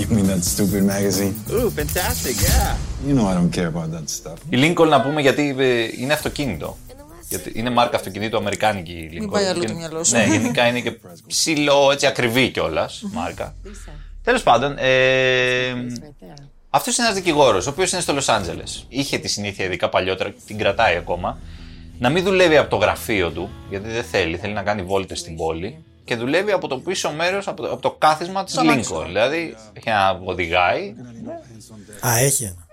You 0.00 0.06
mean 0.16 0.26
that 0.32 0.42
stupid 0.54 0.82
magazine? 0.94 1.34
Ooh, 1.54 1.68
fantastic, 1.80 2.34
yeah. 2.48 2.70
You 3.06 3.12
know 3.16 3.26
I 3.32 3.34
don't 3.38 3.52
care 3.58 3.68
about 3.74 3.88
that 3.96 4.06
stuff. 4.18 4.38
Η 4.48 4.56
Lincoln 4.56 4.88
να 4.88 5.00
πούμε 5.00 5.20
γιατί 5.20 5.56
ε, 5.58 6.02
είναι 6.02 6.12
αυτοκίνητο. 6.12 6.76
Γιατί 7.28 7.52
είναι 7.54 7.70
μάρκα 7.70 7.96
αυτοκινήτου 7.96 8.36
αμερικανική 8.36 8.92
η 8.92 9.08
Lincoln. 9.12 9.18
Μην 9.18 9.30
πάει 9.30 9.44
αλλού 9.44 9.60
Και- 9.60 9.66
το 9.66 9.74
μυαλό 9.74 10.04
σου. 10.04 10.16
Ναι, 10.16 10.24
γενικά 10.24 10.66
είναι 10.66 10.80
και 10.80 10.98
ψηλό, 11.26 11.90
έτσι 11.92 12.06
ακριβή 12.06 12.50
κιόλας 12.50 13.02
μάρκα. 13.12 13.54
Τέλος 14.22 14.42
πάντων, 14.42 14.74
ε, 14.78 15.74
αυτός 16.70 16.96
είναι 16.96 17.06
ένας 17.06 17.18
δικηγόρος, 17.18 17.66
ο 17.66 17.70
οποίος 17.70 17.92
είναι 17.92 18.00
στο 18.00 18.12
Λο 18.12 18.22
Άντζελε. 18.26 18.62
Είχε 18.88 19.18
τη 19.18 19.28
συνήθεια, 19.28 19.64
ειδικά 19.64 19.88
παλιότερα, 19.88 20.32
την 20.46 20.58
κρατάει 20.58 20.96
ακόμα, 20.96 21.38
να 21.98 22.08
μην 22.08 22.24
δουλεύει 22.24 22.56
από 22.56 22.70
το 22.70 22.76
γραφείο 22.76 23.30
του, 23.30 23.50
γιατί 23.70 23.88
δεν 23.88 24.04
θέλει, 24.04 24.36
θέλει 24.36 24.52
να 24.52 24.62
κάνει 24.62 24.82
βόλτες 24.82 25.18
στην 25.18 25.36
πόλη. 25.36 25.84
Και 26.04 26.16
δουλεύει 26.16 26.52
από 26.52 26.68
το 26.68 26.78
πίσω 26.78 27.10
μέρος, 27.10 27.48
από, 27.48 27.62
το- 27.62 27.72
από 27.72 27.82
το 27.82 27.90
κάθισμα 27.90 28.44
της 28.44 28.54
Το 28.54 28.60
αμάξι. 28.60 28.90
Lincoln. 28.94 29.04
Δηλαδή, 29.06 29.56
έχει 29.72 29.88
ένα 29.88 30.20
οδηγάει, 30.24 30.94
Α, 32.06 32.16
έχει 32.18 32.44
ένα. 32.44 32.65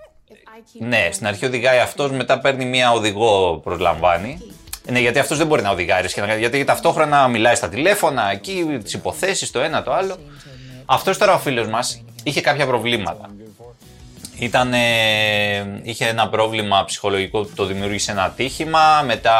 Ναι, 0.78 1.08
στην 1.12 1.26
αρχή 1.26 1.46
οδηγάει 1.46 1.78
αυτός, 1.78 2.10
μετά 2.10 2.38
παίρνει 2.38 2.64
μία 2.64 2.92
οδηγό, 2.92 3.60
προσλαμβάνει. 3.64 4.38
Ναι, 4.90 4.98
γιατί 5.00 5.18
αυτός 5.18 5.38
δεν 5.38 5.46
μπορεί 5.46 5.62
να 5.62 5.70
οδηγάει, 5.70 6.02
ρε, 6.02 6.08
σχεδόν, 6.08 6.38
γιατί 6.38 6.64
ταυτόχρονα 6.64 7.28
μιλάει 7.28 7.54
στα 7.54 7.68
τηλέφωνα, 7.68 8.30
εκεί, 8.30 8.78
τις 8.82 8.92
υποθέσεις, 8.92 9.50
το 9.50 9.60
ένα 9.60 9.82
το 9.82 9.92
άλλο. 9.92 10.16
Αυτός 10.84 11.18
τώρα 11.18 11.34
ο 11.34 11.38
φίλος 11.38 11.68
μας 11.68 12.04
είχε 12.22 12.40
κάποια 12.40 12.66
προβλήματα. 12.66 13.30
Ήταν, 14.38 14.72
ε, 14.72 15.80
είχε 15.82 16.06
ένα 16.06 16.28
πρόβλημα 16.28 16.84
ψυχολογικό 16.84 17.42
που 17.42 17.54
το 17.54 17.64
δημιούργησε 17.64 18.10
ένα 18.10 18.24
ατύχημα, 18.24 19.02
μετά 19.06 19.38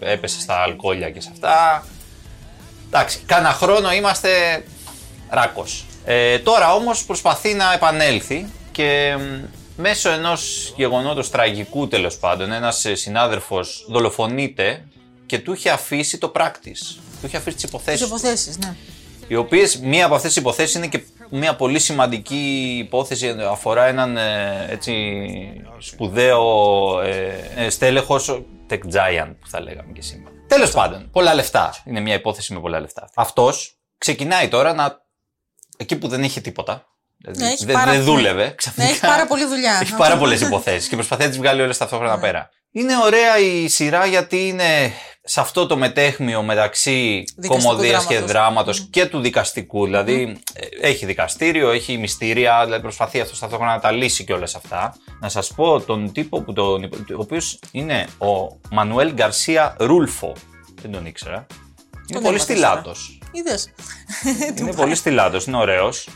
ε, 0.00 0.12
έπεσε 0.12 0.40
στα 0.40 0.62
αλκοόλια 0.62 1.10
και 1.10 1.20
σε 1.20 1.28
αυτά. 1.32 1.84
Εντάξει, 2.86 3.18
κάνα 3.26 3.50
χρόνο 3.50 3.92
είμαστε 3.92 4.28
ράκος. 5.30 5.84
Ε, 6.04 6.38
τώρα 6.38 6.74
όμως 6.74 7.04
προσπαθεί 7.04 7.54
να 7.54 7.72
επανέλθει 7.72 8.46
και 8.72 9.16
μ, 9.18 9.44
μέσω 9.78 10.10
ενός 10.10 10.72
γεγονότος 10.76 11.30
τραγικού 11.30 11.88
τέλος 11.88 12.18
πάντων, 12.18 12.52
ένας 12.52 12.84
ε, 12.84 12.94
συνάδελφος 12.94 13.86
δολοφονείται 13.88 14.84
και 15.26 15.38
του 15.38 15.52
είχε 15.52 15.70
αφήσει 15.70 16.18
το 16.18 16.32
practice. 16.34 16.96
Του 17.20 17.26
είχε 17.26 17.36
αφήσει 17.36 17.56
τις 17.56 17.64
Τις 17.64 17.70
υποθέσει. 17.70 18.04
υποθέσεις, 18.04 18.58
ναι. 18.58 18.76
Οι 19.28 19.36
οποίες 19.36 19.78
μία 19.78 20.04
από 20.06 20.14
αυτές 20.14 20.32
τις 20.32 20.40
υποθέσεις 20.40 20.74
είναι 20.74 20.86
και 20.86 21.02
μια 21.30 21.56
πολύ 21.56 21.78
σημαντική 21.78 22.76
υπόθεση. 22.78 23.28
Αφορά 23.28 23.86
έναν 23.86 24.16
ε, 24.16 24.66
έτσι, 24.70 24.92
σπουδαίο 25.78 26.42
ε, 27.00 27.50
ε, 27.56 27.70
στέλεχος, 27.70 28.42
tech 28.70 28.78
giant 28.78 29.34
που 29.40 29.48
θα 29.48 29.60
λέγαμε 29.60 29.92
και 29.92 30.02
σήμερα. 30.02 30.34
Τέλος 30.48 30.70
πάντων, 30.70 31.10
πολλά 31.10 31.34
λεφτά. 31.34 31.74
Είναι 31.84 32.00
μια 32.00 32.14
υπόθεση 32.14 32.54
με 32.54 32.60
πολλά 32.60 32.80
λεφτά. 32.80 33.10
Αυτός 33.14 33.78
ξεκινάει 33.98 34.48
τώρα 34.48 34.74
να. 34.74 35.04
εκεί 35.76 35.96
που 35.96 36.08
δεν 36.08 36.22
είχε 36.22 36.40
τίποτα. 36.40 36.86
Δηλαδή, 37.18 37.40
Ναι, 37.42 37.48
έχει 37.50 37.64
δεν, 37.64 37.74
πάρα 37.74 37.92
δεν 37.92 38.04
πολύ- 38.04 38.16
δούλευε. 38.16 38.52
Ξαφνικά, 38.56 38.86
Ναι, 38.88 38.94
έχει 38.94 39.00
πάρα 39.06 39.26
πολλή 39.26 39.44
δουλειά. 39.46 39.78
Έχει 39.82 39.94
πάρα 39.96 40.16
πολλές 40.18 40.40
υποθέσεις 40.40 40.88
και 40.88 40.94
προσπαθεί 40.94 41.22
να 41.22 41.28
τις 41.28 41.38
βγάλει 41.38 41.62
όλε 41.62 41.74
ταυτόχρονα 41.74 42.14
Ναι. 42.14 42.20
πέρα. 42.20 42.48
Είναι 42.72 42.96
ωραία 43.04 43.38
η 43.38 43.68
σειρά 43.68 44.06
γιατί 44.06 44.48
είναι 44.48 44.92
σε 45.24 45.40
αυτό 45.40 45.66
το 45.66 45.76
μετέχμιο 45.76 46.42
μεταξύ 46.42 47.24
Δικαστικού 47.36 47.68
κομμωδίας 47.68 48.06
και 48.06 48.14
δράματος. 48.14 48.32
δράματος 48.32 48.80
και 48.90 49.06
του 49.06 49.20
δικαστικού. 49.20 49.84
Δηλαδή 49.84 50.38
ε, 50.80 50.88
έχει 50.88 51.06
δικαστήριο, 51.06 51.70
έχει 51.70 51.98
μυστήρια, 51.98 52.64
δηλαδή 52.64 52.82
προσπαθεί 52.82 53.20
αυτό 53.20 53.38
ταυτόχρονα 53.38 53.72
να 53.74 53.80
τα 53.80 53.90
λύσει 53.90 54.24
και 54.24 54.32
όλα 54.32 54.48
αυτά. 54.56 54.94
Να 55.20 55.28
σας 55.28 55.52
πω 55.54 55.80
τον 55.80 56.12
τύπο 56.12 56.42
που 56.42 56.52
τον, 56.52 56.84
ο 56.84 56.88
οποίος 57.16 57.58
είναι 57.70 58.06
ο 58.18 58.58
Μανουέλ 58.70 59.12
Γκαρσία 59.12 59.76
Ρούλφο. 59.78 60.32
Δεν 60.82 60.90
τον 60.92 61.06
ήξερα. 61.06 61.46
Είναι 61.94 62.20
Τον 62.20 62.22
πολύ 62.22 62.26
έμαθες 62.26 62.42
στυλάτος. 62.42 63.18
Είδες. 63.32 63.72
Είναι 64.58 64.72
πολύ 64.82 64.94
στυλάτος, 64.94 65.44
είναι 65.44 65.56
ωραίος. 65.56 66.08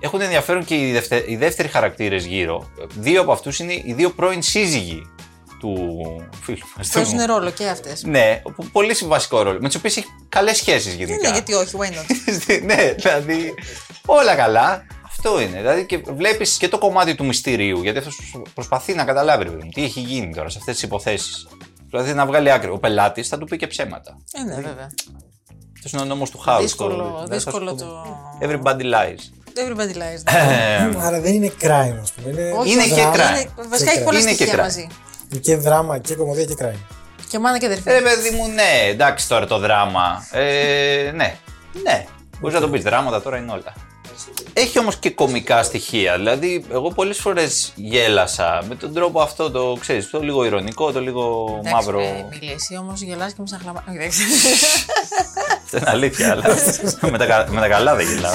Έχουν 0.00 0.20
ενδιαφέρον 0.20 0.64
και 0.64 0.74
οι, 0.74 0.92
δευτε, 0.92 1.24
οι 1.26 1.36
δεύτεροι 1.36 1.68
χαρακτήρες 1.68 2.24
γύρω. 2.24 2.70
Δύο 2.98 3.20
από 3.20 3.32
αυτούς 3.32 3.58
είναι 3.58 3.72
οι 3.72 3.92
δύο 3.96 4.10
πρώην 4.10 4.42
σύζυγοι 4.42 5.02
του 5.58 5.76
φίλου 6.42 6.66
μας. 6.76 6.88
Παίζουν 6.88 7.24
ρόλο 7.26 7.50
και 7.50 7.66
αυτές. 7.68 8.02
Ναι, 8.04 8.40
πο- 8.56 8.64
πολύ 8.72 8.96
βασικό 9.04 9.42
ρόλο. 9.42 9.58
Με 9.60 9.66
τις 9.68 9.76
οποίες 9.76 9.96
έχει 9.96 10.06
καλές 10.28 10.56
σχέσεις 10.56 10.94
γενικά. 10.94 11.28
Ναι, 11.28 11.32
γιατί 11.32 11.52
όχι, 11.54 11.76
why 11.78 11.86
not; 11.86 12.60
ναι, 12.74 12.92
δηλαδή. 12.92 13.54
Όλα 14.06 14.34
καλά. 14.34 14.86
Αυτό 15.06 15.40
είναι. 15.40 15.56
Δηλαδή 15.56 15.86
και 15.86 15.98
βλέπεις 15.98 16.56
και 16.56 16.68
το 16.68 16.78
κομμάτι 16.78 17.14
του 17.14 17.24
μυστηρίου. 17.24 17.82
Γιατί 17.82 17.98
αυτός 17.98 18.16
προσπαθεί 18.54 18.94
να 18.94 19.04
καταλάβει 19.04 19.44
ρε 19.44 19.50
παιδί 19.50 19.64
μου, 19.64 19.70
τι 19.70 19.84
έχει 19.84 20.00
γίνει 20.00 20.34
τώρα 20.34 20.48
σε 20.48 20.58
αυτές 20.58 20.74
τις 20.74 20.82
υποθέσεις. 20.82 21.48
Δηλαδή 21.90 22.12
να 22.12 22.26
βγάλει 22.26 22.50
άκρη. 22.50 22.70
Ο 22.70 22.78
πελάτης 22.78 23.28
θα 23.28 23.38
του 23.38 23.46
πει 23.46 23.56
και 23.56 23.66
ψέματα. 23.66 24.16
Ε, 24.32 24.42
ναι, 24.42 24.54
βέβαια. 24.54 24.90
Αυτός 25.76 25.92
είναι 25.92 26.02
ο 26.02 26.04
νόμος 26.04 26.30
του 26.30 26.38
χάους. 26.38 26.62
Δύσκολο, 26.62 27.26
δύσκολο 27.30 27.74
το. 27.74 28.04
Everybody 28.40 28.82
lies. 28.82 29.37
Everybody 29.64 29.94
lies. 29.96 30.22
Ε, 30.34 31.06
Άρα 31.06 31.20
δεν 31.20 31.34
είναι 31.34 31.52
crime, 31.62 31.96
ας 32.02 32.12
πούμε. 32.12 32.30
Είναι, 32.30 32.52
Όχι, 32.58 32.70
Είναι 32.72 32.80
όχι, 32.82 32.92
και 32.92 33.00
είναι- 33.00 33.10
crime. 33.14 33.68
Βασικά 33.68 33.90
έχει 33.90 34.02
πολλά 34.02 34.18
Είναι 34.18 34.28
και 34.28 34.34
στοιχεία 34.34 34.54
crime. 34.54 34.58
μαζί. 34.62 34.86
Είναι 35.32 35.40
και 35.40 35.56
δράμα 35.56 35.98
και 35.98 36.14
κομμωδία 36.14 36.44
και 36.44 36.54
crime. 36.60 36.78
Και 37.28 37.38
μάνα 37.38 37.58
και 37.58 37.66
αδερφή. 37.66 37.90
Ε, 37.90 38.00
παιδί 38.00 38.30
μου, 38.30 38.48
ναι, 38.48 38.88
εντάξει 38.90 39.28
τώρα 39.28 39.46
το 39.46 39.58
δράμα. 39.58 40.26
Ε, 40.32 41.10
ναι, 41.14 41.34
ναι. 41.82 42.04
Μπορείς 42.40 42.54
να 42.54 42.60
το 42.62 42.68
πεις 42.68 42.82
δράματα 42.82 43.22
τώρα 43.22 43.36
είναι 43.36 43.52
όλα. 43.52 43.72
Έχει 44.52 44.78
όμως 44.78 44.96
και 44.96 45.10
κομικά 45.10 45.62
στοιχεία. 45.62 46.16
Δηλαδή, 46.16 46.64
εγώ 46.72 46.88
πολλές 46.90 47.18
φορές 47.18 47.72
γέλασα 47.74 48.62
με 48.68 48.74
τον 48.74 48.94
τρόπο 48.94 49.20
αυτό, 49.20 49.50
το 49.50 49.76
ξέρεις, 49.80 50.10
το 50.10 50.20
λίγο 50.20 50.44
ηρωνικό, 50.44 50.92
το 50.92 51.00
λίγο 51.00 51.46
μαύρο. 51.72 51.98
Μιλή, 52.30 52.52
εσύ 52.52 52.76
όμως 52.76 53.00
γελάς 53.00 53.32
και 53.32 53.40
με 53.40 53.46
σαν 53.46 53.58
χλαμά. 53.62 53.84
Όχι, 53.88 53.96
εντάξει. 53.98 54.20
Αυτό 55.64 55.76
είναι 55.76 55.90
αλήθεια, 55.90 56.30
αλλά 56.30 56.44
με 57.12 57.18
τα, 57.18 57.26
κα- 57.26 57.46
με 57.50 57.60
τα 57.60 57.68
καλά 57.68 57.94
δεν 57.94 58.06
γελάω. 58.06 58.34